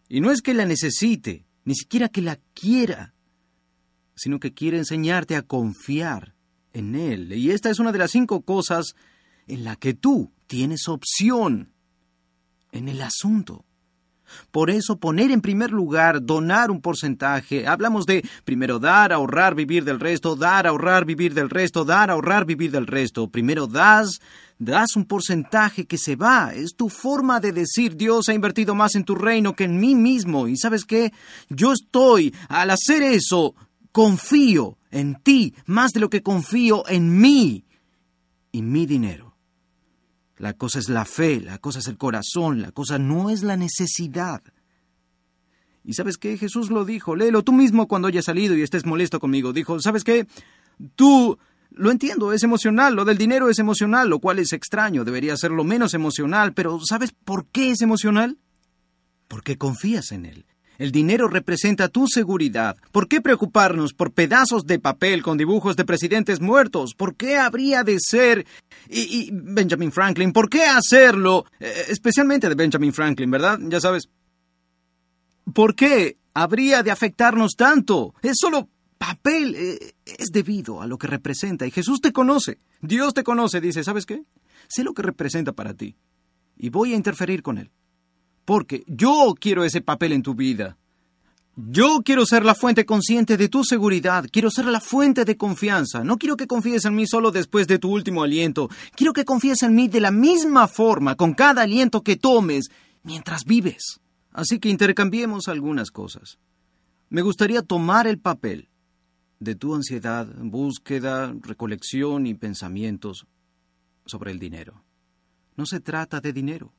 Y 0.09 0.21
no 0.21 0.31
es 0.31 0.41
que 0.41 0.55
la 0.55 0.65
necesite, 0.65 1.45
ni 1.63 1.75
siquiera 1.75 2.09
que 2.09 2.23
la 2.23 2.39
quiera, 2.55 3.13
sino 4.15 4.39
que 4.39 4.53
quiere 4.53 4.79
enseñarte 4.79 5.35
a 5.35 5.43
confiar 5.43 6.35
en 6.73 6.95
Él. 6.95 7.31
Y 7.33 7.51
esta 7.51 7.69
es 7.69 7.79
una 7.79 7.91
de 7.91 7.99
las 7.99 8.11
cinco 8.11 8.41
cosas 8.41 8.95
en 9.47 9.63
la 9.63 9.75
que 9.75 9.93
tú 9.93 10.33
tienes 10.47 10.87
opción 10.87 11.73
en 12.71 12.89
el 12.89 13.01
asunto. 13.01 13.65
Por 14.51 14.69
eso 14.69 14.97
poner 14.97 15.31
en 15.31 15.41
primer 15.41 15.71
lugar, 15.71 16.23
donar 16.23 16.71
un 16.71 16.81
porcentaje. 16.81 17.67
Hablamos 17.67 18.05
de 18.05 18.23
primero 18.45 18.79
dar, 18.79 19.13
ahorrar, 19.13 19.55
vivir 19.55 19.83
del 19.83 19.99
resto, 19.99 20.35
dar, 20.35 20.67
ahorrar, 20.67 21.05
vivir 21.05 21.33
del 21.33 21.49
resto, 21.49 21.85
dar, 21.85 22.09
ahorrar, 22.09 22.45
vivir 22.45 22.71
del 22.71 22.87
resto. 22.87 23.29
Primero 23.29 23.67
das, 23.67 24.19
das 24.57 24.95
un 24.95 25.05
porcentaje 25.05 25.85
que 25.85 25.97
se 25.97 26.15
va. 26.15 26.53
Es 26.53 26.75
tu 26.75 26.89
forma 26.89 27.39
de 27.39 27.51
decir 27.51 27.95
Dios 27.95 28.29
ha 28.29 28.33
invertido 28.33 28.75
más 28.75 28.95
en 28.95 29.03
tu 29.03 29.15
reino 29.15 29.55
que 29.55 29.63
en 29.65 29.79
mí 29.79 29.95
mismo. 29.95 30.47
Y 30.47 30.57
sabes 30.57 30.85
qué? 30.85 31.13
Yo 31.49 31.73
estoy, 31.73 32.33
al 32.47 32.69
hacer 32.69 33.01
eso, 33.01 33.55
confío 33.91 34.77
en 34.91 35.15
ti 35.15 35.53
más 35.65 35.91
de 35.91 35.99
lo 35.99 36.09
que 36.09 36.21
confío 36.21 36.87
en 36.87 37.19
mí 37.19 37.65
y 38.51 38.61
mi 38.61 38.85
dinero. 38.85 39.28
La 40.39 40.53
cosa 40.53 40.79
es 40.79 40.87
la 40.87 41.03
fe, 41.03 41.41
la 41.41 41.57
cosa 41.57 41.79
es 41.79 41.87
el 41.87 41.97
corazón, 41.97 42.61
la 42.61 42.71
cosa 42.71 42.97
no 42.97 43.29
es 43.29 43.43
la 43.43 43.57
necesidad. 43.57 44.41
¿Y 45.83 45.93
sabes 45.93 46.17
qué? 46.17 46.37
Jesús 46.37 46.71
lo 46.71 46.85
dijo, 46.85 47.13
léelo 47.15 47.43
tú 47.43 47.51
mismo 47.51 47.89
cuando 47.89 48.07
hayas 48.07 48.25
salido 48.25 48.55
y 48.55 48.61
estés 48.61 48.85
molesto 48.85 49.19
conmigo. 49.19 49.51
Dijo, 49.51 49.81
¿sabes 49.81 50.05
qué? 50.05 50.27
Tú, 50.95 51.37
lo 51.71 51.91
entiendo, 51.91 52.31
es 52.31 52.43
emocional, 52.43 52.95
lo 52.95 53.03
del 53.03 53.17
dinero 53.17 53.49
es 53.49 53.59
emocional, 53.59 54.09
lo 54.09 54.19
cual 54.19 54.39
es 54.39 54.53
extraño, 54.53 55.03
debería 55.03 55.35
ser 55.35 55.51
lo 55.51 55.65
menos 55.65 55.93
emocional, 55.93 56.53
pero 56.53 56.79
¿sabes 56.85 57.11
por 57.11 57.47
qué 57.47 57.71
es 57.71 57.81
emocional? 57.81 58.37
Porque 59.27 59.57
confías 59.57 60.13
en 60.13 60.25
él. 60.25 60.45
El 60.79 60.93
dinero 60.93 61.27
representa 61.27 61.89
tu 61.89 62.07
seguridad. 62.07 62.77
¿Por 62.93 63.09
qué 63.09 63.19
preocuparnos 63.19 63.93
por 63.93 64.13
pedazos 64.13 64.65
de 64.65 64.79
papel 64.79 65.21
con 65.21 65.37
dibujos 65.37 65.75
de 65.75 65.83
presidentes 65.83 66.39
muertos? 66.39 66.95
¿Por 66.95 67.15
qué 67.15 67.35
habría 67.35 67.83
de 67.83 67.97
ser... 67.99 68.47
Y, 68.87 69.29
Benjamin 69.33 69.91
Franklin, 69.91 70.31
¿por 70.31 70.49
qué 70.49 70.63
hacerlo? 70.63 71.45
Eh, 71.59 71.87
especialmente 71.89 72.47
de 72.47 72.55
Benjamin 72.55 72.93
Franklin, 72.93 73.29
¿verdad? 73.29 73.59
Ya 73.63 73.81
sabes. 73.81 74.07
¿Por 75.53 75.75
qué 75.75 76.17
habría 76.33 76.81
de 76.81 76.91
afectarnos 76.91 77.55
tanto? 77.57 78.15
Es 78.21 78.37
solo 78.39 78.69
papel. 78.97 79.55
Eh, 79.57 79.95
es 80.05 80.29
debido 80.31 80.81
a 80.81 80.87
lo 80.87 80.97
que 80.97 81.07
representa. 81.07 81.67
Y 81.67 81.71
Jesús 81.71 81.99
te 81.99 82.13
conoce. 82.13 82.57
Dios 82.79 83.13
te 83.13 83.25
conoce. 83.25 83.59
Dice, 83.59 83.83
¿sabes 83.83 84.05
qué? 84.05 84.23
Sé 84.69 84.85
lo 84.85 84.93
que 84.93 85.01
representa 85.01 85.51
para 85.51 85.73
ti. 85.73 85.97
Y 86.55 86.69
voy 86.69 86.93
a 86.93 86.95
interferir 86.95 87.43
con 87.43 87.57
él 87.57 87.69
porque 88.49 88.83
yo 88.87 89.35
quiero 89.39 89.63
ese 89.63 89.79
papel 89.79 90.11
en 90.11 90.23
tu 90.23 90.33
vida. 90.33 90.75
Yo 91.55 91.99
quiero 92.03 92.25
ser 92.25 92.43
la 92.43 92.55
fuente 92.55 92.83
consciente 92.83 93.37
de 93.37 93.47
tu 93.47 93.63
seguridad, 93.63 94.25
quiero 94.31 94.49
ser 94.49 94.65
la 94.65 94.79
fuente 94.79 95.23
de 95.23 95.37
confianza. 95.37 96.03
No 96.03 96.17
quiero 96.17 96.35
que 96.35 96.47
confíes 96.47 96.83
en 96.85 96.95
mí 96.95 97.05
solo 97.05 97.29
después 97.29 97.67
de 97.67 97.77
tu 97.77 97.91
último 97.91 98.23
aliento, 98.23 98.67
quiero 98.95 99.13
que 99.13 99.23
confíes 99.23 99.61
en 99.61 99.75
mí 99.75 99.87
de 99.87 99.99
la 99.99 100.09
misma 100.09 100.67
forma 100.67 101.13
con 101.13 101.35
cada 101.35 101.61
aliento 101.61 102.01
que 102.01 102.15
tomes 102.15 102.69
mientras 103.03 103.45
vives. 103.45 103.99
Así 104.31 104.57
que 104.57 104.69
intercambiemos 104.69 105.47
algunas 105.47 105.91
cosas. 105.91 106.39
Me 107.09 107.21
gustaría 107.21 107.61
tomar 107.61 108.07
el 108.07 108.17
papel 108.17 108.67
de 109.39 109.53
tu 109.53 109.75
ansiedad, 109.75 110.25
búsqueda, 110.39 111.35
recolección 111.39 112.25
y 112.25 112.33
pensamientos 112.33 113.27
sobre 114.07 114.31
el 114.31 114.39
dinero. 114.39 114.83
No 115.55 115.67
se 115.67 115.79
trata 115.79 116.19
de 116.19 116.33
dinero 116.33 116.73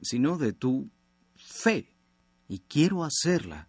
sino 0.00 0.38
de 0.38 0.52
tu 0.52 0.90
fe. 1.34 1.92
Y 2.48 2.60
quiero 2.60 3.04
hacerla 3.04 3.68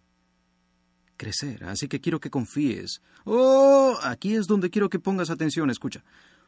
crecer. 1.16 1.64
Así 1.64 1.88
que 1.88 2.00
quiero 2.00 2.20
que 2.20 2.30
confíes. 2.30 3.02
Oh, 3.24 3.98
aquí 4.02 4.34
es 4.34 4.46
donde 4.46 4.70
quiero 4.70 4.88
que 4.88 4.98
pongas 4.98 5.28
atención, 5.28 5.68
escucha. 5.68 6.02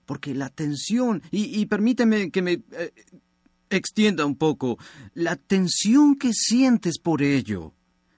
Porque 0.06 0.34
la 0.34 0.48
tensión, 0.48 1.22
y, 1.30 1.66
permíteme 1.66 2.30
que 2.30 2.42
me 2.42 2.62
eh, 2.72 2.92
extienda 3.68 4.24
un 4.24 4.36
poco, 4.36 4.78
la 5.14 5.36
tensión 5.36 6.16
que 6.16 6.32
sientes 6.32 6.98
por 6.98 7.22
ello 7.22 7.74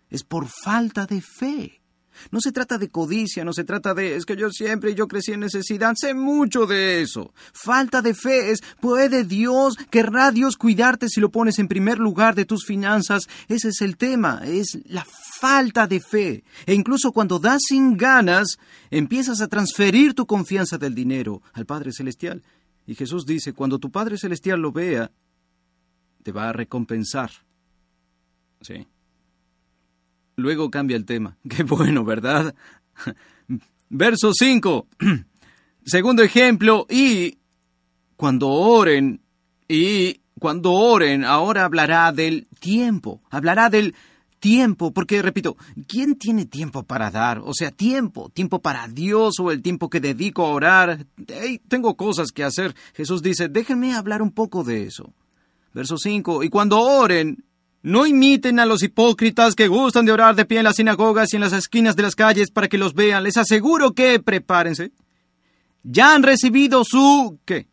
es 0.09 0.22
por 0.22 0.48
falta 0.48 1.07
de 1.07 1.20
fe. 1.20 1.81
No 2.31 2.40
se 2.40 2.53
trata 2.53 2.79
de 2.79 2.88
codicia, 2.88 3.44
no 3.44 3.53
se 3.53 3.64
trata 3.64 3.94
de 3.94 4.16
es 4.16 4.25
que 4.25 4.37
yo 4.37 4.51
siempre 4.51 4.94
yo 4.94 5.09
crecí 5.09 5.33
en 5.33 5.40
necesidad, 5.40 5.94
sé 5.96 6.14
mucho 6.14 6.66
de 6.66 7.03
eso. 7.03 7.33
Falta 7.53 8.03
de 8.03 8.14
fe 8.14 8.51
es 8.51 8.61
puede 8.81 9.25
Dios, 9.25 9.77
querrá 9.90 10.31
Dios 10.31 10.57
cuidarte 10.57 11.09
si 11.09 11.20
lo 11.20 11.31
pones 11.31 11.59
en 11.59 11.68
primer 11.68 11.98
lugar 11.98 12.35
de 12.35 12.44
tus 12.44 12.64
finanzas. 12.64 13.29
Ese 13.48 13.68
es 13.68 13.81
el 13.81 13.96
tema, 13.96 14.42
es 14.44 14.79
la 14.87 15.07
falta 15.40 15.87
de 15.87 16.01
fe. 16.01 16.44
E 16.66 16.75
incluso 16.75 17.12
cuando 17.12 17.38
das 17.38 17.62
sin 17.68 17.96
ganas, 17.96 18.59
empiezas 18.90 19.40
a 19.40 19.48
transferir 19.48 20.14
tu 20.14 20.27
confianza 20.27 20.79
del 20.79 20.94
dinero 20.94 21.42
al 21.53 21.66
Padre 21.66 21.92
Celestial. 21.92 22.42
Y 22.87 22.94
Jesús 22.94 23.27
dice, 23.27 23.53
cuando 23.53 23.79
tu 23.79 23.90
Padre 23.90 24.18
Celestial 24.18 24.61
lo 24.61 24.72
vea, 24.72 25.11
te 26.22 26.33
va 26.33 26.48
a 26.48 26.53
recompensar. 26.53 27.31
Sí. 28.61 28.87
Luego 30.36 30.70
cambia 30.70 30.96
el 30.96 31.04
tema. 31.04 31.36
Qué 31.48 31.62
bueno, 31.62 32.04
¿verdad? 32.04 32.54
Verso 33.88 34.32
5. 34.32 34.86
Segundo 35.84 36.22
ejemplo, 36.22 36.86
y 36.88 37.38
cuando 38.16 38.48
oren, 38.48 39.20
y 39.68 40.20
cuando 40.38 40.72
oren, 40.72 41.24
ahora 41.24 41.64
hablará 41.64 42.12
del 42.12 42.46
tiempo, 42.60 43.20
hablará 43.30 43.68
del 43.68 43.94
tiempo, 44.38 44.92
porque 44.92 45.22
repito, 45.22 45.56
¿quién 45.86 46.16
tiene 46.16 46.46
tiempo 46.46 46.82
para 46.82 47.10
dar? 47.10 47.40
O 47.44 47.52
sea, 47.54 47.70
tiempo, 47.70 48.28
tiempo 48.28 48.60
para 48.60 48.88
Dios 48.88 49.38
o 49.38 49.50
el 49.52 49.62
tiempo 49.62 49.88
que 49.88 50.00
dedico 50.00 50.44
a 50.44 50.50
orar. 50.50 51.06
tengo 51.68 51.96
cosas 51.96 52.32
que 52.32 52.42
hacer. 52.42 52.74
Jesús 52.94 53.22
dice, 53.22 53.48
déjenme 53.48 53.94
hablar 53.94 54.20
un 54.20 54.32
poco 54.32 54.64
de 54.64 54.84
eso. 54.84 55.12
Verso 55.72 55.96
5, 55.96 56.42
y 56.42 56.48
cuando 56.48 56.80
oren, 56.80 57.44
no 57.82 58.06
imiten 58.06 58.60
a 58.60 58.66
los 58.66 58.82
hipócritas 58.82 59.54
que 59.54 59.68
gustan 59.68 60.04
de 60.06 60.12
orar 60.12 60.36
de 60.36 60.44
pie 60.44 60.58
en 60.58 60.64
las 60.64 60.76
sinagogas 60.76 61.32
y 61.32 61.36
en 61.36 61.42
las 61.42 61.52
esquinas 61.52 61.96
de 61.96 62.04
las 62.04 62.14
calles 62.14 62.50
para 62.50 62.68
que 62.68 62.78
los 62.78 62.94
vean. 62.94 63.24
Les 63.24 63.36
aseguro 63.36 63.92
que, 63.92 64.20
prepárense, 64.20 64.92
ya 65.82 66.14
han 66.14 66.22
recibido 66.22 66.84
su, 66.84 67.40
¿qué? 67.44 67.68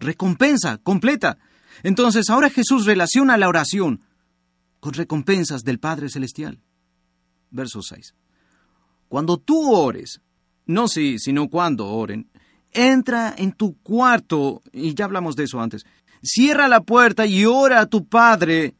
Recompensa 0.00 0.78
completa. 0.78 1.38
Entonces 1.84 2.28
ahora 2.30 2.50
Jesús 2.50 2.84
relaciona 2.84 3.36
la 3.36 3.48
oración 3.48 4.00
con 4.80 4.92
recompensas 4.92 5.62
del 5.62 5.78
Padre 5.78 6.08
Celestial. 6.08 6.60
Verso 7.50 7.80
6. 7.80 8.14
Cuando 9.08 9.38
tú 9.38 9.72
ores, 9.72 10.20
no 10.66 10.88
si, 10.88 11.20
sino 11.20 11.48
cuando 11.48 11.86
oren, 11.86 12.28
entra 12.72 13.32
en 13.38 13.52
tu 13.52 13.78
cuarto, 13.78 14.62
y 14.72 14.94
ya 14.94 15.04
hablamos 15.04 15.36
de 15.36 15.44
eso 15.44 15.60
antes, 15.60 15.86
cierra 16.22 16.66
la 16.66 16.80
puerta 16.80 17.24
y 17.24 17.44
ora 17.44 17.80
a 17.80 17.86
tu 17.86 18.06
Padre 18.06 18.74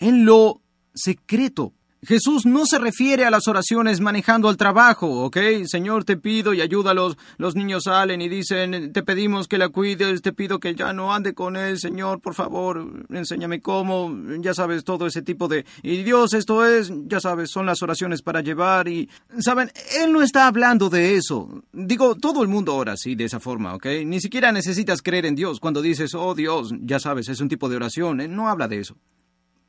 en 0.00 0.24
lo 0.24 0.60
secreto. 0.94 1.72
Jesús 2.02 2.46
no 2.46 2.64
se 2.64 2.78
refiere 2.78 3.26
a 3.26 3.30
las 3.30 3.46
oraciones 3.46 4.00
manejando 4.00 4.48
el 4.48 4.56
trabajo, 4.56 5.24
¿ok? 5.24 5.36
Señor, 5.66 6.04
te 6.04 6.16
pido 6.16 6.54
y 6.54 6.62
ayúdalos. 6.62 7.18
Los 7.36 7.56
niños 7.56 7.82
salen 7.84 8.22
y 8.22 8.28
dicen, 8.30 8.94
te 8.94 9.02
pedimos 9.02 9.48
que 9.48 9.58
la 9.58 9.68
cuides, 9.68 10.22
te 10.22 10.32
pido 10.32 10.60
que 10.60 10.74
ya 10.74 10.94
no 10.94 11.12
ande 11.12 11.34
con 11.34 11.56
él, 11.56 11.78
Señor, 11.78 12.22
por 12.22 12.34
favor, 12.34 13.04
enséñame 13.10 13.60
cómo, 13.60 14.10
ya 14.40 14.54
sabes, 14.54 14.82
todo 14.82 15.06
ese 15.06 15.20
tipo 15.20 15.46
de... 15.46 15.66
Y 15.82 16.02
Dios, 16.02 16.32
esto 16.32 16.64
es, 16.64 16.90
ya 17.04 17.20
sabes, 17.20 17.50
son 17.50 17.66
las 17.66 17.82
oraciones 17.82 18.22
para 18.22 18.40
llevar 18.40 18.88
y... 18.88 19.10
Saben, 19.38 19.70
Él 20.02 20.10
no 20.10 20.22
está 20.22 20.46
hablando 20.46 20.88
de 20.88 21.16
eso. 21.16 21.62
Digo, 21.70 22.14
todo 22.14 22.42
el 22.42 22.48
mundo 22.48 22.76
ora 22.76 22.92
así, 22.92 23.14
de 23.14 23.24
esa 23.24 23.40
forma, 23.40 23.74
¿ok? 23.74 23.86
Ni 24.06 24.22
siquiera 24.22 24.52
necesitas 24.52 25.02
creer 25.02 25.26
en 25.26 25.34
Dios 25.34 25.60
cuando 25.60 25.82
dices, 25.82 26.14
oh 26.14 26.34
Dios, 26.34 26.72
ya 26.80 26.98
sabes, 26.98 27.28
es 27.28 27.42
un 27.42 27.50
tipo 27.50 27.68
de 27.68 27.76
oración. 27.76 28.22
Él 28.22 28.34
no 28.34 28.48
habla 28.48 28.68
de 28.68 28.80
eso. 28.80 28.96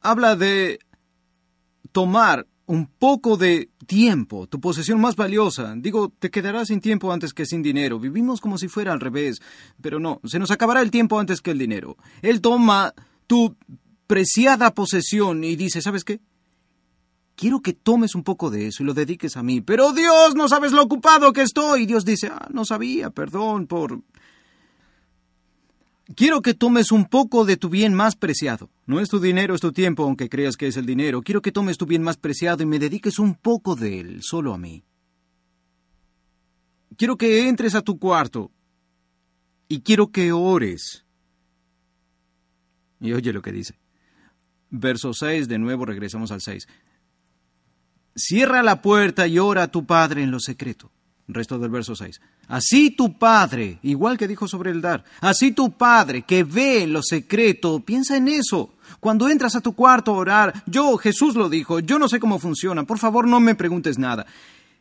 Habla 0.02 0.36
de 0.36 0.80
tomar 1.92 2.48
un 2.72 2.88
poco 2.88 3.36
de 3.36 3.70
tiempo, 3.86 4.48
tu 4.48 4.62
posesión 4.62 5.02
más 5.02 5.16
valiosa. 5.16 5.74
Digo, 5.76 6.10
te 6.20 6.32
quedarás 6.32 6.70
sin 6.70 6.80
tiempo 6.80 7.12
antes 7.12 7.34
que 7.34 7.46
sin 7.46 7.62
dinero. 7.62 8.00
Vivimos 8.00 8.40
como 8.40 8.58
si 8.58 8.70
fuera 8.70 8.94
al 8.94 9.02
revés, 9.02 9.42
pero 9.82 10.00
no, 10.00 10.22
se 10.24 10.40
nos 10.40 10.52
acabará 10.52 10.82
el 10.82 10.92
tiempo 10.92 11.20
antes 11.20 11.42
que 11.42 11.52
el 11.52 11.58
dinero. 11.58 11.98
Él 12.22 12.40
toma 12.40 12.94
tu 13.28 13.58
preciada 14.08 14.74
posesión 14.74 15.44
y 15.44 15.56
dice, 15.56 15.82
¿sabes 15.82 16.04
qué? 16.04 16.22
Quiero 17.36 17.62
que 17.62 17.74
tomes 17.74 18.16
un 18.16 18.24
poco 18.24 18.50
de 18.50 18.68
eso 18.68 18.84
y 18.84 18.86
lo 18.86 18.94
dediques 18.94 19.36
a 19.36 19.44
mí. 19.44 19.62
Pero 19.62 19.92
Dios, 19.92 20.36
no 20.36 20.48
sabes 20.48 20.72
lo 20.72 20.84
ocupado 20.84 21.34
que 21.34 21.42
estoy. 21.42 21.84
Y 21.84 21.86
Dios 21.88 22.06
dice, 22.06 22.28
ah, 22.28 22.48
no 22.54 22.66
sabía, 22.66 23.10
perdón 23.10 23.68
por... 23.68 24.02
Quiero 26.16 26.42
que 26.42 26.54
tomes 26.54 26.92
un 26.92 27.06
poco 27.06 27.46
de 27.46 27.58
tu 27.58 27.70
bien 27.70 27.94
más 27.94 28.16
preciado. 28.16 28.70
No 28.86 29.00
es 29.00 29.10
tu 29.10 29.20
dinero, 29.20 29.56
es 29.56 29.62
tu 29.62 29.72
tiempo, 29.72 30.04
aunque 30.04 30.30
creas 30.30 30.58
que 30.58 30.68
es 30.68 30.78
el 30.78 30.86
dinero. 30.86 31.22
Quiero 31.22 31.42
que 31.42 31.52
tomes 31.52 31.78
tu 31.78 31.86
bien 31.86 32.04
más 32.04 32.18
preciado 32.18 32.64
y 32.64 32.66
me 32.66 32.80
dediques 32.80 33.20
un 33.20 33.36
poco 33.36 33.76
de 33.76 34.00
él, 34.00 34.20
solo 34.22 34.54
a 34.54 34.58
mí. 34.58 34.84
Quiero 36.98 37.18
que 37.18 37.48
entres 37.48 37.76
a 37.76 37.82
tu 37.82 37.98
cuarto 37.98 38.52
y 39.68 39.82
quiero 39.82 40.12
que 40.12 40.32
ores. 40.32 41.06
Y 43.00 43.14
oye 43.14 43.32
lo 43.32 43.42
que 43.42 43.52
dice. 43.52 43.80
Verso 44.70 45.14
6, 45.14 45.48
de 45.48 45.60
nuevo 45.60 45.86
regresamos 45.86 46.32
al 46.32 46.42
6. 46.42 46.68
Cierra 48.16 48.64
la 48.64 48.82
puerta 48.82 49.28
y 49.28 49.40
ora 49.40 49.64
a 49.64 49.68
tu 49.72 49.86
Padre 49.86 50.24
en 50.24 50.32
lo 50.32 50.40
secreto. 50.40 50.92
Resto 51.28 51.58
del 51.60 51.72
verso 51.72 51.96
6. 51.96 52.20
Así 52.52 52.92
tu 52.92 53.18
Padre, 53.18 53.80
igual 53.82 54.18
que 54.18 54.28
dijo 54.28 54.46
sobre 54.46 54.72
el 54.72 54.82
dar, 54.82 55.06
así 55.22 55.54
tu 55.54 55.72
Padre 55.72 56.24
que 56.24 56.44
ve 56.44 56.84
en 56.84 56.92
lo 56.92 57.02
secreto, 57.02 57.80
piensa 57.80 58.18
en 58.18 58.28
eso. 58.28 58.74
Cuando 59.00 59.30
entras 59.30 59.56
a 59.56 59.62
tu 59.62 59.72
cuarto 59.72 60.12
a 60.12 60.18
orar, 60.18 60.64
yo, 60.66 60.98
Jesús 60.98 61.36
lo 61.36 61.48
dijo, 61.48 61.80
yo 61.80 61.98
no 61.98 62.10
sé 62.10 62.20
cómo 62.20 62.40
funciona, 62.40 62.84
por 62.84 63.00
favor 63.00 63.26
no 63.26 63.40
me 63.40 63.56
preguntes 63.56 63.98
nada. 63.98 64.26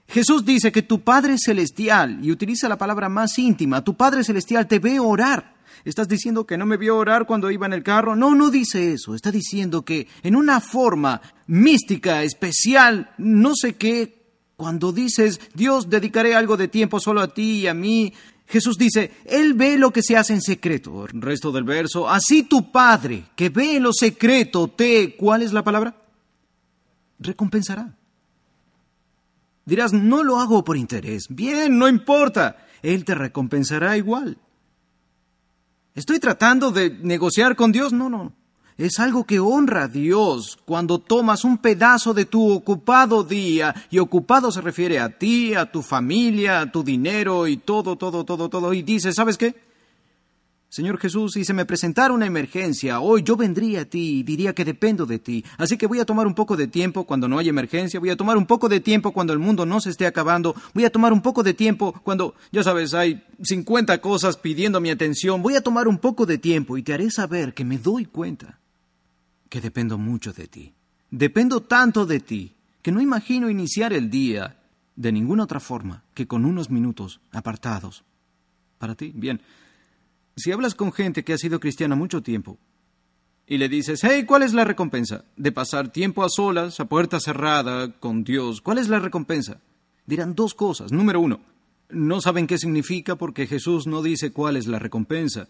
Jesús 0.09 0.45
dice 0.45 0.73
que 0.73 0.83
tu 0.83 1.03
Padre 1.03 1.37
Celestial, 1.39 2.19
y 2.21 2.33
utiliza 2.33 2.69
la 2.69 2.77
palabra 2.77 3.09
más 3.09 3.39
íntima, 3.39 3.85
tu 3.85 3.95
Padre 3.95 4.25
Celestial 4.25 4.67
te 4.67 4.81
ve 4.81 4.99
orar. 4.99 5.55
¿Estás 5.85 6.09
diciendo 6.09 6.45
que 6.47 6.59
no 6.59 6.67
me 6.67 6.77
vio 6.77 6.97
orar 6.97 7.25
cuando 7.25 7.53
iba 7.53 7.67
en 7.67 7.73
el 7.73 7.85
carro? 7.85 8.17
No, 8.17 8.35
no 8.35 8.51
dice 8.51 8.93
eso. 8.93 9.15
Está 9.15 9.31
diciendo 9.31 9.83
que 9.83 10.09
en 10.25 10.35
una 10.35 10.61
forma 10.61 11.23
mística, 11.47 12.25
especial, 12.25 13.13
no 13.17 13.55
sé 13.55 13.77
qué, 13.77 14.20
cuando 14.61 14.93
dices, 14.93 15.41
Dios, 15.55 15.89
dedicaré 15.89 16.35
algo 16.35 16.59
de 16.59 16.69
tiempo 16.69 17.01
solo 17.01 17.23
a 17.23 17.33
ti 17.33 17.61
y 17.61 17.67
a 17.67 17.73
mí, 17.73 18.13
Jesús 18.47 18.77
dice, 18.77 19.11
Él 19.25 19.55
ve 19.55 19.79
lo 19.79 19.91
que 19.91 20.03
se 20.03 20.19
hace 20.19 20.35
en 20.35 20.43
secreto. 20.43 21.07
El 21.07 21.23
resto 21.23 21.51
del 21.51 21.65
verso, 21.65 22.07
así 22.07 22.43
tu 22.43 22.71
Padre, 22.71 23.25
que 23.35 23.49
ve 23.49 23.81
lo 23.81 23.95
secreto, 23.95 24.69
te, 24.69 25.17
¿cuál 25.17 25.41
es 25.41 25.55
la 25.55 25.65
palabra? 25.65 25.97
Recompensará. 27.21 27.97
Dirás, 29.65 29.95
no 29.95 30.23
lo 30.23 30.39
hago 30.39 30.63
por 30.63 30.77
interés. 30.77 31.25
Bien, 31.31 31.79
no 31.79 31.89
importa. 31.89 32.67
Él 32.83 33.07
te 33.07 33.15
recompensará 33.15 33.97
igual. 33.97 34.37
¿Estoy 35.95 36.19
tratando 36.19 36.71
de 36.71 36.91
negociar 36.91 37.57
con 37.57 37.73
Dios? 37.73 37.95
No, 37.95 38.11
no. 38.11 38.35
Es 38.81 38.99
algo 38.99 39.25
que 39.25 39.39
honra 39.39 39.83
a 39.83 39.89
Dios 39.89 40.59
cuando 40.65 40.99
tomas 40.99 41.45
un 41.45 41.59
pedazo 41.59 42.15
de 42.15 42.25
tu 42.25 42.51
ocupado 42.51 43.23
día, 43.23 43.75
y 43.91 43.99
ocupado 43.99 44.51
se 44.51 44.63
refiere 44.63 44.99
a 44.99 45.19
ti, 45.19 45.53
a 45.53 45.71
tu 45.71 45.83
familia, 45.83 46.63
a 46.63 46.73
tu 46.73 46.83
dinero 46.83 47.47
y 47.47 47.59
todo, 47.59 47.97
todo, 47.97 48.25
todo, 48.25 48.49
todo, 48.49 48.73
y 48.73 48.81
dices, 48.81 49.17
¿sabes 49.17 49.37
qué? 49.37 49.55
Señor 50.71 50.99
Jesús, 50.99 51.33
si 51.35 51.45
se 51.45 51.53
me 51.53 51.67
presentara 51.67 52.15
una 52.15 52.25
emergencia, 52.25 53.01
hoy 53.01 53.23
yo 53.23 53.37
vendría 53.37 53.83
a 53.83 53.85
ti 53.85 54.21
y 54.21 54.23
diría 54.23 54.55
que 54.55 54.65
dependo 54.65 55.05
de 55.05 55.19
ti. 55.19 55.45
Así 55.59 55.77
que 55.77 55.87
voy 55.87 56.01
a 56.01 56.07
tomar 56.07 56.27
un 56.27 56.35
poco 56.35 56.57
de 56.57 56.67
tiempo 56.67 57.05
cuando 57.05 57.29
no 57.29 57.39
hay 57.39 57.51
emergencia, 57.51 58.01
voy 58.01 58.09
a 58.09 58.17
tomar 58.17 58.39
un 58.39 58.47
poco 58.47 58.71
de 58.71 58.81
tiempo 58.81 59.13
cuando 59.13 59.35
el 59.35 59.41
mundo 59.41 59.67
no 59.67 59.83
se 59.83 59.91
esté 59.91 60.07
acabando, 60.07 60.55
voy 60.73 60.87
a 60.87 60.91
tomar 60.91 61.13
un 61.13 61.21
poco 61.21 61.43
de 61.43 61.53
tiempo 61.53 61.93
cuando, 62.03 62.35
ya 62.51 62.63
sabes, 62.63 62.95
hay 62.95 63.23
50 63.43 64.01
cosas 64.01 64.39
pidiendo 64.39 64.81
mi 64.81 64.89
atención, 64.89 65.43
voy 65.43 65.55
a 65.55 65.61
tomar 65.61 65.87
un 65.87 65.99
poco 65.99 66.25
de 66.25 66.39
tiempo 66.39 66.79
y 66.79 66.83
te 66.83 66.95
haré 66.95 67.11
saber 67.11 67.53
que 67.53 67.67
me 67.67 67.77
doy 67.77 68.07
cuenta 68.07 68.60
que 69.51 69.61
dependo 69.61 69.99
mucho 69.99 70.33
de 70.33 70.49
ti. 70.49 70.73
Dependo 71.11 71.61
tanto 71.61 72.07
de 72.07 72.21
ti 72.21 72.55
que 72.81 72.93
no 72.93 73.03
imagino 73.03 73.51
iniciar 73.51 73.93
el 73.93 74.09
día 74.09 74.57
de 74.97 75.13
ninguna 75.13 75.45
otra 75.45 75.61
forma 75.61 76.05
que 76.15 76.27
con 76.27 76.47
unos 76.47 76.71
minutos 76.71 77.21
apartados 77.33 78.05
para 78.79 78.95
ti. 78.95 79.13
Bien, 79.15 79.43
si 80.37 80.53
hablas 80.53 80.75
con 80.75 80.93
gente 80.93 81.25
que 81.25 81.35
ha 81.35 81.39
sido 81.39 81.61
cristiana 81.61 81.97
mucho 81.97 82.23
tiempo 82.23 82.59
y 83.47 83.59
le 83.59 83.69
dices, 83.69 84.01
hey, 84.05 84.25
¿cuál 84.25 84.43
es 84.43 84.55
la 84.55 84.65
recompensa? 84.65 85.25
De 85.37 85.53
pasar 85.53 85.89
tiempo 85.89 86.25
a 86.25 86.29
solas, 86.29 86.81
a 86.81 86.85
puerta 86.87 87.19
cerrada, 87.21 87.93
con 87.99 88.25
Dios, 88.25 88.61
¿cuál 88.61 88.79
es 88.79 88.89
la 88.89 89.01
recompensa? 89.01 89.61
Dirán 90.07 90.35
dos 90.35 90.55
cosas. 90.55 90.93
Número 90.93 91.21
uno, 91.21 91.41
no 91.91 92.21
saben 92.21 92.47
qué 92.47 92.59
significa 92.59 93.17
porque 93.17 93.47
Jesús 93.47 93.87
no 93.87 94.03
dice 94.03 94.33
cuál 94.33 94.57
es 94.57 94.67
la 94.67 94.79
recompensa. 94.79 95.49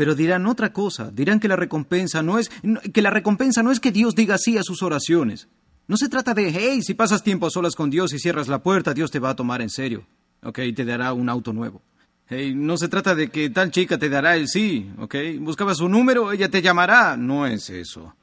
Pero 0.00 0.14
dirán 0.14 0.46
otra 0.46 0.72
cosa, 0.72 1.10
dirán 1.10 1.40
que 1.40 1.46
la 1.46 1.56
recompensa 1.56 2.22
no 2.22 2.38
es 2.38 2.50
que 2.94 3.02
la 3.02 3.10
recompensa 3.10 3.62
no 3.62 3.70
es 3.70 3.80
que 3.80 3.92
Dios 3.92 4.14
diga 4.14 4.38
sí 4.38 4.56
a 4.56 4.62
sus 4.62 4.82
oraciones. 4.82 5.48
No 5.88 5.98
se 5.98 6.08
trata 6.08 6.32
de, 6.32 6.50
hey, 6.50 6.80
si 6.80 6.94
pasas 6.94 7.22
tiempo 7.22 7.46
a 7.46 7.50
solas 7.50 7.74
con 7.74 7.90
Dios 7.90 8.14
y 8.14 8.18
cierras 8.18 8.48
la 8.48 8.62
puerta, 8.62 8.94
Dios 8.94 9.10
te 9.10 9.18
va 9.18 9.28
a 9.28 9.36
tomar 9.36 9.60
en 9.60 9.68
serio. 9.68 10.06
Ok, 10.42 10.58
te 10.74 10.86
dará 10.86 11.12
un 11.12 11.28
auto 11.28 11.52
nuevo. 11.52 11.82
Hey, 12.26 12.54
no 12.54 12.78
se 12.78 12.88
trata 12.88 13.14
de 13.14 13.28
que 13.28 13.50
tal 13.50 13.70
chica 13.70 13.98
te 13.98 14.08
dará 14.08 14.36
el 14.36 14.48
sí, 14.48 14.90
¿ok? 14.96 15.16
Buscabas 15.40 15.76
su 15.76 15.88
número, 15.90 16.32
ella 16.32 16.48
te 16.48 16.62
llamará. 16.62 17.18
No 17.18 17.46
es 17.46 17.68
eso. 17.68 18.14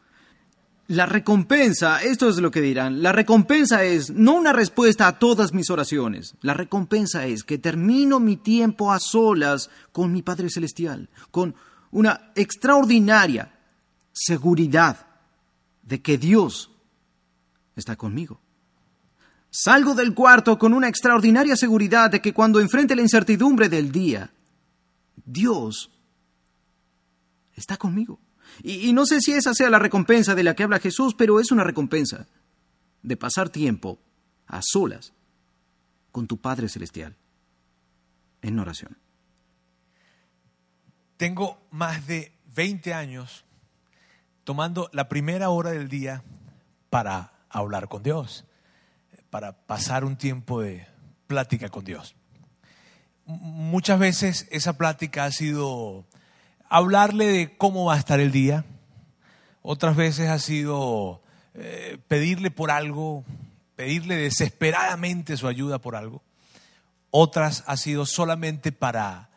La 0.88 1.05
recompensa, 1.05 2.01
esto 2.01 2.30
es 2.30 2.38
lo 2.38 2.49
que 2.49 2.61
dirán, 2.61 3.03
la 3.03 3.11
recompensa 3.11 3.84
es 3.84 4.09
no 4.09 4.34
una 4.36 4.53
respuesta 4.53 5.05
a 5.05 5.19
todas 5.19 5.53
mis 5.53 5.69
oraciones. 5.69 6.36
La 6.41 6.53
recompensa 6.53 7.28
es 7.28 7.43
que 7.43 7.57
termino 7.57 8.21
mi 8.21 8.38
tiempo 8.38 8.93
a 8.93 8.99
solas 8.99 9.69
con 9.91 10.13
mi 10.13 10.21
Padre 10.21 10.49
Celestial, 10.49 11.09
con 11.30 11.55
una 11.91 12.31
extraordinaria 12.35 13.53
seguridad 14.11 15.05
de 15.83 16.01
que 16.01 16.17
Dios 16.17 16.71
está 17.75 17.95
conmigo. 17.95 18.39
Salgo 19.49 19.95
del 19.95 20.13
cuarto 20.13 20.57
con 20.59 20.73
una 20.73 20.88
extraordinaria 20.89 21.55
seguridad 21.55 22.11
de 22.11 22.21
que 22.21 22.33
cuando 22.33 22.59
enfrente 22.59 22.95
la 22.95 23.01
incertidumbre 23.01 23.69
del 23.69 23.91
día, 23.91 24.31
Dios 25.25 25.89
está 27.55 27.77
conmigo. 27.77 28.19
Y, 28.63 28.93
no 28.93 29.05
sé 29.05 29.19
si 29.21 29.33
esa 29.33 29.53
sea 29.53 29.69
la 29.69 29.79
recompensa 29.79 30.35
de 30.35 30.43
la 30.43 30.55
que 30.55 30.63
habla 30.63 30.79
Jesús, 30.79 31.13
pero 31.15 31.39
es 31.39 31.51
una 31.51 31.63
recompensa 31.63 32.27
de 33.03 33.17
pasar 33.17 33.49
tiempo 33.49 33.99
a 34.47 34.61
solas 34.63 35.13
con 36.11 36.27
tu 36.27 36.38
Padre 36.38 36.69
Celestial 36.69 37.15
en 38.41 38.59
oración. 38.59 38.97
Tengo 41.18 41.59
más 41.72 42.07
de 42.07 42.32
20 42.55 42.93
años 42.93 43.45
tomando 44.43 44.89
la 44.93 45.09
primera 45.09 45.49
hora 45.49 45.72
del 45.72 45.89
día 45.89 46.24
para 46.89 47.34
hablar 47.49 47.89
con 47.89 48.03
Dios 48.03 48.45
para 49.30 49.53
pasar 49.53 50.05
un 50.05 50.15
tiempo 50.15 50.61
de 50.61 50.88
plática 51.28 51.70
con 51.70 51.84
Dios. 51.84 52.15
Muchas 53.26 53.99
veces 53.99 54.47
esa 54.51 54.78
plática 54.78 55.26
ha 55.26 55.32
sido 55.32 56.05
hablarle 56.70 57.26
de 57.28 57.57
cómo 57.57 57.86
va 57.86 57.95
a 57.95 57.99
estar 57.99 58.20
el 58.20 58.32
día, 58.32 58.65
otras 59.61 59.95
veces 59.95 60.30
ha 60.30 60.39
sido 60.39 61.22
eh, 61.53 61.97
pedirle 62.07 62.51
por 62.51 62.72
algo, 62.72 63.26
pedirle 63.76 64.15
desesperadamente 64.15 65.36
su 65.36 65.47
ayuda 65.47 65.80
por 65.80 65.95
algo, 65.95 66.24
otras 67.11 67.63
ha 67.68 67.76
sido 67.76 68.05
solamente 68.05 68.72
para, 68.72 69.30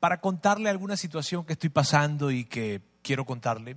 para 0.00 0.20
contarle 0.20 0.70
alguna 0.70 0.96
situación 0.96 1.44
que 1.44 1.54
estoy 1.54 1.70
pasando 1.70 2.30
y 2.30 2.44
que 2.44 2.82
quiero 3.02 3.24
contarle. 3.24 3.76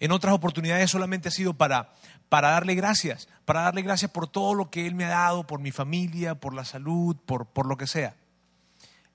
En 0.00 0.10
otras 0.10 0.34
oportunidades 0.34 0.90
solamente 0.90 1.28
ha 1.28 1.32
sido 1.32 1.54
para, 1.54 1.92
para 2.28 2.50
darle 2.50 2.74
gracias, 2.74 3.28
para 3.44 3.62
darle 3.62 3.82
gracias 3.82 4.10
por 4.10 4.26
todo 4.26 4.54
lo 4.54 4.70
que 4.70 4.86
Él 4.86 4.94
me 4.94 5.04
ha 5.04 5.10
dado, 5.10 5.46
por 5.46 5.60
mi 5.60 5.70
familia, 5.70 6.34
por 6.34 6.54
la 6.54 6.64
salud, 6.64 7.16
por, 7.24 7.46
por 7.46 7.66
lo 7.66 7.76
que 7.76 7.86
sea. 7.86 8.16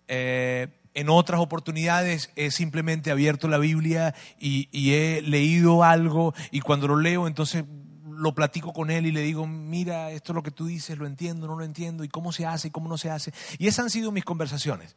Eh, 0.08 0.68
en 0.93 1.10
otras 1.10 1.39
oportunidades 1.39 2.32
he 2.36 2.50
simplemente 2.50 3.12
abierto 3.12 3.48
la 3.48 3.60
Biblia 3.60 4.16
y, 4.39 4.68
he 4.93 5.22
leído 5.22 5.84
algo 5.84 6.34
y 6.50 6.62
cuando 6.62 6.88
lo 6.88 6.98
leo 6.98 7.28
entonces 7.28 7.66
lo 8.10 8.34
platico 8.34 8.74
con 8.74 8.89
él 8.89 9.06
y 9.06 9.12
le 9.12 9.22
digo, 9.22 9.45
mira, 9.45 10.10
esto 10.10 10.32
es 10.32 10.36
lo 10.36 10.41
que 10.41 10.50
tú 10.50 10.66
dices, 10.66 10.98
lo 10.98 11.06
entiendo, 11.06 11.45
no 11.45 11.56
lo 11.56 11.64
entiendo, 11.64 12.04
y 12.04 12.08
cómo 12.08 12.32
se 12.32 12.48
hace 12.48 12.70
y 12.70 12.72
cómo 12.72 12.89
no 12.89 12.98
se 12.98 13.12
hace. 13.12 13.32
Y 13.60 13.68
esas 13.68 13.84
han 13.86 13.89
sido 13.91 14.12
mis 14.12 14.26
conversaciones. 14.26 14.95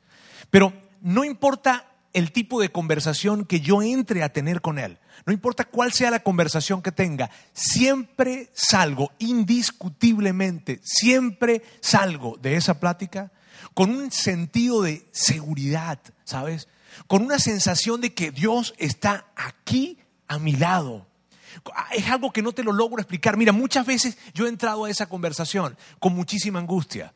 Pero 0.49 0.73
no 1.01 1.25
importa 1.25 1.87
el 2.13 2.33
tipo 2.33 2.61
de 2.61 2.73
conversación 2.73 3.45
que 3.45 3.61
yo 3.61 3.83
entre 3.83 4.23
a 4.23 4.33
tener 4.33 4.61
con 4.61 4.79
él, 4.79 4.99
no 5.27 5.33
importa 5.33 5.65
cuál 5.65 5.93
sea 5.93 6.11
la 6.11 6.23
conversación 6.23 6.83
que 6.83 6.93
tenga, 6.93 7.31
siempre 7.53 8.51
salgo, 8.53 9.13
indiscutiblemente, 9.19 10.81
siempre 10.83 11.63
salgo 11.81 12.37
de 12.41 12.57
esa 12.57 12.81
plática 12.81 13.31
con 13.75 13.91
un 13.91 14.11
sentido 14.11 14.83
de 14.83 15.07
seguridad, 15.13 16.01
¿sabes? 16.25 16.69
Con 17.07 17.23
una 17.23 17.39
sensación 17.39 18.01
de 18.01 18.15
que 18.15 18.31
Dios 18.31 18.75
está 18.79 19.27
aquí 19.37 19.99
a 20.27 20.39
mi 20.39 20.53
lado 20.53 21.07
Es 21.93 22.09
algo 22.09 22.33
que 22.33 22.43
no 22.43 22.53
te 22.53 22.63
lo 22.63 22.73
logro 22.73 23.01
explicar. 23.01 23.37
Mira, 23.37 23.53
muchas 23.53 23.85
veces 23.87 24.17
yo 24.35 24.47
he 24.47 24.49
entrado 24.49 24.85
a 24.85 24.91
esa 24.91 25.09
conversación 25.09 25.77
con 25.99 26.15
muchísima 26.15 26.59
angustia. 26.59 27.13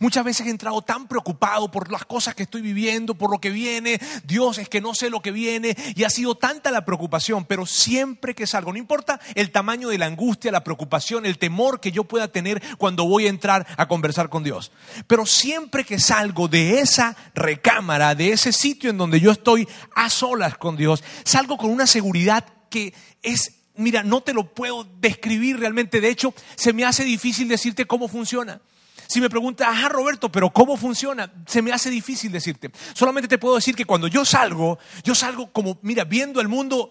Muchas 0.00 0.24
veces 0.24 0.46
he 0.46 0.50
entrado 0.50 0.82
tan 0.82 1.08
preocupado 1.08 1.70
por 1.70 1.90
las 1.90 2.04
cosas 2.04 2.34
que 2.34 2.42
estoy 2.42 2.62
viviendo, 2.62 3.14
por 3.14 3.30
lo 3.30 3.38
que 3.38 3.50
viene. 3.50 4.00
Dios, 4.24 4.58
es 4.58 4.68
que 4.68 4.80
no 4.80 4.94
sé 4.94 5.10
lo 5.10 5.20
que 5.20 5.30
viene. 5.30 5.76
Y 5.94 6.04
ha 6.04 6.10
sido 6.10 6.34
tanta 6.34 6.70
la 6.70 6.84
preocupación, 6.84 7.44
pero 7.44 7.66
siempre 7.66 8.34
que 8.34 8.46
salgo, 8.46 8.72
no 8.72 8.78
importa 8.78 9.20
el 9.34 9.50
tamaño 9.50 9.88
de 9.88 9.98
la 9.98 10.06
angustia, 10.06 10.52
la 10.52 10.64
preocupación, 10.64 11.26
el 11.26 11.38
temor 11.38 11.80
que 11.80 11.92
yo 11.92 12.04
pueda 12.04 12.28
tener 12.28 12.62
cuando 12.78 13.04
voy 13.04 13.26
a 13.26 13.30
entrar 13.30 13.66
a 13.76 13.88
conversar 13.88 14.28
con 14.28 14.42
Dios. 14.42 14.72
Pero 15.06 15.26
siempre 15.26 15.84
que 15.84 15.98
salgo 15.98 16.48
de 16.48 16.80
esa 16.80 17.16
recámara, 17.34 18.14
de 18.14 18.32
ese 18.32 18.52
sitio 18.52 18.90
en 18.90 18.98
donde 18.98 19.20
yo 19.20 19.30
estoy 19.30 19.68
a 19.94 20.10
solas 20.10 20.56
con 20.56 20.76
Dios, 20.76 21.02
salgo 21.24 21.56
con 21.56 21.70
una 21.70 21.86
seguridad 21.86 22.44
que 22.70 22.94
es 23.22 23.52
mira, 23.76 24.02
no 24.02 24.22
te 24.22 24.32
lo 24.32 24.54
puedo 24.54 24.84
describir 25.00 25.58
realmente. 25.58 26.00
De 26.00 26.08
hecho, 26.08 26.34
se 26.56 26.72
me 26.72 26.84
hace 26.84 27.04
difícil 27.04 27.48
decirte 27.48 27.86
cómo 27.86 28.08
funciona. 28.08 28.60
Si 29.06 29.20
me 29.20 29.30
preguntas, 29.30 29.68
ajá 29.68 29.88
Roberto, 29.88 30.30
pero 30.30 30.50
¿cómo 30.50 30.76
funciona? 30.76 31.32
Se 31.46 31.62
me 31.62 31.72
hace 31.72 31.90
difícil 31.90 32.32
decirte. 32.32 32.70
Solamente 32.94 33.28
te 33.28 33.38
puedo 33.38 33.54
decir 33.54 33.74
que 33.74 33.84
cuando 33.84 34.08
yo 34.08 34.24
salgo, 34.24 34.78
yo 35.04 35.14
salgo 35.14 35.52
como, 35.52 35.78
mira, 35.82 36.04
viendo 36.04 36.40
el 36.40 36.48
mundo 36.48 36.90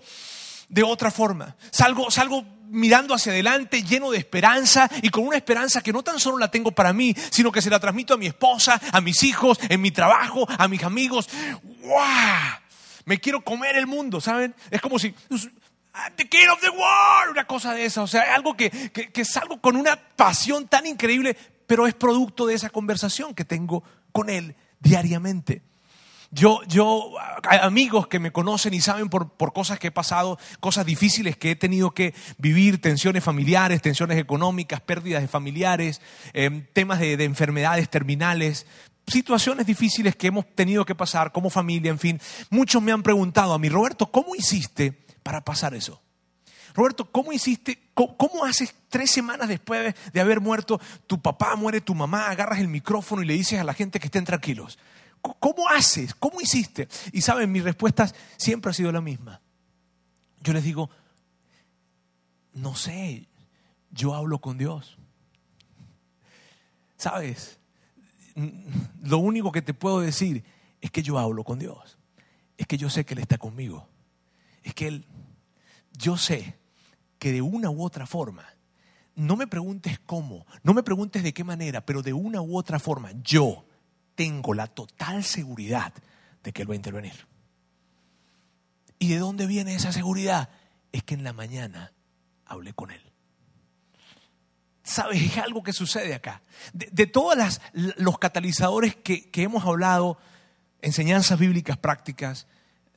de 0.69 0.83
otra 0.83 1.11
forma. 1.11 1.55
Salgo, 1.71 2.09
salgo 2.09 2.43
mirando 2.69 3.13
hacia 3.13 3.31
adelante, 3.31 3.83
lleno 3.83 4.11
de 4.11 4.17
esperanza 4.17 4.89
y 5.01 5.09
con 5.09 5.25
una 5.25 5.37
esperanza 5.37 5.81
que 5.81 5.93
no 5.93 6.03
tan 6.03 6.19
solo 6.19 6.37
la 6.37 6.49
tengo 6.49 6.71
para 6.71 6.93
mí, 6.93 7.15
sino 7.31 7.51
que 7.51 7.61
se 7.61 7.69
la 7.69 7.79
transmito 7.79 8.13
a 8.13 8.17
mi 8.17 8.27
esposa, 8.27 8.79
a 8.91 9.01
mis 9.01 9.23
hijos, 9.23 9.59
en 9.69 9.81
mi 9.81 9.91
trabajo, 9.91 10.47
a 10.57 10.67
mis 10.67 10.83
amigos. 10.83 11.29
¡Wow! 11.81 12.59
Me 13.05 13.19
quiero 13.19 13.41
comer 13.43 13.75
el 13.75 13.87
mundo, 13.87 14.19
¿saben? 14.19 14.55
Es 14.71 14.81
como 14.81 14.97
si 14.97 15.13
The 16.15 16.27
King 16.27 16.47
of 16.51 16.59
the 16.59 16.69
World, 16.69 17.31
una 17.31 17.45
cosa 17.45 17.73
de 17.73 17.85
esa. 17.85 18.01
O 18.01 18.07
sea, 18.07 18.33
algo 18.33 18.57
que, 18.57 18.69
que 18.69 19.25
salgo 19.25 19.61
con 19.61 19.75
una 19.75 19.95
pasión 19.95 20.67
tan 20.67 20.87
increíble, 20.87 21.37
pero 21.67 21.87
es 21.87 21.93
producto 21.93 22.47
de 22.47 22.55
esa 22.55 22.69
conversación 22.69 23.33
que 23.33 23.45
tengo 23.45 23.83
con 24.11 24.29
Él 24.29 24.55
diariamente. 24.79 25.61
Yo, 26.31 26.61
yo, 26.67 27.13
amigos 27.61 28.07
que 28.07 28.19
me 28.19 28.31
conocen 28.31 28.73
y 28.73 28.81
saben 28.81 29.09
por, 29.09 29.29
por, 29.29 29.53
cosas 29.53 29.79
que 29.79 29.87
he 29.87 29.91
pasado, 29.91 30.37
cosas 30.59 30.85
difíciles 30.85 31.37
que 31.37 31.51
he 31.51 31.55
tenido 31.55 31.91
que 31.91 32.13
vivir, 32.37 32.81
tensiones 32.81 33.23
familiares, 33.23 33.81
tensiones 33.81 34.17
económicas, 34.17 34.81
pérdidas 34.81 35.21
de 35.21 35.27
familiares, 35.27 36.01
eh, 36.33 36.67
temas 36.73 36.99
de, 36.99 37.15
de 37.15 37.23
enfermedades 37.23 37.89
terminales, 37.89 38.65
situaciones 39.07 39.65
difíciles 39.65 40.15
que 40.15 40.27
hemos 40.27 40.45
tenido 40.55 40.83
que 40.83 40.95
pasar 40.95 41.31
como 41.31 41.49
familia, 41.49 41.91
en 41.91 41.99
fin. 41.99 42.19
Muchos 42.49 42.81
me 42.81 42.91
han 42.91 43.03
preguntado 43.03 43.53
a 43.53 43.59
mí, 43.59 43.69
Roberto, 43.69 44.11
¿cómo 44.11 44.35
hiciste 44.35 44.93
para 45.23 45.41
pasar 45.45 45.73
eso? 45.73 46.01
Roberto, 46.75 47.09
¿cómo 47.09 47.31
hiciste? 47.31 47.79
¿Cómo, 47.93 48.43
haces 48.43 48.75
tres 48.89 49.09
semanas 49.09 49.47
después 49.47 49.95
de 50.11 50.19
haber 50.19 50.41
muerto 50.41 50.79
tu 51.07 51.21
papá, 51.21 51.55
muere 51.55 51.79
tu 51.79 51.95
mamá, 51.95 52.29
agarras 52.29 52.59
el 52.59 52.67
micrófono 52.67 53.23
y 53.23 53.25
le 53.25 53.33
dices 53.33 53.59
a 53.59 53.63
la 53.63 53.73
gente 53.73 53.97
que 53.97 54.07
estén 54.07 54.25
tranquilos? 54.25 54.77
¿Cómo 55.21 55.69
haces? 55.69 56.13
¿Cómo 56.13 56.41
hiciste? 56.41 56.89
Y 57.13 57.21
saben, 57.21 57.51
mi 57.51 57.61
respuesta 57.61 58.11
siempre 58.35 58.71
ha 58.71 58.73
sido 58.73 58.91
la 58.91 58.99
misma. 58.99 59.41
Yo 60.41 60.51
les 60.51 60.63
digo, 60.63 60.89
no 62.53 62.75
sé, 62.75 63.27
yo 63.91 64.13
hablo 64.13 64.39
con 64.39 64.57
Dios. 64.57 64.97
¿Sabes? 66.97 67.57
Lo 69.01 69.17
único 69.19 69.53
que 69.53 69.61
te 69.61 69.73
puedo 69.73 70.01
decir 70.01 70.43
es 70.81 70.91
que 70.91 71.01
yo 71.01 71.17
hablo 71.17 71.45
con 71.45 71.57
Dios. 71.57 71.97
Es 72.57 72.67
que 72.67 72.77
yo 72.77 72.89
sé 72.89 73.05
que 73.05 73.13
Él 73.13 73.21
está 73.21 73.37
conmigo. 73.37 73.87
Es 74.61 74.73
que 74.73 74.87
Él, 74.87 75.05
yo 75.93 76.17
sé 76.17 76.57
que 77.19 77.31
de 77.31 77.41
una 77.41 77.69
u 77.69 77.83
otra 77.83 78.05
forma, 78.05 78.45
no 79.15 79.35
me 79.35 79.47
preguntes 79.47 79.99
cómo, 80.05 80.45
no 80.63 80.73
me 80.73 80.83
preguntes 80.83 81.23
de 81.23 81.33
qué 81.33 81.43
manera, 81.43 81.85
pero 81.85 82.01
de 82.01 82.13
una 82.13 82.41
u 82.41 82.57
otra 82.57 82.79
forma, 82.79 83.11
yo 83.23 83.65
tengo 84.15 84.53
la 84.53 84.67
total 84.67 85.23
seguridad 85.23 85.93
de 86.43 86.51
que 86.51 86.61
Él 86.61 86.69
va 86.69 86.73
a 86.73 86.77
intervenir. 86.77 87.27
¿Y 88.99 89.09
de 89.09 89.19
dónde 89.19 89.45
viene 89.45 89.75
esa 89.75 89.91
seguridad? 89.91 90.49
Es 90.91 91.03
que 91.03 91.15
en 91.15 91.23
la 91.23 91.33
mañana 91.33 91.93
hablé 92.45 92.73
con 92.73 92.91
Él. 92.91 93.01
¿Sabes? 94.83 95.21
Es 95.21 95.37
algo 95.37 95.63
que 95.63 95.73
sucede 95.73 96.13
acá. 96.13 96.41
De, 96.73 97.07
todos 97.07 97.59
los 97.73 98.19
catalizadores 98.19 98.95
que, 98.95 99.29
que 99.31 99.43
hemos 99.43 99.65
hablado, 99.65 100.17
enseñanzas 100.81 101.39
bíblicas 101.39 101.77
prácticas, 101.77 102.47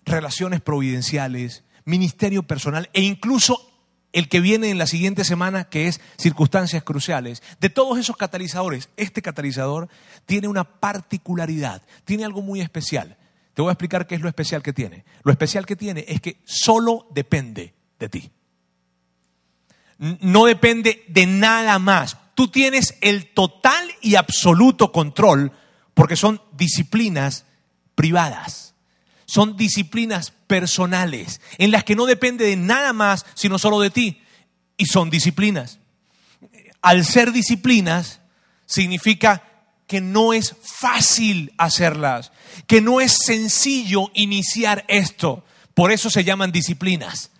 relaciones 0.04 0.60
providenciales, 0.60 1.64
ministerio 1.84 2.42
personal 2.42 2.90
e 2.92 3.00
incluso 3.00 3.67
el 4.12 4.28
que 4.28 4.40
viene 4.40 4.70
en 4.70 4.78
la 4.78 4.86
siguiente 4.86 5.24
semana, 5.24 5.64
que 5.64 5.86
es 5.86 6.00
circunstancias 6.16 6.82
cruciales. 6.82 7.42
De 7.61 7.70
todos 7.70 7.98
esos 7.98 8.16
catalizadores, 8.16 8.88
este 8.96 9.22
catalizador 9.22 9.88
tiene 10.26 10.48
una 10.48 10.64
particularidad, 10.64 11.82
tiene 12.04 12.24
algo 12.24 12.42
muy 12.42 12.61
especial. 12.61 13.16
Te 13.54 13.62
voy 13.62 13.70
a 13.70 13.72
explicar 13.72 14.06
qué 14.06 14.14
es 14.14 14.20
lo 14.20 14.28
especial 14.28 14.62
que 14.62 14.72
tiene. 14.72 15.04
Lo 15.24 15.32
especial 15.32 15.66
que 15.66 15.76
tiene 15.76 16.04
es 16.09 16.20
que 16.20 16.40
solo 16.44 17.06
depende 17.11 17.74
de 17.98 18.09
ti. 18.09 18.30
No 19.98 20.44
depende 20.44 21.04
de 21.09 21.26
nada 21.26 21.78
más. 21.78 22.16
Tú 22.34 22.48
tienes 22.48 22.96
el 23.00 23.32
total 23.34 23.84
y 24.00 24.14
absoluto 24.14 24.92
control 24.92 25.52
porque 25.92 26.14
son 26.14 26.40
disciplinas 26.52 27.44
privadas 27.96 28.67
son 29.29 29.59
disciplinas 29.59 30.33
personales, 30.47 31.43
en 31.59 31.70
las 31.70 31.85
que 31.85 31.95
no 31.95 32.07
depende 32.07 32.47
de 32.47 32.57
nada 32.57 32.95
más, 32.95 33.26
sino 33.35 33.59
solo 33.59 33.79
de 33.79 33.91
ti. 33.91 34.22
Y 34.79 34.87
son 34.87 35.11
disciplinas. 35.11 35.79
Al 36.81 37.05
ser 37.05 37.33
disciplinas, 37.33 38.20
significa 38.64 39.45
que 39.87 40.01
no 40.01 40.33
es 40.33 40.57
fácil 40.62 41.53
hacerlas, 41.59 42.33
que 42.66 42.81
no 42.81 43.03
es 43.03 43.18
sencillo 43.24 44.11
iniciar 44.14 44.85
esto. 44.89 45.45
Por 45.74 45.93
eso 45.93 46.09
se 46.09 46.24
llaman 46.24 46.51
disciplinas 46.51 47.31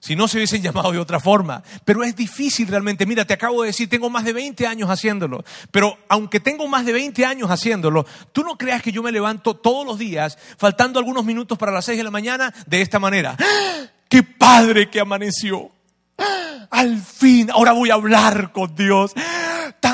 si 0.00 0.16
no 0.16 0.28
se 0.28 0.38
hubiesen 0.38 0.62
llamado 0.62 0.92
de 0.92 0.98
otra 0.98 1.20
forma. 1.20 1.62
Pero 1.84 2.04
es 2.04 2.16
difícil 2.16 2.68
realmente. 2.68 3.06
Mira, 3.06 3.24
te 3.24 3.34
acabo 3.34 3.62
de 3.62 3.68
decir, 3.68 3.88
tengo 3.88 4.10
más 4.10 4.24
de 4.24 4.32
20 4.32 4.66
años 4.66 4.90
haciéndolo. 4.90 5.44
Pero 5.70 5.98
aunque 6.08 6.40
tengo 6.40 6.66
más 6.68 6.84
de 6.84 6.92
20 6.92 7.24
años 7.24 7.50
haciéndolo, 7.50 8.06
tú 8.32 8.42
no 8.42 8.56
creas 8.56 8.82
que 8.82 8.92
yo 8.92 9.02
me 9.02 9.12
levanto 9.12 9.54
todos 9.54 9.86
los 9.86 9.98
días, 9.98 10.38
faltando 10.58 10.98
algunos 10.98 11.24
minutos 11.24 11.58
para 11.58 11.72
las 11.72 11.84
6 11.84 11.98
de 11.98 12.04
la 12.04 12.10
mañana, 12.10 12.52
de 12.66 12.80
esta 12.80 12.98
manera. 12.98 13.36
¡Ah! 13.38 13.86
¡Qué 14.08 14.22
padre 14.22 14.88
que 14.90 15.00
amaneció! 15.00 15.70
¡Ah! 16.18 16.68
Al 16.70 17.00
fin, 17.00 17.50
ahora 17.50 17.72
voy 17.72 17.90
a 17.90 17.94
hablar 17.94 18.52
con 18.52 18.74
Dios 18.74 19.12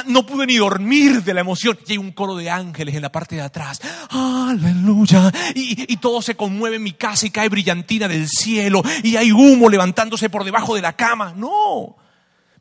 no 0.06 0.26
pude 0.26 0.46
ni 0.46 0.56
dormir 0.56 1.22
de 1.22 1.34
la 1.34 1.40
emoción. 1.40 1.78
Y 1.86 1.92
hay 1.92 1.98
un 1.98 2.12
coro 2.12 2.36
de 2.36 2.50
ángeles 2.50 2.94
en 2.94 3.02
la 3.02 3.12
parte 3.12 3.36
de 3.36 3.42
atrás. 3.42 3.80
Aleluya. 4.10 5.32
Y, 5.54 5.96
todo 5.96 6.20
se 6.22 6.34
conmueve 6.34 6.76
en 6.76 6.82
mi 6.82 6.92
casa 6.92 7.26
y 7.26 7.30
cae 7.30 7.48
brillantina 7.48 8.08
del 8.08 8.28
cielo. 8.28 8.82
Y 9.02 9.16
hay 9.16 9.32
humo 9.32 9.68
levantándose 9.68 10.30
por 10.30 10.44
debajo 10.44 10.74
de 10.74 10.82
la 10.82 10.94
cama. 10.94 11.32
No. 11.36 11.96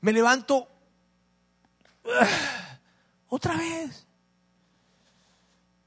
Me 0.02 0.14
levanto 0.14 0.68
otra 3.28 3.56
vez. 3.56 4.08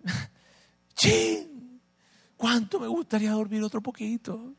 Chin. 0.95 1.81
¿Cuánto 2.37 2.81
me 2.81 2.89
gustaría 2.89 3.31
dormir 3.31 3.63
otro 3.63 3.81
poquito? 3.81 4.55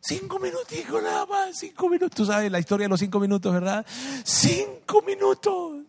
Cinco 0.00 0.38
minuticos 0.38 1.02
nada 1.02 1.26
más, 1.26 1.58
cinco 1.58 1.88
minutos. 1.88 2.16
Tú 2.16 2.24
sabes 2.24 2.50
la 2.50 2.58
historia 2.58 2.86
de 2.86 2.88
los 2.88 3.00
cinco 3.00 3.20
minutos, 3.20 3.52
¿verdad? 3.52 3.84
Cinco 4.24 5.02
minutos. 5.02 5.84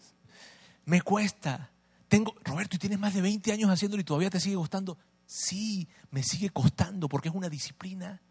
Me 0.86 1.02
cuesta. 1.02 1.70
Tengo, 2.10 2.36
Roberto, 2.44 2.76
¿y 2.76 2.80
tienes 2.80 3.00
más 3.00 3.14
de 3.14 3.22
20 3.22 3.54
años 3.54 3.70
haciéndolo 3.70 4.02
y 4.02 4.04
todavía 4.04 4.30
te 4.30 4.42
sigue 4.42 4.56
costando? 4.58 4.98
Sí, 5.26 5.88
me 6.10 6.24
sigue 6.24 6.50
costando 6.50 7.08
porque 7.08 7.30
es 7.30 7.36
una 7.36 7.48
disciplina. 7.48 8.22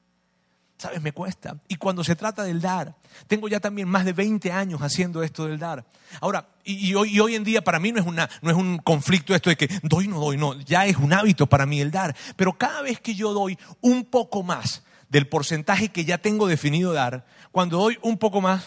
¿Sabes? 0.76 1.00
Me 1.00 1.12
cuesta. 1.12 1.56
Y 1.66 1.76
cuando 1.76 2.04
se 2.04 2.14
trata 2.14 2.42
del 2.42 2.60
dar, 2.60 2.94
tengo 3.26 3.48
ya 3.48 3.60
también 3.60 3.88
más 3.88 4.04
de 4.04 4.12
20 4.12 4.52
años 4.52 4.80
haciendo 4.80 5.22
esto 5.22 5.46
del 5.46 5.58
dar. 5.58 5.86
Ahora, 6.20 6.48
y, 6.64 6.94
hoy, 6.94 7.14
y 7.16 7.20
hoy, 7.20 7.34
en 7.34 7.44
día 7.44 7.62
para 7.64 7.78
mí 7.78 7.92
no 7.92 8.00
es, 8.00 8.06
una, 8.06 8.28
no 8.42 8.50
es 8.50 8.56
un 8.56 8.78
conflicto 8.78 9.34
esto 9.34 9.48
de 9.48 9.56
que 9.56 9.68
doy, 9.82 10.08
no 10.08 10.20
doy, 10.20 10.36
no. 10.36 10.58
Ya 10.60 10.84
es 10.84 10.96
un 10.96 11.12
hábito 11.14 11.46
para 11.46 11.64
mí 11.64 11.80
el 11.80 11.90
dar. 11.90 12.14
Pero 12.36 12.56
cada 12.58 12.82
vez 12.82 13.00
que 13.00 13.14
yo 13.14 13.32
doy 13.32 13.58
un 13.80 14.04
poco 14.04 14.42
más, 14.42 14.82
del 15.10 15.28
porcentaje 15.28 15.90
que 15.90 16.06
ya 16.06 16.16
tengo 16.18 16.46
definido 16.46 16.92
dar, 16.92 17.26
cuando 17.50 17.78
doy 17.78 17.98
un 18.00 18.16
poco 18.16 18.40
más, 18.40 18.64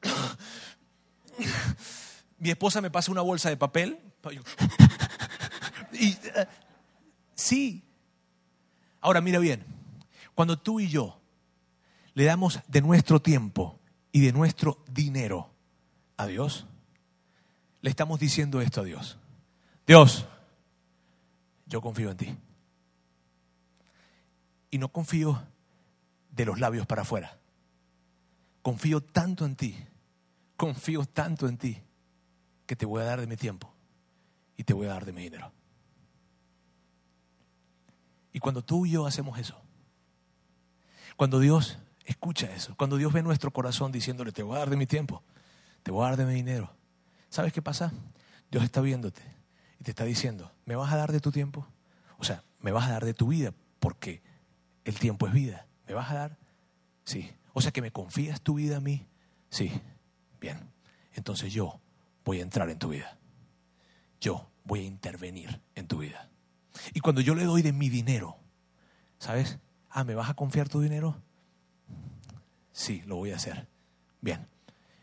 mi 2.38 2.50
esposa 2.50 2.80
me 2.80 2.90
pasa 2.90 3.10
una 3.10 3.20
bolsa 3.20 3.50
de 3.50 3.56
papel. 3.56 3.98
Y, 5.92 6.10
eh, 6.10 6.46
sí. 7.34 7.84
Ahora 9.00 9.20
mira 9.20 9.40
bien, 9.40 9.64
cuando 10.34 10.56
tú 10.56 10.78
y 10.78 10.88
yo 10.88 11.20
le 12.14 12.24
damos 12.24 12.60
de 12.68 12.80
nuestro 12.80 13.20
tiempo 13.20 13.80
y 14.12 14.20
de 14.20 14.32
nuestro 14.32 14.84
dinero 14.88 15.50
a 16.16 16.26
Dios, 16.26 16.66
le 17.80 17.90
estamos 17.90 18.20
diciendo 18.20 18.60
esto 18.60 18.82
a 18.82 18.84
Dios. 18.84 19.18
Dios, 19.84 20.26
yo 21.66 21.80
confío 21.80 22.12
en 22.12 22.16
ti 22.16 22.36
y 24.72 24.78
no 24.78 24.88
confío 24.88 25.40
de 26.30 26.46
los 26.46 26.58
labios 26.58 26.86
para 26.86 27.02
afuera. 27.02 27.38
Confío 28.62 29.02
tanto 29.02 29.44
en 29.44 29.54
ti, 29.54 29.76
confío 30.56 31.04
tanto 31.04 31.46
en 31.46 31.58
ti, 31.58 31.78
que 32.66 32.74
te 32.74 32.86
voy 32.86 33.02
a 33.02 33.04
dar 33.04 33.20
de 33.20 33.26
mi 33.26 33.36
tiempo 33.36 33.72
y 34.56 34.64
te 34.64 34.72
voy 34.72 34.86
a 34.86 34.94
dar 34.94 35.04
de 35.04 35.12
mi 35.12 35.22
dinero. 35.22 35.52
Y 38.32 38.38
cuando 38.38 38.64
tú 38.64 38.86
y 38.86 38.92
yo 38.92 39.06
hacemos 39.06 39.38
eso, 39.38 39.60
cuando 41.16 41.38
Dios 41.38 41.78
escucha 42.06 42.50
eso, 42.54 42.74
cuando 42.74 42.96
Dios 42.96 43.12
ve 43.12 43.22
nuestro 43.22 43.50
corazón 43.52 43.92
diciéndole, 43.92 44.32
te 44.32 44.42
voy 44.42 44.56
a 44.56 44.60
dar 44.60 44.70
de 44.70 44.76
mi 44.76 44.86
tiempo, 44.86 45.22
te 45.82 45.90
voy 45.90 46.06
a 46.06 46.08
dar 46.08 46.16
de 46.16 46.24
mi 46.24 46.32
dinero, 46.32 46.74
¿sabes 47.28 47.52
qué 47.52 47.60
pasa? 47.60 47.92
Dios 48.50 48.64
está 48.64 48.80
viéndote 48.80 49.20
y 49.78 49.84
te 49.84 49.90
está 49.90 50.04
diciendo, 50.04 50.50
¿me 50.64 50.76
vas 50.76 50.90
a 50.94 50.96
dar 50.96 51.12
de 51.12 51.20
tu 51.20 51.30
tiempo? 51.30 51.66
O 52.16 52.24
sea, 52.24 52.42
¿me 52.60 52.72
vas 52.72 52.86
a 52.88 52.92
dar 52.92 53.04
de 53.04 53.12
tu 53.12 53.26
vida? 53.26 53.52
Porque 53.78 54.22
el 54.84 54.98
tiempo 54.98 55.26
es 55.26 55.32
vida. 55.32 55.66
¿Me 55.86 55.94
vas 55.94 56.10
a 56.10 56.14
dar? 56.14 56.38
Sí. 57.04 57.30
O 57.52 57.60
sea, 57.60 57.72
que 57.72 57.82
me 57.82 57.92
confías 57.92 58.40
tu 58.40 58.54
vida 58.54 58.78
a 58.78 58.80
mí. 58.80 59.06
Sí. 59.50 59.72
Bien. 60.40 60.58
Entonces 61.14 61.52
yo 61.52 61.80
voy 62.24 62.40
a 62.40 62.42
entrar 62.42 62.70
en 62.70 62.78
tu 62.78 62.88
vida. 62.88 63.18
Yo 64.20 64.50
voy 64.64 64.80
a 64.80 64.84
intervenir 64.84 65.60
en 65.74 65.86
tu 65.86 65.98
vida. 65.98 66.30
Y 66.94 67.00
cuando 67.00 67.20
yo 67.20 67.34
le 67.34 67.44
doy 67.44 67.62
de 67.62 67.72
mi 67.72 67.88
dinero, 67.88 68.36
¿sabes? 69.18 69.58
Ah, 69.90 70.04
¿me 70.04 70.14
vas 70.14 70.30
a 70.30 70.34
confiar 70.34 70.68
tu 70.68 70.80
dinero? 70.80 71.20
Sí, 72.72 73.02
lo 73.06 73.16
voy 73.16 73.32
a 73.32 73.36
hacer. 73.36 73.68
Bien. 74.20 74.48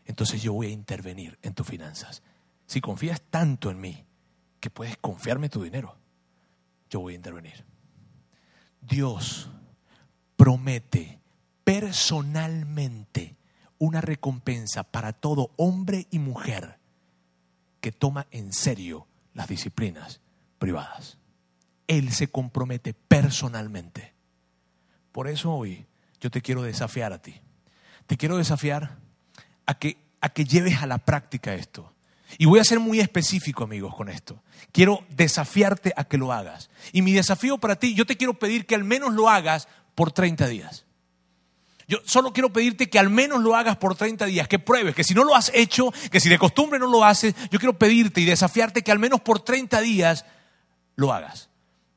Entonces 0.04 0.42
yo 0.42 0.52
voy 0.52 0.68
a 0.68 0.70
intervenir 0.70 1.38
en 1.42 1.54
tus 1.54 1.66
finanzas. 1.66 2.22
Si 2.66 2.80
confías 2.80 3.20
tanto 3.20 3.70
en 3.70 3.80
mí 3.80 4.04
que 4.58 4.70
puedes 4.70 4.96
confiarme 4.96 5.48
tu 5.48 5.62
dinero, 5.62 5.96
yo 6.88 7.00
voy 7.00 7.12
a 7.12 7.16
intervenir. 7.16 7.64
Dios 8.80 9.50
promete 10.40 11.20
personalmente 11.64 13.36
una 13.76 14.00
recompensa 14.00 14.84
para 14.84 15.12
todo 15.12 15.50
hombre 15.58 16.06
y 16.10 16.18
mujer 16.18 16.78
que 17.82 17.92
toma 17.92 18.26
en 18.30 18.54
serio 18.54 19.06
las 19.34 19.48
disciplinas 19.48 20.22
privadas. 20.58 21.18
Él 21.88 22.10
se 22.14 22.28
compromete 22.28 22.94
personalmente. 22.94 24.14
Por 25.12 25.28
eso 25.28 25.52
hoy 25.52 25.84
yo 26.22 26.30
te 26.30 26.40
quiero 26.40 26.62
desafiar 26.62 27.12
a 27.12 27.20
ti. 27.20 27.34
Te 28.06 28.16
quiero 28.16 28.38
desafiar 28.38 28.96
a 29.66 29.74
que, 29.74 29.98
a 30.22 30.30
que 30.30 30.46
lleves 30.46 30.80
a 30.80 30.86
la 30.86 30.96
práctica 30.96 31.52
esto. 31.52 31.92
Y 32.38 32.46
voy 32.46 32.60
a 32.60 32.64
ser 32.64 32.80
muy 32.80 33.00
específico, 33.00 33.64
amigos, 33.64 33.94
con 33.94 34.08
esto. 34.08 34.42
Quiero 34.72 35.04
desafiarte 35.10 35.92
a 35.96 36.04
que 36.04 36.16
lo 36.16 36.32
hagas. 36.32 36.70
Y 36.92 37.02
mi 37.02 37.12
desafío 37.12 37.58
para 37.58 37.76
ti, 37.76 37.94
yo 37.94 38.06
te 38.06 38.16
quiero 38.16 38.38
pedir 38.38 38.64
que 38.64 38.74
al 38.74 38.84
menos 38.84 39.12
lo 39.12 39.28
hagas 39.28 39.68
por 39.94 40.12
30 40.12 40.46
días. 40.48 40.86
Yo 41.90 41.98
solo 42.04 42.32
quiero 42.32 42.52
pedirte 42.52 42.88
que 42.88 43.00
al 43.00 43.10
menos 43.10 43.40
lo 43.40 43.56
hagas 43.56 43.76
por 43.76 43.96
30 43.96 44.26
días, 44.26 44.46
que 44.46 44.60
pruebes, 44.60 44.94
que 44.94 45.02
si 45.02 45.12
no 45.12 45.24
lo 45.24 45.34
has 45.34 45.50
hecho, 45.52 45.92
que 46.12 46.20
si 46.20 46.28
de 46.28 46.38
costumbre 46.38 46.78
no 46.78 46.86
lo 46.86 47.04
haces, 47.04 47.34
yo 47.50 47.58
quiero 47.58 47.76
pedirte 47.78 48.20
y 48.20 48.24
desafiarte 48.24 48.82
que 48.82 48.92
al 48.92 49.00
menos 49.00 49.20
por 49.22 49.40
30 49.40 49.80
días 49.80 50.24
lo 50.94 51.12
hagas. 51.12 51.50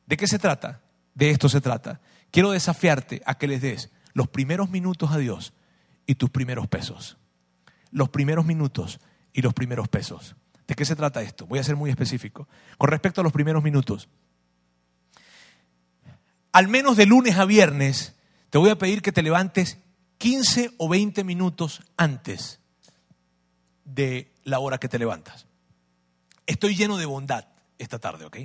¿De 0.08 0.18
qué 0.18 0.26
se 0.28 0.40
trata? 0.40 0.82
De 1.14 1.30
esto 1.30 1.48
se 1.48 1.62
trata. 1.62 2.02
Quiero 2.32 2.50
desafiarte 2.50 3.22
a 3.28 3.36
que 3.36 3.48
les 3.48 3.62
des 3.62 3.92
los 4.14 4.28
primeros 4.28 4.72
minutos 4.72 5.12
a 5.12 5.20
Dios 5.20 5.54
y 6.08 6.16
tus 6.16 6.32
primeros 6.32 6.68
pesos. 6.68 7.18
Los 7.92 8.10
primeros 8.10 8.46
minutos 8.46 9.00
y 9.32 9.44
los 9.44 9.54
primeros 9.54 9.90
pesos. 9.90 10.36
¿De 10.68 10.74
qué 10.74 10.86
se 10.86 10.96
trata 10.96 11.22
esto? 11.22 11.46
Voy 11.46 11.60
a 11.60 11.64
ser 11.64 11.76
muy 11.76 11.92
específico. 11.92 12.48
Con 12.80 12.90
respecto 12.90 13.22
a 13.22 13.24
los 13.24 13.34
primeros 13.34 13.62
minutos, 13.62 14.10
al 16.54 16.68
menos 16.70 16.96
de 16.96 17.06
lunes 17.06 17.38
a 17.38 17.46
viernes, 17.46 18.14
te 18.50 18.58
voy 18.58 18.70
a 18.70 18.78
pedir 18.78 19.02
que 19.02 19.12
te 19.12 19.24
levantes 19.24 19.80
15 20.20 20.76
o 20.78 20.88
20 20.88 21.24
minutos 21.24 21.82
antes 21.98 22.60
de 23.84 24.32
la 24.44 24.60
hora 24.60 24.78
que 24.78 24.88
te 24.88 25.00
levantas. 25.00 25.48
Estoy 26.46 26.76
lleno 26.76 26.98
de 26.98 27.06
bondad 27.06 27.46
esta 27.78 28.00
tarde, 28.00 28.26
¿ok? 28.26 28.38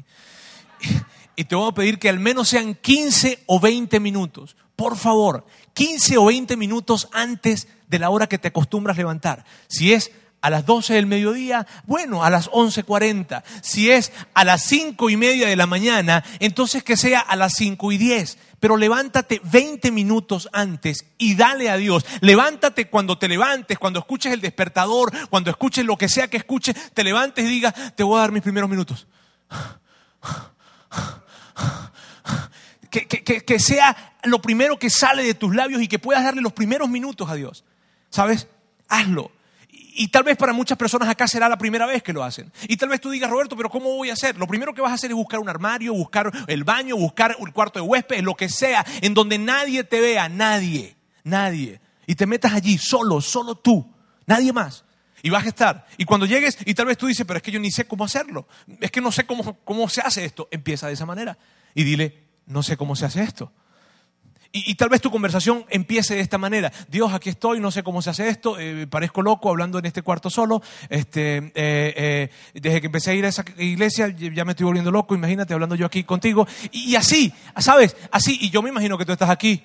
Y 1.36 1.44
te 1.44 1.54
voy 1.54 1.70
a 1.70 1.74
pedir 1.74 1.98
que 1.98 2.08
al 2.08 2.18
menos 2.18 2.48
sean 2.48 2.74
15 2.74 3.44
o 3.46 3.60
20 3.60 4.00
minutos. 4.00 4.56
Por 4.74 4.96
favor, 4.96 5.46
15 5.74 6.18
o 6.18 6.24
20 6.24 6.56
minutos 6.56 7.08
antes 7.12 7.68
de 7.88 7.98
la 7.98 8.10
hora 8.10 8.26
que 8.26 8.38
te 8.38 8.48
acostumbras 8.48 8.96
levantar. 8.96 9.44
Si 9.68 9.92
es 9.92 10.10
a 10.40 10.50
las 10.50 10.66
12 10.66 10.94
del 10.94 11.06
mediodía, 11.06 11.66
bueno, 11.84 12.24
a 12.24 12.30
las 12.30 12.50
11.40. 12.50 13.42
Si 13.62 13.90
es 13.90 14.12
a 14.34 14.44
las 14.44 14.62
5 14.62 15.10
y 15.10 15.16
media 15.16 15.48
de 15.48 15.56
la 15.56 15.66
mañana, 15.66 16.24
entonces 16.38 16.82
que 16.82 16.96
sea 16.96 17.20
a 17.20 17.36
las 17.36 17.54
5 17.54 17.92
y 17.92 17.98
10. 17.98 18.38
Pero 18.60 18.76
levántate 18.76 19.40
20 19.44 19.90
minutos 19.92 20.48
antes 20.52 21.06
y 21.16 21.34
dale 21.36 21.70
a 21.70 21.76
Dios. 21.76 22.04
Levántate 22.20 22.88
cuando 22.88 23.18
te 23.18 23.28
levantes, 23.28 23.78
cuando 23.78 24.00
escuches 24.00 24.32
el 24.32 24.40
despertador, 24.40 25.12
cuando 25.28 25.50
escuches 25.50 25.84
lo 25.84 25.96
que 25.96 26.08
sea 26.08 26.28
que 26.28 26.38
escuches, 26.38 26.74
te 26.92 27.04
levantes 27.04 27.44
y 27.44 27.48
diga, 27.48 27.72
te 27.72 28.02
voy 28.02 28.16
a 28.16 28.22
dar 28.22 28.32
mis 28.32 28.42
primeros 28.42 28.68
minutos. 28.68 29.06
Que, 32.90 33.06
que, 33.06 33.44
que 33.44 33.58
sea 33.60 34.14
lo 34.24 34.40
primero 34.40 34.78
que 34.78 34.88
sale 34.88 35.22
de 35.22 35.34
tus 35.34 35.54
labios 35.54 35.82
y 35.82 35.88
que 35.88 35.98
puedas 35.98 36.24
darle 36.24 36.40
los 36.40 36.54
primeros 36.54 36.88
minutos 36.88 37.28
a 37.28 37.34
Dios. 37.34 37.62
¿Sabes? 38.08 38.48
Hazlo. 38.88 39.30
Y 40.00 40.08
tal 40.08 40.22
vez 40.22 40.36
para 40.36 40.52
muchas 40.52 40.78
personas 40.78 41.08
acá 41.08 41.26
será 41.26 41.48
la 41.48 41.58
primera 41.58 41.84
vez 41.84 42.04
que 42.04 42.12
lo 42.12 42.22
hacen. 42.22 42.52
Y 42.68 42.76
tal 42.76 42.88
vez 42.88 43.00
tú 43.00 43.10
digas, 43.10 43.28
Roberto, 43.28 43.56
pero 43.56 43.68
¿cómo 43.68 43.96
voy 43.96 44.10
a 44.10 44.12
hacer? 44.12 44.38
Lo 44.38 44.46
primero 44.46 44.72
que 44.72 44.80
vas 44.80 44.92
a 44.92 44.94
hacer 44.94 45.10
es 45.10 45.16
buscar 45.16 45.40
un 45.40 45.48
armario, 45.48 45.92
buscar 45.92 46.30
el 46.46 46.62
baño, 46.62 46.96
buscar 46.96 47.36
el 47.36 47.52
cuarto 47.52 47.80
de 47.80 47.84
huéspedes, 47.84 48.22
lo 48.22 48.36
que 48.36 48.48
sea, 48.48 48.86
en 49.02 49.12
donde 49.12 49.38
nadie 49.38 49.82
te 49.82 50.00
vea, 50.00 50.28
nadie, 50.28 50.94
nadie. 51.24 51.80
Y 52.06 52.14
te 52.14 52.26
metas 52.26 52.52
allí, 52.52 52.78
solo, 52.78 53.20
solo 53.20 53.56
tú, 53.56 53.92
nadie 54.24 54.52
más. 54.52 54.84
Y 55.20 55.30
vas 55.30 55.44
a 55.44 55.48
estar. 55.48 55.86
Y 55.96 56.04
cuando 56.04 56.26
llegues, 56.26 56.58
y 56.64 56.74
tal 56.74 56.86
vez 56.86 56.96
tú 56.96 57.08
dices, 57.08 57.26
pero 57.26 57.38
es 57.38 57.42
que 57.42 57.50
yo 57.50 57.58
ni 57.58 57.72
sé 57.72 57.88
cómo 57.88 58.04
hacerlo. 58.04 58.46
Es 58.80 58.92
que 58.92 59.00
no 59.00 59.10
sé 59.10 59.26
cómo, 59.26 59.58
cómo 59.64 59.88
se 59.88 60.00
hace 60.00 60.24
esto. 60.24 60.46
Empieza 60.52 60.86
de 60.86 60.92
esa 60.92 61.06
manera. 61.06 61.36
Y 61.74 61.82
dile, 61.82 62.22
no 62.46 62.62
sé 62.62 62.76
cómo 62.76 62.94
se 62.94 63.04
hace 63.04 63.20
esto. 63.24 63.50
Y, 64.50 64.74
tal 64.76 64.88
vez 64.88 65.02
tu 65.02 65.10
conversación 65.10 65.66
empiece 65.68 66.14
de 66.14 66.20
esta 66.20 66.38
manera. 66.38 66.72
Dios, 66.88 67.12
aquí 67.12 67.28
estoy, 67.28 67.60
no 67.60 67.70
sé 67.70 67.82
cómo 67.82 68.00
se 68.00 68.10
hace 68.10 68.28
esto, 68.28 68.58
eh, 68.58 68.86
parezco 68.86 69.20
loco 69.20 69.50
hablando 69.50 69.78
en 69.78 69.84
este 69.84 70.00
cuarto 70.00 70.30
solo. 70.30 70.62
Este, 70.88 71.36
eh, 71.36 71.52
eh, 71.54 72.30
desde 72.54 72.80
que 72.80 72.86
empecé 72.86 73.10
a 73.10 73.14
ir 73.14 73.26
a 73.26 73.28
esa 73.28 73.44
iglesia 73.58 74.08
ya 74.08 74.46
me 74.46 74.52
estoy 74.52 74.64
volviendo 74.64 74.90
loco, 74.90 75.14
imagínate 75.14 75.52
hablando 75.52 75.74
yo 75.74 75.84
aquí 75.84 76.02
contigo. 76.02 76.48
Y, 76.72 76.96
así, 76.96 77.32
¿sabes? 77.58 77.94
Así, 78.10 78.38
y 78.40 78.48
yo 78.48 78.62
me 78.62 78.70
imagino 78.70 78.96
que 78.96 79.04
tú 79.04 79.12
estás 79.12 79.28
aquí. 79.28 79.62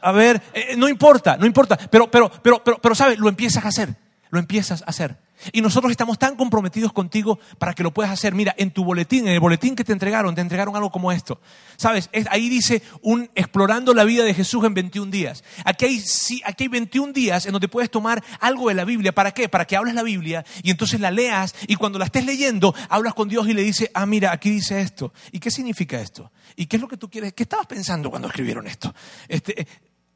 A 0.00 0.10
ver, 0.10 0.40
no 0.78 0.88
importa, 0.88 1.36
no 1.36 1.44
importa, 1.44 1.76
pero, 1.76 2.10
pero, 2.10 2.30
pero, 2.42 2.64
pero, 2.64 2.78
pero, 2.80 2.94
¿sabes? 2.94 3.18
Lo 3.18 3.28
empiezas 3.28 3.64
a 3.64 3.68
hacer, 3.68 3.94
lo 4.30 4.38
empiezas 4.38 4.82
a 4.82 4.86
hacer. 4.86 5.18
Y 5.50 5.60
nosotros 5.60 5.90
estamos 5.90 6.18
tan 6.18 6.36
comprometidos 6.36 6.92
contigo 6.92 7.38
para 7.58 7.74
que 7.74 7.82
lo 7.82 7.92
puedas 7.92 8.12
hacer. 8.12 8.34
Mira, 8.34 8.54
en 8.56 8.70
tu 8.70 8.84
boletín, 8.84 9.26
en 9.26 9.34
el 9.34 9.40
boletín 9.40 9.74
que 9.74 9.84
te 9.84 9.92
entregaron, 9.92 10.34
te 10.34 10.40
entregaron 10.40 10.76
algo 10.76 10.90
como 10.90 11.10
esto. 11.10 11.40
¿Sabes? 11.76 12.10
Ahí 12.30 12.48
dice 12.48 12.82
un 13.00 13.30
explorando 13.34 13.94
la 13.94 14.04
vida 14.04 14.24
de 14.24 14.34
Jesús 14.34 14.64
en 14.64 14.74
21 14.74 15.10
días. 15.10 15.42
Aquí 15.64 15.86
hay, 15.86 16.04
aquí 16.44 16.64
hay 16.64 16.68
21 16.68 17.12
días 17.12 17.46
en 17.46 17.52
donde 17.52 17.68
puedes 17.68 17.90
tomar 17.90 18.22
algo 18.40 18.68
de 18.68 18.74
la 18.74 18.84
Biblia. 18.84 19.12
¿Para 19.12 19.32
qué? 19.32 19.48
Para 19.48 19.64
que 19.64 19.76
hables 19.76 19.94
la 19.94 20.02
Biblia 20.02 20.44
y 20.62 20.70
entonces 20.70 21.00
la 21.00 21.10
leas 21.10 21.54
y 21.66 21.76
cuando 21.76 21.98
la 21.98 22.04
estés 22.04 22.24
leyendo, 22.24 22.74
hablas 22.88 23.14
con 23.14 23.28
Dios 23.28 23.48
y 23.48 23.54
le 23.54 23.62
dices, 23.62 23.90
ah, 23.94 24.06
mira, 24.06 24.32
aquí 24.32 24.50
dice 24.50 24.80
esto. 24.80 25.12
¿Y 25.32 25.40
qué 25.40 25.50
significa 25.50 26.00
esto? 26.00 26.30
¿Y 26.56 26.66
qué 26.66 26.76
es 26.76 26.82
lo 26.82 26.88
que 26.88 26.96
tú 26.96 27.10
quieres? 27.10 27.32
¿Qué 27.32 27.42
estabas 27.44 27.66
pensando 27.66 28.10
cuando 28.10 28.28
escribieron 28.28 28.66
esto? 28.66 28.94
Este, 29.28 29.62
eh, 29.62 29.66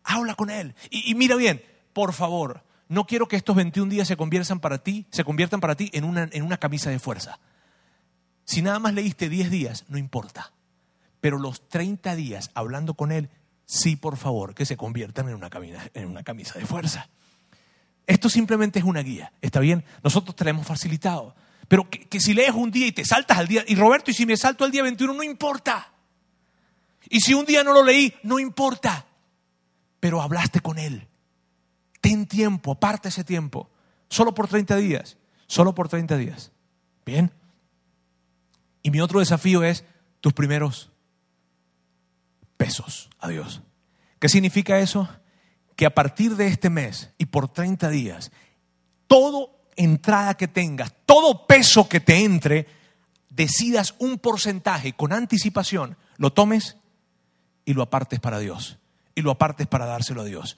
habla 0.04 0.34
con 0.34 0.50
Él. 0.50 0.74
y 0.90 1.14
mira 1.14 1.36
bien, 1.36 1.62
por 1.92 2.12
favor, 2.12 2.65
no 2.88 3.06
quiero 3.06 3.26
que 3.26 3.36
estos 3.36 3.56
21 3.56 3.90
días 3.90 4.06
se 4.06 4.16
conviertan 4.16 4.60
para 4.60 4.78
ti, 4.78 5.06
se 5.10 5.24
conviertan 5.24 5.60
para 5.60 5.74
ti 5.74 5.90
en 5.92 6.04
una, 6.04 6.28
en 6.30 6.42
una 6.42 6.56
camisa 6.56 6.90
de 6.90 6.98
fuerza. 6.98 7.38
Si 8.44 8.62
nada 8.62 8.78
más 8.78 8.94
leíste 8.94 9.28
10 9.28 9.50
días, 9.50 9.84
no 9.88 9.98
importa. 9.98 10.52
Pero 11.20 11.38
los 11.38 11.68
30 11.68 12.14
días 12.14 12.50
hablando 12.54 12.94
con 12.94 13.10
Él, 13.10 13.28
sí, 13.64 13.96
por 13.96 14.16
favor, 14.16 14.54
que 14.54 14.64
se 14.64 14.76
conviertan 14.76 15.28
en 15.28 15.34
una 15.34 15.50
camisa, 15.50 15.90
en 15.94 16.06
una 16.06 16.22
camisa 16.22 16.58
de 16.58 16.66
fuerza. 16.66 17.08
Esto 18.06 18.28
simplemente 18.28 18.78
es 18.78 18.84
una 18.84 19.00
guía, 19.00 19.32
¿está 19.40 19.58
bien? 19.58 19.84
Nosotros 20.04 20.36
te 20.36 20.44
la 20.44 20.50
hemos 20.50 20.66
facilitado. 20.66 21.34
Pero 21.66 21.90
que, 21.90 22.06
que 22.06 22.20
si 22.20 22.34
lees 22.34 22.52
un 22.52 22.70
día 22.70 22.86
y 22.86 22.92
te 22.92 23.04
saltas 23.04 23.38
al 23.38 23.48
día, 23.48 23.64
y 23.66 23.74
Roberto, 23.74 24.12
y 24.12 24.14
si 24.14 24.24
me 24.26 24.36
salto 24.36 24.64
al 24.64 24.70
día 24.70 24.84
21, 24.84 25.12
no 25.12 25.24
importa. 25.24 25.92
Y 27.08 27.20
si 27.20 27.34
un 27.34 27.44
día 27.44 27.64
no 27.64 27.72
lo 27.72 27.82
leí, 27.82 28.14
no 28.22 28.38
importa. 28.38 29.06
Pero 29.98 30.22
hablaste 30.22 30.60
con 30.60 30.78
Él 30.78 31.08
ten 32.06 32.26
tiempo, 32.26 32.72
aparte 32.72 33.08
ese 33.08 33.24
tiempo, 33.24 33.68
solo 34.08 34.32
por 34.32 34.46
30 34.46 34.76
días, 34.76 35.16
solo 35.48 35.74
por 35.74 35.88
30 35.88 36.16
días. 36.16 36.52
Bien. 37.04 37.32
Y 38.82 38.92
mi 38.92 39.00
otro 39.00 39.18
desafío 39.18 39.64
es 39.64 39.84
tus 40.20 40.32
primeros 40.32 40.92
pesos 42.56 43.10
a 43.18 43.28
Dios. 43.28 43.60
¿Qué 44.20 44.28
significa 44.28 44.78
eso? 44.78 45.08
Que 45.74 45.84
a 45.84 45.94
partir 45.94 46.36
de 46.36 46.46
este 46.46 46.70
mes 46.70 47.10
y 47.18 47.26
por 47.26 47.48
30 47.48 47.90
días, 47.90 48.30
todo 49.08 49.66
entrada 49.74 50.36
que 50.36 50.46
tengas, 50.46 50.94
todo 51.06 51.48
peso 51.48 51.88
que 51.88 51.98
te 51.98 52.24
entre, 52.24 52.68
decidas 53.30 53.96
un 53.98 54.18
porcentaje 54.18 54.92
con 54.92 55.12
anticipación, 55.12 55.96
lo 56.18 56.32
tomes 56.32 56.76
y 57.64 57.74
lo 57.74 57.82
apartes 57.82 58.20
para 58.20 58.38
Dios 58.38 58.78
y 59.16 59.22
lo 59.22 59.32
apartes 59.32 59.66
para 59.66 59.86
dárselo 59.86 60.20
a 60.20 60.24
Dios. 60.24 60.56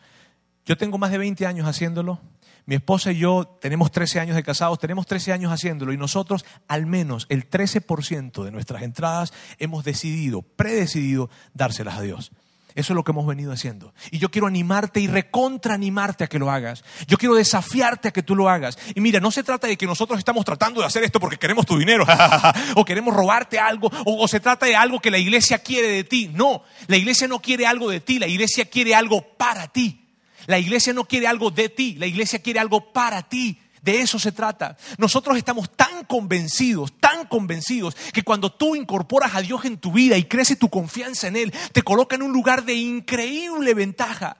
Yo 0.69 0.77
tengo 0.77 0.99
más 0.99 1.11
de 1.11 1.17
20 1.17 1.47
años 1.47 1.67
haciéndolo. 1.67 2.21
Mi 2.67 2.75
esposa 2.75 3.11
y 3.11 3.17
yo 3.17 3.57
tenemos 3.59 3.91
13 3.91 4.21
años 4.21 4.37
de 4.37 4.43
casados, 4.43 4.79
tenemos 4.79 5.07
13 5.07 5.33
años 5.33 5.51
haciéndolo 5.51 5.95
y 5.95 5.97
nosotros 5.97 6.45
al 6.69 6.85
menos 6.85 7.25
el 7.31 7.49
13% 7.49 8.45
de 8.45 8.51
nuestras 8.51 8.83
entradas 8.83 9.33
hemos 9.59 9.83
decidido, 9.83 10.43
predecidido, 10.43 11.31
dárselas 11.55 11.97
a 11.97 12.03
Dios. 12.03 12.33
Eso 12.75 12.93
es 12.93 12.95
lo 12.95 13.03
que 13.03 13.13
hemos 13.13 13.27
venido 13.27 13.51
haciendo. 13.51 13.95
Y 14.11 14.19
yo 14.19 14.31
quiero 14.31 14.47
animarte 14.47 15.01
y 15.01 15.07
recontra 15.07 15.73
animarte 15.73 16.25
a 16.25 16.27
que 16.27 16.39
lo 16.39 16.51
hagas. 16.51 16.85
Yo 17.07 17.17
quiero 17.17 17.35
desafiarte 17.35 18.09
a 18.09 18.11
que 18.11 18.23
tú 18.23 18.37
lo 18.37 18.51
hagas. 18.51 18.79
Y 18.95 19.01
mira, 19.01 19.21
no 19.21 19.31
se 19.31 19.43
trata 19.43 19.69
de 19.69 19.79
que 19.79 19.87
nosotros 19.87 20.19
estamos 20.19 20.45
tratando 20.45 20.83
de 20.83 20.87
hacer 20.87 21.03
esto 21.03 21.19
porque 21.19 21.39
queremos 21.39 21.65
tu 21.65 21.79
dinero 21.79 22.05
o 22.77 22.85
queremos 22.85 23.17
robarte 23.17 23.59
algo 23.59 23.91
o, 24.05 24.23
o 24.23 24.29
se 24.29 24.39
trata 24.39 24.67
de 24.67 24.77
algo 24.77 25.01
que 25.01 25.11
la 25.11 25.19
iglesia 25.19 25.61
quiere 25.61 25.89
de 25.89 26.05
ti. 26.05 26.31
No, 26.35 26.63
la 26.89 26.99
iglesia 26.99 27.27
no 27.27 27.41
quiere 27.41 27.67
algo 27.67 27.89
de 27.89 28.01
ti, 28.01 28.19
la 28.19 28.27
iglesia 28.27 28.67
quiere 28.67 28.95
algo 28.95 29.23
para 29.23 29.69
ti. 29.69 30.05
La 30.49 30.59
iglesia 30.59 30.95
no 30.95 31.05
quiere 31.05 31.27
algo 31.27 31.51
de 31.51 31.69
ti, 31.69 31.95
la 31.97 32.07
iglesia 32.07 32.39
quiere 32.39 32.59
algo 32.59 32.91
para 32.91 33.29
ti. 33.29 33.61
De 33.83 34.01
eso 34.01 34.19
se 34.19 34.33
trata. 34.33 34.79
Nosotros 34.97 35.37
estamos 35.37 35.71
tan 35.77 36.07
convencidos, 36.07 36.99
tan 36.99 37.27
convencidos, 37.27 37.95
que 38.15 38.23
cuando 38.23 38.51
tú 38.51 38.75
incorporas 38.75 39.35
a 39.35 39.43
Dios 39.43 39.67
en 39.67 39.77
tu 39.77 39.93
vida 39.93 40.17
y 40.17 40.25
crece 40.25 40.57
tu 40.57 40.71
confianza 40.71 41.29
en 41.29 41.37
Él, 41.37 41.53
te 41.73 41.83
coloca 41.83 42.17
en 42.17 42.23
un 42.23 42.33
lugar 42.33 42.65
de 42.65 42.73
increíble 42.73 43.75
ventaja. 43.75 44.39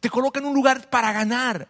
Te 0.00 0.08
coloca 0.08 0.40
en 0.40 0.46
un 0.46 0.54
lugar 0.54 0.88
para 0.88 1.12
ganar. 1.12 1.68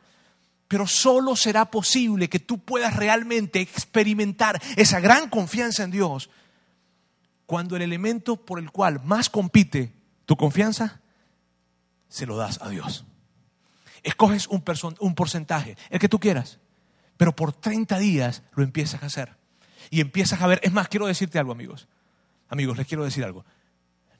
Pero 0.69 0.87
solo 0.87 1.35
será 1.35 1.65
posible 1.65 2.29
que 2.29 2.39
tú 2.39 2.59
puedas 2.59 2.95
realmente 2.95 3.61
experimentar 3.61 4.63
esa 4.77 5.01
gran 5.01 5.29
confianza 5.29 5.83
en 5.83 5.91
Dios 5.91 6.31
cuando 7.47 7.75
el 7.75 7.83
elemento 7.83 8.37
por 8.37 8.61
el 8.61 8.71
cual 8.71 9.03
más 9.05 9.29
compite 9.29 9.93
tu 10.25 10.37
confianza, 10.37 11.01
se 12.09 12.27
lo 12.27 12.37
das 12.37 12.61
a 12.63 12.69
Dios. 12.69 13.07
Escoges 14.03 14.49
un, 14.49 14.63
un 15.01 15.15
porcentaje, 15.15 15.77
el 15.91 15.99
que 15.99 16.09
tú 16.09 16.19
quieras, 16.19 16.59
pero 17.17 17.35
por 17.37 17.53
30 17.53 17.99
días 17.99 18.43
lo 18.55 18.63
empiezas 18.63 19.03
a 19.03 19.07
hacer. 19.07 19.37
Y 19.91 20.01
empiezas 20.01 20.41
a 20.41 20.47
ver, 20.47 20.61
es 20.63 20.73
más, 20.73 20.89
quiero 20.89 21.07
decirte 21.07 21.39
algo, 21.39 21.53
amigos. 21.53 21.89
Amigos, 22.49 22.77
les 22.77 22.87
quiero 22.87 23.05
decir 23.05 23.25
algo. 23.25 23.45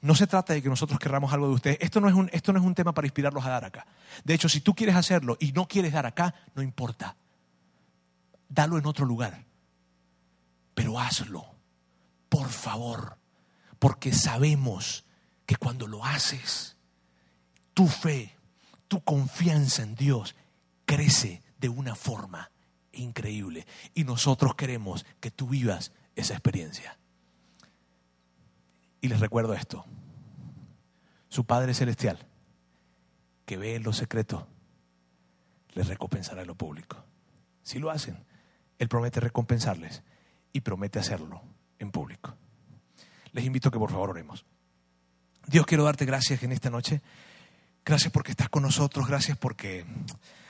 No 0.01 0.15
se 0.15 0.27
trata 0.27 0.53
de 0.53 0.61
que 0.61 0.69
nosotros 0.69 0.99
querramos 0.99 1.31
algo 1.31 1.47
de 1.47 1.53
ustedes. 1.53 1.77
Esto 1.79 2.01
no, 2.01 2.09
es 2.09 2.13
un, 2.13 2.29
esto 2.33 2.51
no 2.51 2.59
es 2.59 2.65
un 2.65 2.75
tema 2.75 2.93
para 2.93 3.07
inspirarlos 3.07 3.45
a 3.45 3.49
dar 3.49 3.65
acá. 3.65 3.85
De 4.23 4.33
hecho, 4.33 4.49
si 4.49 4.59
tú 4.59 4.75
quieres 4.75 4.95
hacerlo 4.95 5.37
y 5.39 5.51
no 5.53 5.67
quieres 5.67 5.93
dar 5.93 6.05
acá, 6.05 6.35
no 6.55 6.61
importa. 6.61 7.15
Dalo 8.49 8.77
en 8.77 8.85
otro 8.85 9.05
lugar. 9.05 9.45
Pero 10.73 10.99
hazlo, 10.99 11.45
por 12.27 12.49
favor. 12.49 13.17
Porque 13.79 14.13
sabemos 14.13 15.05
que 15.45 15.55
cuando 15.55 15.87
lo 15.87 16.03
haces, 16.03 16.75
tu 17.73 17.87
fe, 17.87 18.35
tu 18.87 19.01
confianza 19.03 19.83
en 19.83 19.95
Dios 19.95 20.35
crece 20.85 21.41
de 21.59 21.69
una 21.69 21.95
forma 21.95 22.51
increíble. 22.91 23.65
Y 23.93 24.03
nosotros 24.03 24.55
queremos 24.55 25.05
que 25.19 25.31
tú 25.31 25.47
vivas 25.47 25.91
esa 26.15 26.33
experiencia. 26.33 26.97
Y 29.01 29.07
les 29.07 29.19
recuerdo 29.19 29.53
esto. 29.53 29.85
Su 31.29 31.45
Padre 31.45 31.73
Celestial, 31.73 32.19
que 33.45 33.57
ve 33.57 33.75
en 33.75 33.83
lo 33.83 33.91
secreto, 33.91 34.47
les 35.73 35.87
recompensará 35.87 36.41
en 36.41 36.47
lo 36.47 36.55
público. 36.55 37.03
Si 37.63 37.79
lo 37.79 37.89
hacen, 37.89 38.23
Él 38.77 38.87
promete 38.87 39.19
recompensarles 39.19 40.03
y 40.53 40.61
promete 40.61 40.99
hacerlo 40.99 41.41
en 41.79 41.91
público. 41.91 42.35
Les 43.31 43.45
invito 43.45 43.69
a 43.69 43.71
que 43.71 43.79
por 43.79 43.91
favor 43.91 44.11
oremos. 44.11 44.45
Dios, 45.47 45.65
quiero 45.65 45.83
darte 45.83 46.05
gracias 46.05 46.43
en 46.43 46.51
esta 46.51 46.69
noche. 46.69 47.01
Gracias 47.85 48.13
porque 48.13 48.31
estás 48.31 48.47
con 48.47 48.63
nosotros, 48.63 49.07
gracias 49.07 49.37
porque, 49.37 49.85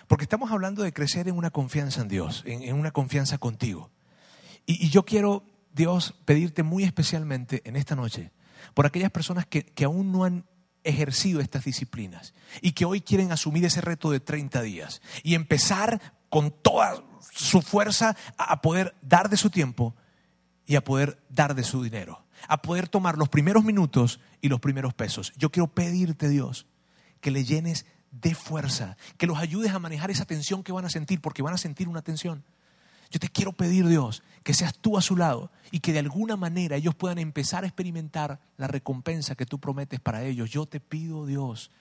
porque 0.08 0.24
estamos 0.24 0.52
hablando 0.52 0.84
de 0.84 0.94
crecer 0.94 1.28
en 1.28 1.36
una 1.36 1.50
confianza 1.50 2.02
en 2.02 2.08
Dios, 2.08 2.44
en, 2.46 2.62
en 2.62 2.76
una 2.76 2.92
confianza 2.92 3.40
contigo. 3.40 3.90
Y, 4.68 4.90
yo 4.90 5.04
quiero, 5.04 5.44
Dios, 5.74 6.14
pedirte 6.26 6.62
muy 6.62 6.84
especialmente 6.84 7.64
en 7.66 7.76
esta 7.76 7.96
noche 7.96 8.32
por 8.76 8.86
aquellas 8.86 9.10
personas 9.10 9.48
que, 9.48 9.64
que 9.64 9.84
aún 9.84 10.12
no 10.12 10.26
han 10.26 10.46
ejercido 10.84 11.40
estas 11.40 11.66
disciplinas 11.66 12.36
y 12.62 12.74
que 12.74 12.86
hoy 12.86 13.02
quieren 13.02 13.32
asumir 13.32 13.66
ese 13.66 13.82
reto 13.82 14.12
de 14.12 14.20
30 14.20 14.62
días 14.62 15.02
y 15.24 15.34
empezar 15.34 16.14
con 16.30 16.52
toda 16.52 17.04
su 17.32 17.62
fuerza 17.64 18.16
a 18.38 18.62
poder 18.62 18.96
dar 19.02 19.30
de 19.30 19.38
su 19.38 19.50
tiempo 19.50 19.96
y 20.68 20.76
a 20.76 20.84
poder 20.84 21.24
dar 21.30 21.56
de 21.56 21.64
su 21.64 21.82
dinero, 21.82 22.26
a 22.48 22.62
poder 22.62 22.88
tomar 22.88 23.18
los 23.18 23.30
primeros 23.30 23.64
minutos 23.64 24.20
y 24.40 24.50
los 24.50 24.60
primeros 24.60 24.94
pesos. 24.94 25.34
Yo 25.36 25.52
quiero 25.52 25.68
pedirte, 25.68 26.30
Dios, 26.30 26.68
que 27.24 27.32
le 27.32 27.46
llenes 27.46 27.86
de 28.12 28.36
fuerza, 28.36 28.98
que 29.18 29.26
los 29.26 29.40
ayudes 29.40 29.72
a 29.72 29.80
manejar 29.80 30.12
esa 30.12 30.26
tensión 30.26 30.62
que 30.62 30.74
van 30.74 30.86
a 30.86 30.90
sentir, 30.90 31.22
porque 31.22 31.42
van 31.42 31.54
a 31.54 31.58
sentir 31.58 31.88
una 31.88 32.02
tensión. 32.04 32.44
Yo 33.10 33.20
te 33.20 33.30
quiero 33.30 33.54
pedir, 33.54 33.88
Dios, 33.88 34.24
que 34.44 34.54
seas 34.54 34.78
tú 34.78 34.98
a 34.98 35.02
su 35.02 35.16
lado 35.16 35.52
y 35.72 35.80
que 35.80 35.94
de 35.94 36.00
alguna 36.00 36.36
manera 36.36 36.76
ellos 36.76 36.96
puedan 36.96 37.18
empezar 37.18 37.64
a 37.64 37.68
experimentar 37.68 38.42
la 38.58 38.68
recompensa 38.68 39.36
que 39.36 39.46
tú 39.46 39.58
prometes 39.58 40.02
para 40.02 40.24
ellos. 40.26 40.50
Yo 40.50 40.66
te 40.66 40.82
pido, 40.82 41.26
Dios, 41.26 41.72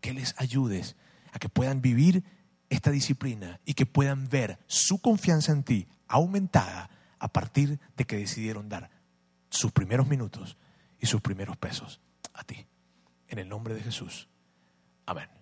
que 0.00 0.12
les 0.12 0.34
ayudes 0.36 0.96
a 1.32 1.38
que 1.38 1.48
puedan 1.48 1.80
vivir 1.80 2.24
esta 2.70 2.90
disciplina 2.90 3.60
y 3.64 3.74
que 3.74 3.86
puedan 3.86 4.28
ver 4.28 4.58
su 4.66 4.98
confianza 4.98 5.52
en 5.52 5.62
ti 5.62 5.86
aumentada 6.08 6.90
a 7.20 7.28
partir 7.28 7.78
de 7.96 8.04
que 8.04 8.16
decidieron 8.16 8.68
dar 8.68 8.90
sus 9.48 9.70
primeros 9.70 10.08
minutos 10.08 10.56
y 10.98 11.06
sus 11.06 11.20
primeros 11.20 11.56
pesos 11.56 12.00
a 12.34 12.42
ti. 12.42 12.66
En 13.28 13.38
el 13.38 13.48
nombre 13.48 13.74
de 13.74 13.82
Jesús. 13.82 14.28
Amen. 15.08 15.37